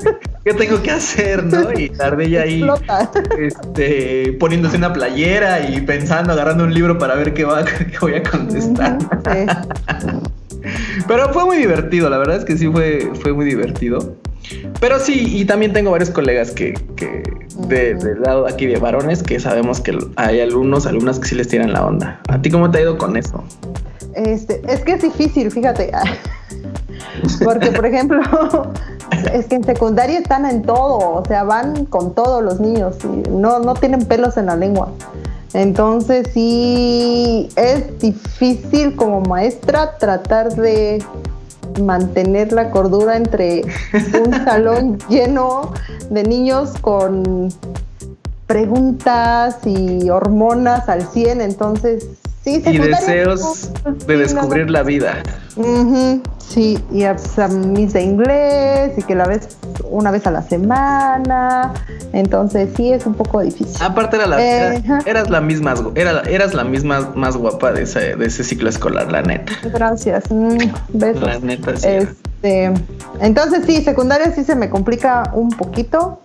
¿qué 0.46 0.54
tengo 0.54 0.80
que 0.80 0.92
hacer, 0.92 1.44
no? 1.44 1.72
Y 1.72 1.88
la 1.88 2.06
ardilla 2.06 2.42
ahí 2.42 2.64
este, 3.36 4.32
poniéndose 4.38 4.76
una 4.76 4.92
playera 4.92 5.68
y 5.68 5.80
pensando, 5.80 6.32
agarrando 6.32 6.62
un 6.62 6.72
libro 6.72 6.98
para 6.98 7.16
ver 7.16 7.34
qué, 7.34 7.44
va, 7.44 7.64
qué 7.64 7.98
voy 8.00 8.14
a 8.14 8.22
contestar. 8.22 8.96
Sí. 9.00 10.70
Pero 11.08 11.32
fue 11.32 11.44
muy 11.46 11.56
divertido, 11.56 12.08
la 12.08 12.18
verdad 12.18 12.36
es 12.36 12.44
que 12.44 12.56
sí 12.56 12.68
fue, 12.68 13.10
fue 13.22 13.32
muy 13.32 13.44
divertido. 13.44 14.14
Pero 14.78 15.00
sí, 15.00 15.36
y 15.36 15.44
también 15.46 15.72
tengo 15.72 15.90
varios 15.90 16.10
colegas 16.10 16.52
que, 16.52 16.74
que 16.94 17.24
de, 17.66 17.94
del 17.96 18.22
lado 18.22 18.46
aquí 18.46 18.66
de 18.66 18.78
varones 18.78 19.24
que 19.24 19.40
sabemos 19.40 19.80
que 19.80 19.98
hay 20.14 20.40
alumnos, 20.40 20.86
alumnas 20.86 21.18
que 21.18 21.26
sí 21.26 21.34
les 21.34 21.48
tiran 21.48 21.72
la 21.72 21.84
onda. 21.84 22.20
¿A 22.28 22.40
ti 22.40 22.50
cómo 22.50 22.70
te 22.70 22.78
ha 22.78 22.82
ido 22.82 22.96
con 22.98 23.16
eso? 23.16 23.42
Este, 24.14 24.62
es 24.68 24.80
que 24.82 24.92
es 24.92 25.02
difícil, 25.02 25.50
fíjate. 25.50 25.90
Porque, 27.42 27.70
por 27.72 27.86
ejemplo, 27.86 28.20
es 29.32 29.46
que 29.46 29.56
en 29.56 29.64
secundaria 29.64 30.18
están 30.18 30.46
en 30.46 30.62
todo, 30.62 30.98
o 30.98 31.24
sea, 31.26 31.44
van 31.44 31.86
con 31.86 32.14
todos 32.14 32.42
los 32.42 32.60
niños 32.60 32.96
y 33.04 33.28
no, 33.30 33.58
no 33.58 33.74
tienen 33.74 34.04
pelos 34.04 34.36
en 34.36 34.46
la 34.46 34.56
lengua. 34.56 34.88
Entonces 35.52 36.28
sí 36.34 37.48
es 37.56 37.98
difícil 37.98 38.94
como 38.96 39.22
maestra 39.22 39.96
tratar 39.98 40.54
de 40.54 41.02
mantener 41.82 42.52
la 42.52 42.70
cordura 42.70 43.16
entre 43.16 43.62
un 44.24 44.32
salón 44.44 44.98
lleno 45.08 45.72
de 46.10 46.24
niños 46.24 46.74
con 46.80 47.50
preguntas 48.46 49.58
y 49.64 50.08
hormonas 50.10 50.88
al 50.88 51.02
100, 51.02 51.40
entonces 51.40 52.06
sí, 52.46 52.62
Y 52.64 52.78
deseos 52.78 53.70
de 54.06 54.16
descubrir 54.16 54.70
la 54.70 54.82
vida. 54.82 55.22
Sí, 56.48 56.78
y 56.92 57.02
a, 57.02 57.16
a 57.38 57.48
mis 57.48 57.92
de 57.92 58.02
inglés 58.02 58.92
y 58.96 59.02
que 59.02 59.14
la 59.16 59.26
ves 59.26 59.56
una 59.90 60.10
vez 60.12 60.26
a 60.26 60.30
la 60.30 60.42
semana, 60.42 61.74
entonces 62.12 62.70
sí 62.76 62.92
es 62.92 63.04
un 63.04 63.14
poco 63.14 63.40
difícil. 63.40 63.76
Aparte 63.82 64.16
era 64.16 64.26
la, 64.26 64.40
Eh, 64.42 64.82
era- 64.84 65.00
eras 65.06 65.28
la 65.30 65.40
misma, 65.40 65.74
era, 65.96 66.22
eras 66.22 66.54
la 66.54 66.62
misma 66.64 67.12
más 67.16 67.36
guapa 67.36 67.72
de 67.72 67.82
ese, 67.82 68.14
de 68.16 68.26
ese 68.26 68.44
ciclo 68.44 68.68
escolar, 68.68 69.10
la 69.10 69.22
neta. 69.22 69.52
Gracias, 69.72 70.24
mm, 70.30 70.56
besos. 70.92 71.22
La 71.22 71.38
neta, 71.40 71.76
sí. 71.76 71.88
Este, 71.88 72.72
entonces 73.20 73.64
sí, 73.66 73.82
secundaria 73.82 74.32
sí 74.32 74.44
se 74.44 74.54
me 74.54 74.70
complica 74.70 75.30
un 75.34 75.50
poquito, 75.50 76.20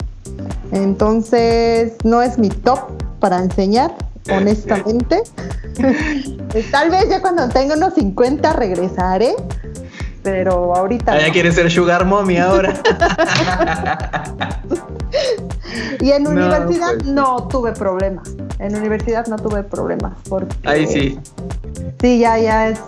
entonces 0.71 1.93
no 2.03 2.21
es 2.21 2.37
mi 2.37 2.49
top 2.49 2.79
para 3.19 3.39
enseñar, 3.39 3.91
honestamente. 4.29 5.21
Tal 6.71 6.89
vez 6.89 7.09
ya 7.09 7.21
cuando 7.21 7.47
tenga 7.49 7.75
unos 7.75 7.93
50 7.93 8.53
regresaré, 8.53 9.35
pero 10.23 10.75
ahorita... 10.75 11.13
Ah, 11.13 11.19
ya 11.19 11.27
no. 11.27 11.33
quieres 11.33 11.55
ser 11.55 11.71
Sugar 11.71 12.05
Mommy 12.05 12.37
ahora. 12.37 12.73
Y 15.99 16.11
en 16.11 16.23
No, 16.23 16.29
universidad 16.31 16.93
pues. 16.95 17.05
no 17.05 17.47
tuve 17.47 17.71
problemas. 17.73 18.29
En 18.59 18.75
universidad 18.75 19.27
no 19.27 19.37
tuve 19.37 19.63
problemas. 19.63 20.13
Porque 20.29 20.55
Ahí 20.63 20.87
sí. 20.87 21.19
Sí, 21.99 22.19
ya, 22.19 22.37
ya 22.37 22.69
es 22.69 22.79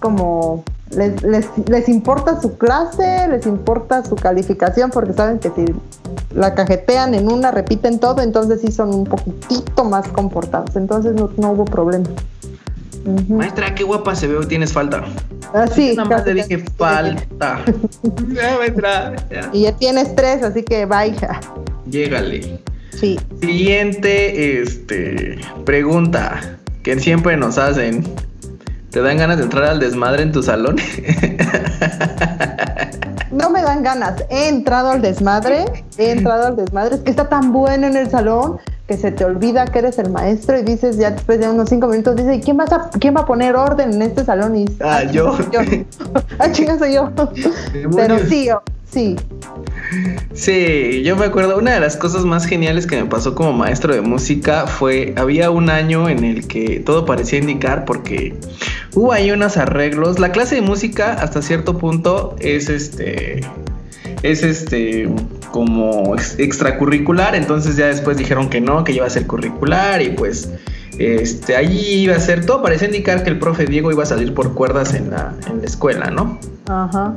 como. 0.00 0.64
Les, 0.90 1.22
les, 1.22 1.46
les 1.66 1.86
importa 1.88 2.40
su 2.40 2.56
clase, 2.56 3.28
les 3.28 3.44
importa 3.44 4.02
su 4.04 4.16
calificación, 4.16 4.90
porque 4.90 5.12
saben 5.12 5.38
que 5.38 5.50
si 5.50 5.66
la 6.38 6.54
cajetean 6.54 7.14
en 7.14 7.30
una, 7.30 7.50
repiten 7.50 7.98
todo, 7.98 8.22
entonces 8.22 8.60
sí 8.60 8.70
son 8.70 8.94
un 8.94 9.04
poquitito 9.04 9.84
más 9.84 10.06
comportados. 10.08 10.76
Entonces 10.76 11.14
no, 11.14 11.30
no 11.36 11.52
hubo 11.52 11.64
problema. 11.64 12.06
Maestra, 13.28 13.74
qué 13.74 13.84
guapa 13.84 14.14
se 14.14 14.28
ve 14.28 14.44
tienes 14.46 14.72
falta. 14.72 15.04
Así, 15.52 15.94
Nada 15.96 16.08
más 16.08 16.26
le 16.26 16.34
dije 16.34 16.64
falta. 16.76 17.64
Ya, 18.32 18.56
maestra. 18.58 19.16
ya. 19.30 19.50
Y 19.52 19.62
ya 19.62 19.72
tienes 19.72 20.14
tres, 20.14 20.42
así 20.42 20.62
que 20.62 20.86
vaya. 20.86 21.40
Llégale. 21.86 22.60
Sí. 22.92 23.18
Siguiente 23.40 24.60
este, 24.60 25.38
pregunta 25.64 26.58
que 26.82 26.98
siempre 27.00 27.36
nos 27.36 27.58
hacen. 27.58 28.04
¿Te 28.90 29.02
dan 29.02 29.18
ganas 29.18 29.38
de 29.38 29.44
entrar 29.44 29.64
al 29.64 29.80
desmadre 29.80 30.22
en 30.22 30.32
tu 30.32 30.42
salón? 30.42 30.76
No 33.30 33.50
me 33.50 33.62
dan 33.62 33.82
ganas. 33.82 34.24
He 34.30 34.48
entrado 34.48 34.90
al 34.90 35.02
desmadre, 35.02 35.64
he 35.96 36.10
entrado 36.10 36.46
al 36.46 36.56
desmadre. 36.56 36.96
Es 36.96 37.02
que 37.02 37.10
está 37.10 37.28
tan 37.28 37.52
bueno 37.52 37.86
en 37.86 37.96
el 37.96 38.10
salón 38.10 38.58
que 38.86 38.96
se 38.96 39.12
te 39.12 39.24
olvida 39.24 39.66
que 39.66 39.80
eres 39.80 39.98
el 39.98 40.10
maestro 40.10 40.58
y 40.58 40.62
dices 40.62 40.96
ya 40.96 41.10
después 41.10 41.38
de 41.38 41.48
unos 41.48 41.68
cinco 41.68 41.88
minutos, 41.88 42.16
dice, 42.16 42.40
¿quién, 42.40 42.56
vas 42.56 42.72
a, 42.72 42.88
¿quién 42.98 43.14
va 43.14 43.20
a 43.20 43.26
poner 43.26 43.54
orden 43.54 43.92
en 43.92 44.02
este 44.02 44.24
salón? 44.24 44.56
Y, 44.56 44.64
ah, 44.80 45.02
yo. 45.04 45.36
ah, 46.38 46.50
chinga, 46.50 46.78
soy 46.78 46.94
yo. 46.94 47.12
Pero 47.94 48.18
sí, 48.26 48.48
sí. 48.90 49.16
Sí, 50.34 51.02
yo 51.04 51.16
me 51.16 51.26
acuerdo, 51.26 51.58
una 51.58 51.72
de 51.72 51.80
las 51.80 51.96
cosas 51.96 52.24
más 52.24 52.46
geniales 52.46 52.86
que 52.86 52.96
me 52.96 53.08
pasó 53.08 53.34
como 53.34 53.52
maestro 53.52 53.94
de 53.94 54.00
música 54.00 54.66
fue, 54.66 55.14
había 55.16 55.50
un 55.50 55.70
año 55.70 56.08
en 56.08 56.24
el 56.24 56.46
que 56.46 56.80
todo 56.80 57.06
parecía 57.06 57.38
indicar 57.38 57.84
porque 57.84 58.34
hubo 58.94 59.12
ahí 59.12 59.30
unos 59.30 59.56
arreglos. 59.56 60.18
La 60.18 60.32
clase 60.32 60.56
de 60.56 60.62
música 60.62 61.14
hasta 61.14 61.42
cierto 61.42 61.78
punto 61.78 62.36
es 62.40 62.68
este 62.68 63.40
es 64.22 64.42
este 64.42 65.08
como 65.52 66.16
extracurricular, 66.16 67.34
entonces 67.34 67.76
ya 67.76 67.86
después 67.86 68.16
dijeron 68.16 68.50
que 68.50 68.60
no, 68.60 68.84
que 68.84 68.92
iba 68.92 69.06
a 69.06 69.10
ser 69.10 69.26
curricular 69.26 70.02
y 70.02 70.10
pues 70.10 70.50
este, 70.98 71.56
allí 71.56 72.02
iba 72.02 72.16
a 72.16 72.20
ser, 72.20 72.44
todo 72.44 72.60
parecía 72.60 72.88
indicar 72.88 73.22
que 73.22 73.30
el 73.30 73.38
profe 73.38 73.66
Diego 73.66 73.92
iba 73.92 74.02
a 74.02 74.06
salir 74.06 74.34
por 74.34 74.54
cuerdas 74.54 74.94
en 74.94 75.10
la, 75.10 75.34
en 75.48 75.60
la 75.60 75.66
escuela, 75.66 76.10
¿no? 76.10 76.38
Ajá. 76.68 77.14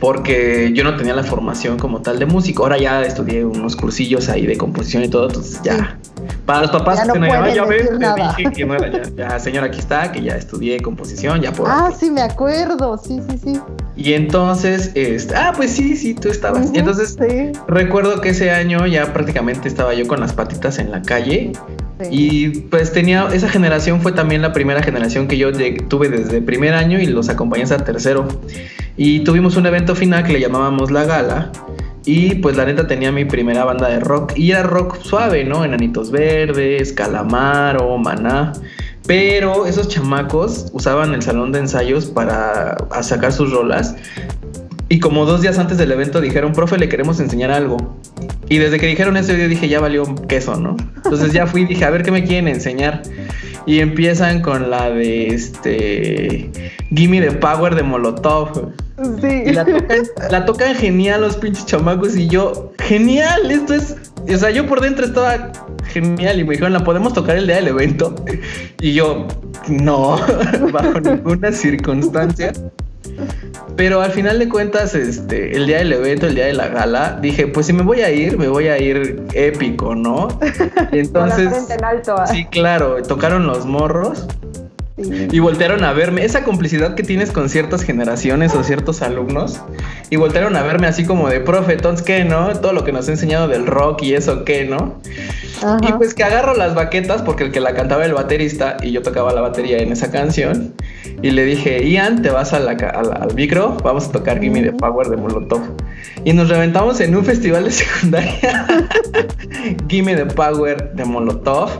Porque 0.00 0.72
yo 0.74 0.84
no 0.84 0.96
tenía 0.96 1.14
la 1.14 1.22
formación 1.22 1.78
como 1.78 2.00
tal 2.00 2.18
de 2.18 2.26
músico. 2.26 2.62
Ahora 2.62 2.78
ya 2.78 3.02
estudié 3.02 3.44
unos 3.44 3.76
cursillos 3.76 4.28
ahí 4.28 4.46
de 4.46 4.56
composición 4.56 5.04
y 5.04 5.08
todo, 5.08 5.26
entonces 5.28 5.60
ya. 5.62 5.98
Para 6.46 6.62
los 6.62 6.70
papás 6.70 6.98
ya 7.06 7.12
que 7.12 7.18
no, 7.18 7.26
ya 7.26 7.64
ves, 7.64 7.90
dije 8.36 8.52
que 8.52 8.64
no 8.66 8.74
era 8.74 8.90
ya, 8.90 9.02
ya, 9.16 9.38
señor, 9.38 9.64
aquí 9.64 9.78
está, 9.78 10.10
que 10.10 10.22
ya 10.22 10.36
estudié 10.36 10.80
composición, 10.80 11.40
ya 11.40 11.52
por. 11.52 11.68
Ah, 11.68 11.90
sí, 11.96 12.10
me 12.10 12.22
acuerdo, 12.22 12.98
sí, 12.98 13.20
sí, 13.28 13.38
sí. 13.38 13.60
Y 13.96 14.14
entonces, 14.14 14.90
este, 14.94 15.36
ah, 15.36 15.52
pues 15.54 15.70
sí, 15.70 15.96
sí, 15.96 16.14
tú 16.14 16.28
estabas. 16.28 16.70
y 16.72 16.78
entonces, 16.78 17.16
recuerdo 17.68 18.20
que 18.20 18.30
ese 18.30 18.50
año 18.50 18.86
ya 18.86 19.12
prácticamente 19.12 19.68
estaba 19.68 19.94
yo 19.94 20.08
con 20.08 20.20
las 20.20 20.32
patitas 20.32 20.78
en 20.78 20.90
la 20.90 21.02
calle. 21.02 21.52
Y 22.10 22.48
pues 22.70 22.92
tenía, 22.92 23.28
esa 23.32 23.48
generación 23.48 24.00
fue 24.00 24.12
también 24.12 24.42
la 24.42 24.52
primera 24.52 24.82
generación 24.82 25.28
que 25.28 25.36
yo 25.36 25.52
tuve 25.88 26.08
desde 26.08 26.40
primer 26.40 26.74
año 26.74 26.98
y 26.98 27.06
los 27.06 27.28
acompañé 27.28 27.64
hasta 27.64 27.84
tercero. 27.84 28.26
Y 28.96 29.20
tuvimos 29.20 29.56
un 29.56 29.66
evento 29.66 29.94
final 29.94 30.24
que 30.24 30.32
le 30.32 30.40
llamábamos 30.40 30.90
La 30.90 31.04
Gala. 31.04 31.52
Y 32.04 32.36
pues 32.36 32.56
la 32.56 32.64
neta 32.64 32.86
tenía 32.86 33.12
mi 33.12 33.24
primera 33.24 33.64
banda 33.64 33.88
de 33.88 34.00
rock. 34.00 34.32
Y 34.36 34.52
era 34.52 34.62
rock 34.62 35.00
suave, 35.02 35.44
¿no? 35.44 35.64
Enanitos 35.64 36.10
Verdes, 36.10 36.92
Calamaro, 36.92 37.98
Maná. 37.98 38.52
Pero 39.06 39.66
esos 39.66 39.88
chamacos 39.88 40.68
usaban 40.72 41.14
el 41.14 41.22
salón 41.22 41.52
de 41.52 41.60
ensayos 41.60 42.06
para 42.06 42.76
sacar 43.02 43.32
sus 43.32 43.52
rolas. 43.52 43.96
Y 44.88 44.98
como 44.98 45.24
dos 45.24 45.40
días 45.40 45.58
antes 45.58 45.78
del 45.78 45.92
evento 45.92 46.20
dijeron, 46.20 46.52
profe, 46.52 46.76
le 46.76 46.88
queremos 46.88 47.20
enseñar 47.20 47.50
algo. 47.50 47.96
Y 48.50 48.58
desde 48.58 48.78
que 48.78 48.86
dijeron 48.86 49.16
eso 49.16 49.32
yo 49.32 49.48
dije, 49.48 49.68
ya 49.68 49.80
valió 49.80 50.04
queso, 50.26 50.56
¿no? 50.56 50.76
Entonces 50.96 51.32
ya 51.32 51.46
fui 51.46 51.62
y 51.62 51.64
dije, 51.64 51.84
a 51.86 51.90
ver 51.90 52.02
qué 52.02 52.10
me 52.10 52.24
quieren 52.24 52.48
enseñar. 52.48 53.02
Y 53.64 53.78
empiezan 53.78 54.42
con 54.42 54.70
la 54.70 54.90
de 54.90 55.28
este 55.28 56.50
Gimme 56.94 57.22
the 57.22 57.32
Power 57.32 57.74
de 57.74 57.82
Molotov. 57.82 58.72
Sí. 59.22 59.42
Y 59.46 59.52
la 59.52 59.64
tocan, 59.64 59.98
la 60.30 60.44
tocan 60.44 60.74
genial 60.74 61.22
los 61.22 61.36
pinches 61.36 61.64
chamacos 61.64 62.16
y 62.16 62.28
yo, 62.28 62.72
genial, 62.78 63.50
esto 63.50 63.74
es 63.74 63.96
o 64.28 64.36
sea, 64.36 64.50
yo 64.50 64.66
por 64.66 64.80
dentro 64.80 65.06
estaba 65.06 65.52
genial 65.84 66.40
y 66.40 66.44
me 66.44 66.50
dijeron, 66.50 66.72
¿la 66.72 66.84
podemos 66.84 67.12
tocar 67.12 67.36
el 67.36 67.46
día 67.46 67.56
del 67.56 67.68
evento? 67.68 68.14
Y 68.80 68.92
yo, 68.92 69.26
no, 69.68 70.20
bajo 70.72 71.00
ninguna 71.00 71.52
circunstancia. 71.52 72.52
Pero 73.80 74.02
al 74.02 74.10
final 74.10 74.38
de 74.38 74.46
cuentas, 74.46 74.94
este, 74.94 75.56
el 75.56 75.66
día 75.66 75.78
del 75.78 75.90
evento, 75.94 76.26
el 76.26 76.34
día 76.34 76.44
de 76.44 76.52
la 76.52 76.68
gala, 76.68 77.18
dije, 77.22 77.46
pues 77.46 77.64
si 77.64 77.72
me 77.72 77.82
voy 77.82 78.02
a 78.02 78.10
ir, 78.10 78.36
me 78.36 78.46
voy 78.46 78.68
a 78.68 78.78
ir 78.78 79.22
épico, 79.32 79.94
¿no? 79.94 80.28
Entonces, 80.92 81.48
¿ah? 81.82 82.26
sí, 82.26 82.44
claro, 82.44 83.02
tocaron 83.02 83.46
los 83.46 83.64
morros. 83.64 84.26
Y 85.32 85.38
voltearon 85.38 85.84
a 85.84 85.92
verme, 85.92 86.24
esa 86.24 86.44
complicidad 86.44 86.94
que 86.94 87.02
tienes 87.02 87.30
con 87.30 87.48
ciertas 87.48 87.82
generaciones 87.82 88.54
o 88.54 88.62
ciertos 88.62 89.02
alumnos, 89.02 89.60
y 90.10 90.16
voltearon 90.16 90.56
a 90.56 90.62
verme 90.62 90.86
así 90.86 91.04
como 91.04 91.28
de, 91.28 91.40
profe, 91.40 91.74
entonces, 91.74 92.04
¿qué, 92.04 92.24
no? 92.24 92.48
Todo 92.60 92.72
lo 92.72 92.84
que 92.84 92.92
nos 92.92 93.08
ha 93.08 93.12
enseñado 93.12 93.48
del 93.48 93.66
rock 93.66 94.02
y 94.02 94.14
eso, 94.14 94.44
¿qué, 94.44 94.64
no? 94.64 95.00
Y 95.86 95.92
pues 95.92 96.14
que 96.14 96.24
agarro 96.24 96.54
las 96.54 96.74
baquetas, 96.74 97.22
porque 97.22 97.44
el 97.44 97.52
que 97.52 97.60
la 97.60 97.74
cantaba 97.74 98.04
el 98.04 98.14
baterista 98.14 98.78
y 98.82 98.92
yo 98.92 99.02
tocaba 99.02 99.32
la 99.32 99.42
batería 99.42 99.78
en 99.78 99.92
esa 99.92 100.10
canción, 100.10 100.74
y 101.22 101.30
le 101.30 101.44
dije, 101.44 101.86
Ian, 101.88 102.22
te 102.22 102.30
vas 102.30 102.52
a 102.54 102.56
al 102.56 103.34
micro, 103.34 103.76
vamos 103.82 104.08
a 104.08 104.12
tocar 104.12 104.40
Gimme 104.40 104.62
the 104.62 104.72
Power 104.72 105.08
de 105.08 105.16
Molotov. 105.16 105.60
Y 106.24 106.32
nos 106.32 106.48
reventamos 106.48 107.00
en 107.00 107.14
un 107.14 107.24
festival 107.30 107.64
de 107.64 107.72
secundaria, 107.72 108.66
Gimme 109.88 110.16
the 110.16 110.26
Power 110.26 110.92
de 110.92 111.04
Molotov, 111.04 111.70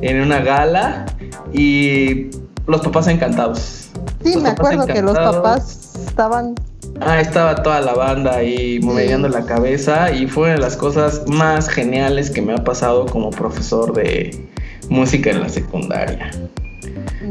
en 0.00 0.20
una 0.20 0.40
gala, 0.40 1.06
y 1.52 2.28
los 2.68 2.82
papás 2.82 3.08
encantados. 3.08 3.88
Sí, 4.22 4.36
me 4.36 4.50
acuerdo 4.50 4.86
que 4.86 5.02
los 5.02 5.14
papás 5.14 5.96
estaban. 6.06 6.54
Ah, 7.00 7.20
estaba 7.20 7.62
toda 7.62 7.80
la 7.80 7.94
banda 7.94 8.36
ahí 8.36 8.78
moviendo 8.82 9.28
la 9.28 9.44
cabeza 9.44 10.12
y 10.12 10.26
fue 10.26 10.44
una 10.44 10.52
de 10.54 10.60
las 10.60 10.76
cosas 10.76 11.22
más 11.26 11.68
geniales 11.68 12.30
que 12.30 12.42
me 12.42 12.52
ha 12.52 12.64
pasado 12.64 13.06
como 13.06 13.30
profesor 13.30 13.92
de 13.94 14.48
música 14.88 15.30
en 15.30 15.40
la 15.40 15.48
secundaria. 15.48 16.30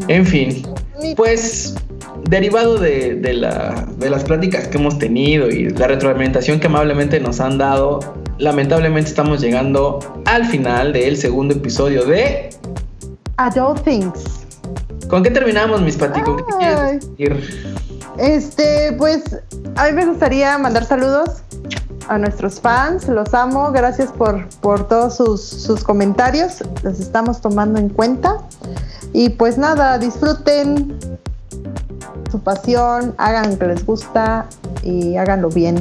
En 0.07 0.25
fin, 0.25 0.65
pues 1.15 1.75
derivado 2.29 2.77
de, 2.77 3.15
de, 3.15 3.33
de 3.97 4.09
las 4.09 4.23
pláticas 4.23 4.67
que 4.67 4.77
hemos 4.77 4.97
tenido 4.97 5.49
y 5.49 5.69
la 5.69 5.87
retroalimentación 5.87 6.59
que 6.59 6.67
amablemente 6.67 7.19
nos 7.19 7.39
han 7.39 7.57
dado, 7.57 7.99
lamentablemente 8.37 9.09
estamos 9.09 9.41
llegando 9.41 9.99
al 10.25 10.45
final 10.45 10.93
del 10.93 11.17
segundo 11.17 11.53
episodio 11.53 12.05
de 12.05 12.49
Adult 13.37 13.83
Things. 13.83 14.46
¿Con 15.09 15.23
qué 15.23 15.31
terminamos, 15.31 15.81
mis 15.81 15.95
Pati? 15.95 16.21
¿Con 16.21 16.37
qué 16.37 16.43
te 16.43 16.57
quieres 16.57 16.91
decir? 16.91 17.77
Este, 18.17 18.93
pues, 18.97 19.23
a 19.75 19.85
mí 19.87 19.93
me 19.93 20.05
gustaría 20.05 20.57
mandar 20.57 20.85
saludos 20.85 21.41
a 22.07 22.17
nuestros 22.17 22.59
fans, 22.59 23.07
los 23.07 23.33
amo, 23.33 23.71
gracias 23.71 24.11
por, 24.11 24.47
por 24.61 24.87
todos 24.87 25.17
sus, 25.17 25.41
sus 25.41 25.83
comentarios, 25.83 26.63
los 26.83 26.99
estamos 26.99 27.41
tomando 27.41 27.79
en 27.79 27.89
cuenta. 27.89 28.37
Y 29.13 29.29
pues 29.29 29.57
nada, 29.57 29.97
disfruten 29.97 30.97
su 32.31 32.39
pasión, 32.39 33.15
hagan 33.17 33.51
lo 33.51 33.59
que 33.59 33.67
les 33.67 33.85
gusta 33.85 34.45
y 34.83 35.15
háganlo 35.15 35.49
bien 35.49 35.77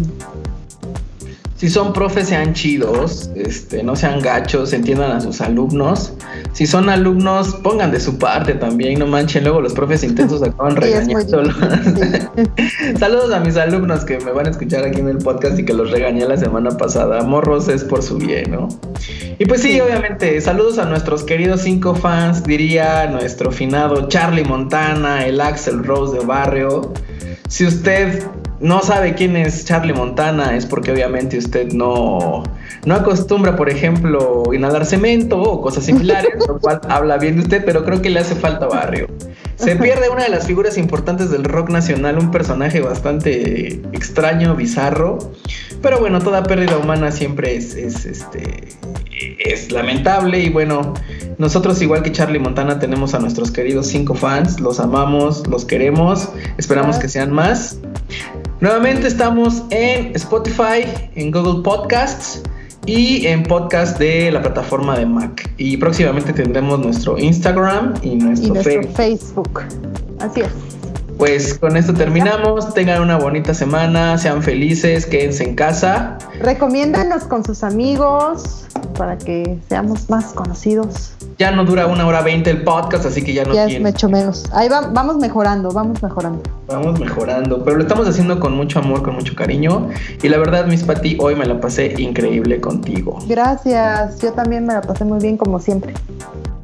si 1.57 1.70
son 1.70 1.94
profes, 1.94 2.28
sean 2.28 2.52
chidos, 2.52 3.30
este, 3.34 3.82
no 3.82 3.96
sean 3.96 4.20
gachos, 4.20 4.74
entiendan 4.74 5.12
a 5.12 5.20
sus 5.22 5.40
alumnos. 5.40 6.12
Si 6.52 6.66
son 6.66 6.90
alumnos, 6.90 7.54
pongan 7.57 7.90
de 7.90 7.98
su 7.98 8.18
parte 8.18 8.54
también, 8.54 8.98
no 8.98 9.07
manchen. 9.07 9.44
Luego 9.44 9.62
los 9.62 9.72
profes 9.72 10.02
intensos 10.02 10.42
acaban 10.42 10.76
regañando. 10.76 11.44
Saludos 12.98 13.32
a 13.32 13.40
mis 13.40 13.57
alumnos 13.57 14.04
que 14.04 14.18
me 14.18 14.32
van 14.32 14.46
a 14.46 14.50
escuchar 14.50 14.84
aquí 14.84 15.00
en 15.00 15.09
el 15.09 15.18
podcast 15.18 15.59
y 15.59 15.64
que 15.64 15.72
los 15.72 15.90
regañé 15.90 16.26
la 16.26 16.36
semana 16.36 16.76
pasada. 16.76 17.22
Morros 17.22 17.68
es 17.68 17.84
por 17.84 18.02
su 18.02 18.18
bien, 18.18 18.50
¿no? 18.50 18.68
Y 19.38 19.46
pues 19.46 19.62
sí, 19.62 19.80
obviamente, 19.80 20.38
saludos 20.42 20.78
a 20.78 20.84
nuestros 20.84 21.24
queridos 21.24 21.62
cinco 21.62 21.94
fans, 21.94 22.44
diría 22.44 23.07
nuestro 23.07 23.50
finado 23.50 24.09
Charlie 24.09 24.44
Montana, 24.44 25.24
el 25.24 25.40
Axel 25.40 25.82
Rose 25.84 26.18
de 26.18 26.24
Barrio. 26.24 26.92
Si 27.48 27.64
usted 27.64 28.24
no 28.61 28.80
sabe 28.82 29.14
quién 29.14 29.36
es 29.36 29.64
Charlie 29.64 29.92
Montana, 29.92 30.57
es 30.57 30.66
porque 30.66 30.92
obviamente 30.92 31.38
usted 31.38 31.72
no, 31.72 32.42
no 32.84 32.94
acostumbra, 32.94 33.57
por 33.57 33.68
ejemplo, 33.68 34.44
inhalar 34.52 34.86
cemento 34.86 35.40
o 35.40 35.61
cosas 35.61 35.84
similares, 35.84 36.32
lo 36.48 36.59
cual 36.59 36.80
habla 36.88 37.18
bien 37.18 37.36
de 37.36 37.42
usted, 37.42 37.64
pero 37.64 37.84
creo 37.84 38.00
que 38.00 38.11
le 38.11 38.20
hace 38.20 38.34
falta 38.34 38.66
barrio. 38.66 39.09
Se 39.57 39.74
pierde 39.76 40.11
una 40.11 40.24
de 40.24 40.28
las 40.28 40.46
figuras 40.46 40.76
importantes 40.76 41.30
del 41.30 41.44
rock 41.44 41.70
nacional, 41.70 42.18
un 42.18 42.30
personaje 42.30 42.80
bastante 42.80 43.80
extraño, 43.92 44.54
bizarro, 44.54 45.18
pero 45.80 45.98
bueno, 45.98 46.20
toda 46.20 46.42
pérdida 46.42 46.76
humana 46.76 47.11
siempre 47.11 47.57
es, 47.57 47.74
es, 47.74 48.04
este, 48.04 48.68
es 49.38 49.72
lamentable 49.72 50.40
y 50.40 50.50
bueno, 50.50 50.92
nosotros 51.38 51.80
igual 51.80 52.02
que 52.02 52.12
Charlie 52.12 52.38
Montana 52.38 52.78
tenemos 52.78 53.14
a 53.14 53.18
nuestros 53.18 53.50
queridos 53.50 53.86
cinco 53.86 54.14
fans, 54.14 54.61
los 54.61 54.78
amamos, 54.78 55.46
los 55.46 55.64
queremos, 55.64 56.28
esperamos 56.59 56.98
que 56.98 57.09
sean 57.09 57.32
más. 57.32 57.78
Nuevamente 58.61 59.07
estamos 59.07 59.64
en 59.68 60.16
Spotify, 60.16 60.86
en 61.14 61.30
Google 61.30 61.62
Podcasts 61.62 62.42
y 62.86 63.26
en 63.26 63.42
podcast 63.42 63.98
de 63.98 64.30
la 64.30 64.40
plataforma 64.40 64.98
de 64.98 65.04
Mac. 65.04 65.50
Y 65.59 65.76
próximamente 65.76 66.32
tendremos 66.32 66.78
nuestro 66.78 67.18
Instagram 67.18 67.92
y 68.00 68.16
nuestro, 68.16 68.54
Facebook. 68.54 69.61
Así 70.20 70.40
es. 70.40 70.48
Pues 71.18 71.59
con 71.59 71.76
esto 71.76 71.92
terminamos. 71.92 72.72
Tengan 72.72 73.02
una 73.02 73.18
bonita 73.18 73.52
semana, 73.52 74.16
sean 74.16 74.42
felices, 74.42 75.04
quédense 75.04 75.44
en 75.44 75.54
casa. 75.54 76.16
Recomiéndanos 76.40 77.24
con 77.24 77.44
sus 77.44 77.62
amigos 77.62 78.66
para 78.96 79.18
que 79.18 79.59
seamos 79.68 80.09
más 80.09 80.32
conocidos. 80.32 81.12
Ya 81.39 81.51
no 81.51 81.64
dura 81.66 81.87
una 81.87 82.07
hora 82.07 82.22
veinte 82.22 82.49
el 82.51 82.62
podcast, 82.64 83.05
así 83.05 83.22
que 83.22 83.34
ya 83.34 83.45
no 83.45 83.53
Ya 83.55 83.66
tiene. 83.66 83.87
es 83.89 83.95
mucho 83.95 84.09
menos. 84.09 84.45
Ahí 84.55 84.70
va- 84.70 84.89
vamos 84.93 85.18
mejorando, 85.18 85.70
vamos 85.70 86.03
mejorando. 86.03 86.41
Vamos 86.66 86.99
mejorando, 86.99 87.62
pero 87.62 87.76
lo 87.76 87.82
estamos 87.82 88.09
haciendo 88.09 88.41
con 88.41 88.55
mucho 88.57 88.78
amor, 88.78 89.03
con 89.03 89.14
mucho 89.16 89.34
cariño. 89.34 89.91
Y 90.22 90.28
la 90.30 90.39
verdad, 90.39 90.66
Miss 90.66 90.82
Pati, 90.84 91.18
hoy 91.20 91.34
me 91.34 91.45
la 91.45 91.61
pasé 91.61 91.95
increíble 92.01 92.59
contigo. 92.61 93.18
Gracias, 93.28 94.20
yo 94.22 94.32
también 94.32 94.64
me 94.66 94.72
la 94.74 94.80
pasé 94.80 95.05
muy 95.05 95.18
bien 95.18 95.37
como 95.37 95.61
siempre. 95.61 95.93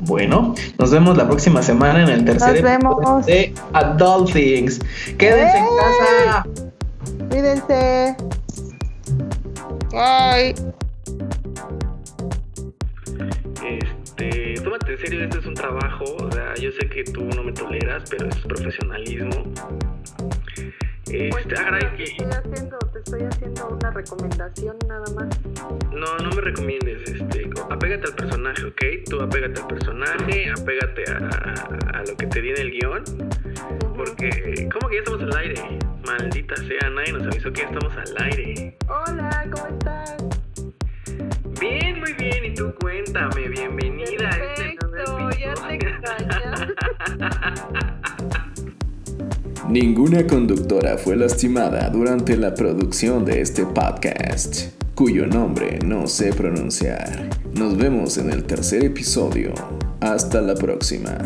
Bueno, 0.00 0.54
nos 0.78 0.90
vemos 0.90 1.16
la 1.18 1.26
próxima 1.28 1.62
semana 1.62 2.02
en 2.02 2.08
el 2.08 2.24
tercer 2.24 2.62
Nos 2.62 2.72
episodio 2.72 2.98
vemos. 2.98 3.26
de 3.26 3.54
Adult 3.74 4.32
Things. 4.32 4.80
Quédense 5.18 5.58
en 5.58 5.64
¡Eh! 5.64 5.68
casa. 5.78 6.46
Cuídense. 7.30 8.16
Bye. 9.92 10.72
Tómate 14.72 14.92
en 14.92 14.98
serio, 14.98 15.24
este 15.24 15.38
es 15.38 15.46
un 15.46 15.54
trabajo. 15.54 16.04
O 16.18 16.32
sea, 16.32 16.54
yo 16.54 16.70
sé 16.72 16.88
que 16.88 17.04
tú 17.04 17.24
no 17.24 17.42
me 17.42 17.52
toleras, 17.52 18.04
pero 18.10 18.26
es 18.28 18.36
profesionalismo. 18.38 19.52
Este, 21.10 21.58
agradezco 21.58 21.96
que. 21.96 22.04
haciendo, 22.24 22.78
te 22.78 22.98
estoy 23.00 23.22
haciendo 23.24 23.68
una 23.68 23.90
recomendación 23.90 24.76
nada 24.88 25.04
más. 25.14 25.28
No, 25.92 26.16
no 26.16 26.30
me 26.34 26.40
recomiendes, 26.40 27.06
este, 27.06 27.50
apégate 27.68 28.06
al 28.06 28.14
personaje, 28.14 28.64
¿ok? 28.64 28.82
Tú 29.10 29.20
apégate 29.20 29.60
al 29.60 29.66
personaje, 29.66 30.50
apégate 30.50 31.04
a, 31.10 31.98
a- 31.98 32.02
lo 32.04 32.16
que 32.16 32.26
te 32.28 32.40
di 32.40 32.50
en 32.50 32.58
el 32.60 32.70
guion, 32.70 33.04
porque, 33.94 34.68
¿cómo 34.72 34.88
que 34.88 34.94
ya 34.96 35.02
estamos 35.02 35.22
al 35.22 35.36
aire? 35.36 35.78
Maldita 36.06 36.56
sea, 36.56 36.88
nadie 36.90 37.12
nos 37.12 37.26
avisó 37.26 37.52
que 37.52 37.60
ya 37.60 37.66
estamos 37.68 37.94
al 37.94 38.22
aire. 38.22 38.76
Hola, 38.88 39.46
¿cómo 39.52 39.66
estás? 39.66 40.22
Bien, 41.60 41.91
tú 42.54 42.72
cuéntame, 42.80 43.48
bienvenida 43.48 44.28
a 44.28 44.36
este 44.54 44.76
nuevo 44.86 45.30
episodio. 45.30 45.54
Ninguna 49.68 50.26
conductora 50.26 50.98
fue 50.98 51.16
lastimada 51.16 51.88
durante 51.88 52.36
la 52.36 52.54
producción 52.54 53.24
de 53.24 53.40
este 53.40 53.64
podcast, 53.64 54.72
cuyo 54.94 55.26
nombre 55.26 55.78
no 55.84 56.06
sé 56.06 56.32
pronunciar. 56.32 57.30
Nos 57.54 57.78
vemos 57.78 58.18
en 58.18 58.30
el 58.30 58.44
tercer 58.44 58.84
episodio. 58.84 59.54
Hasta 60.00 60.40
la 60.42 60.54
próxima. 60.54 61.16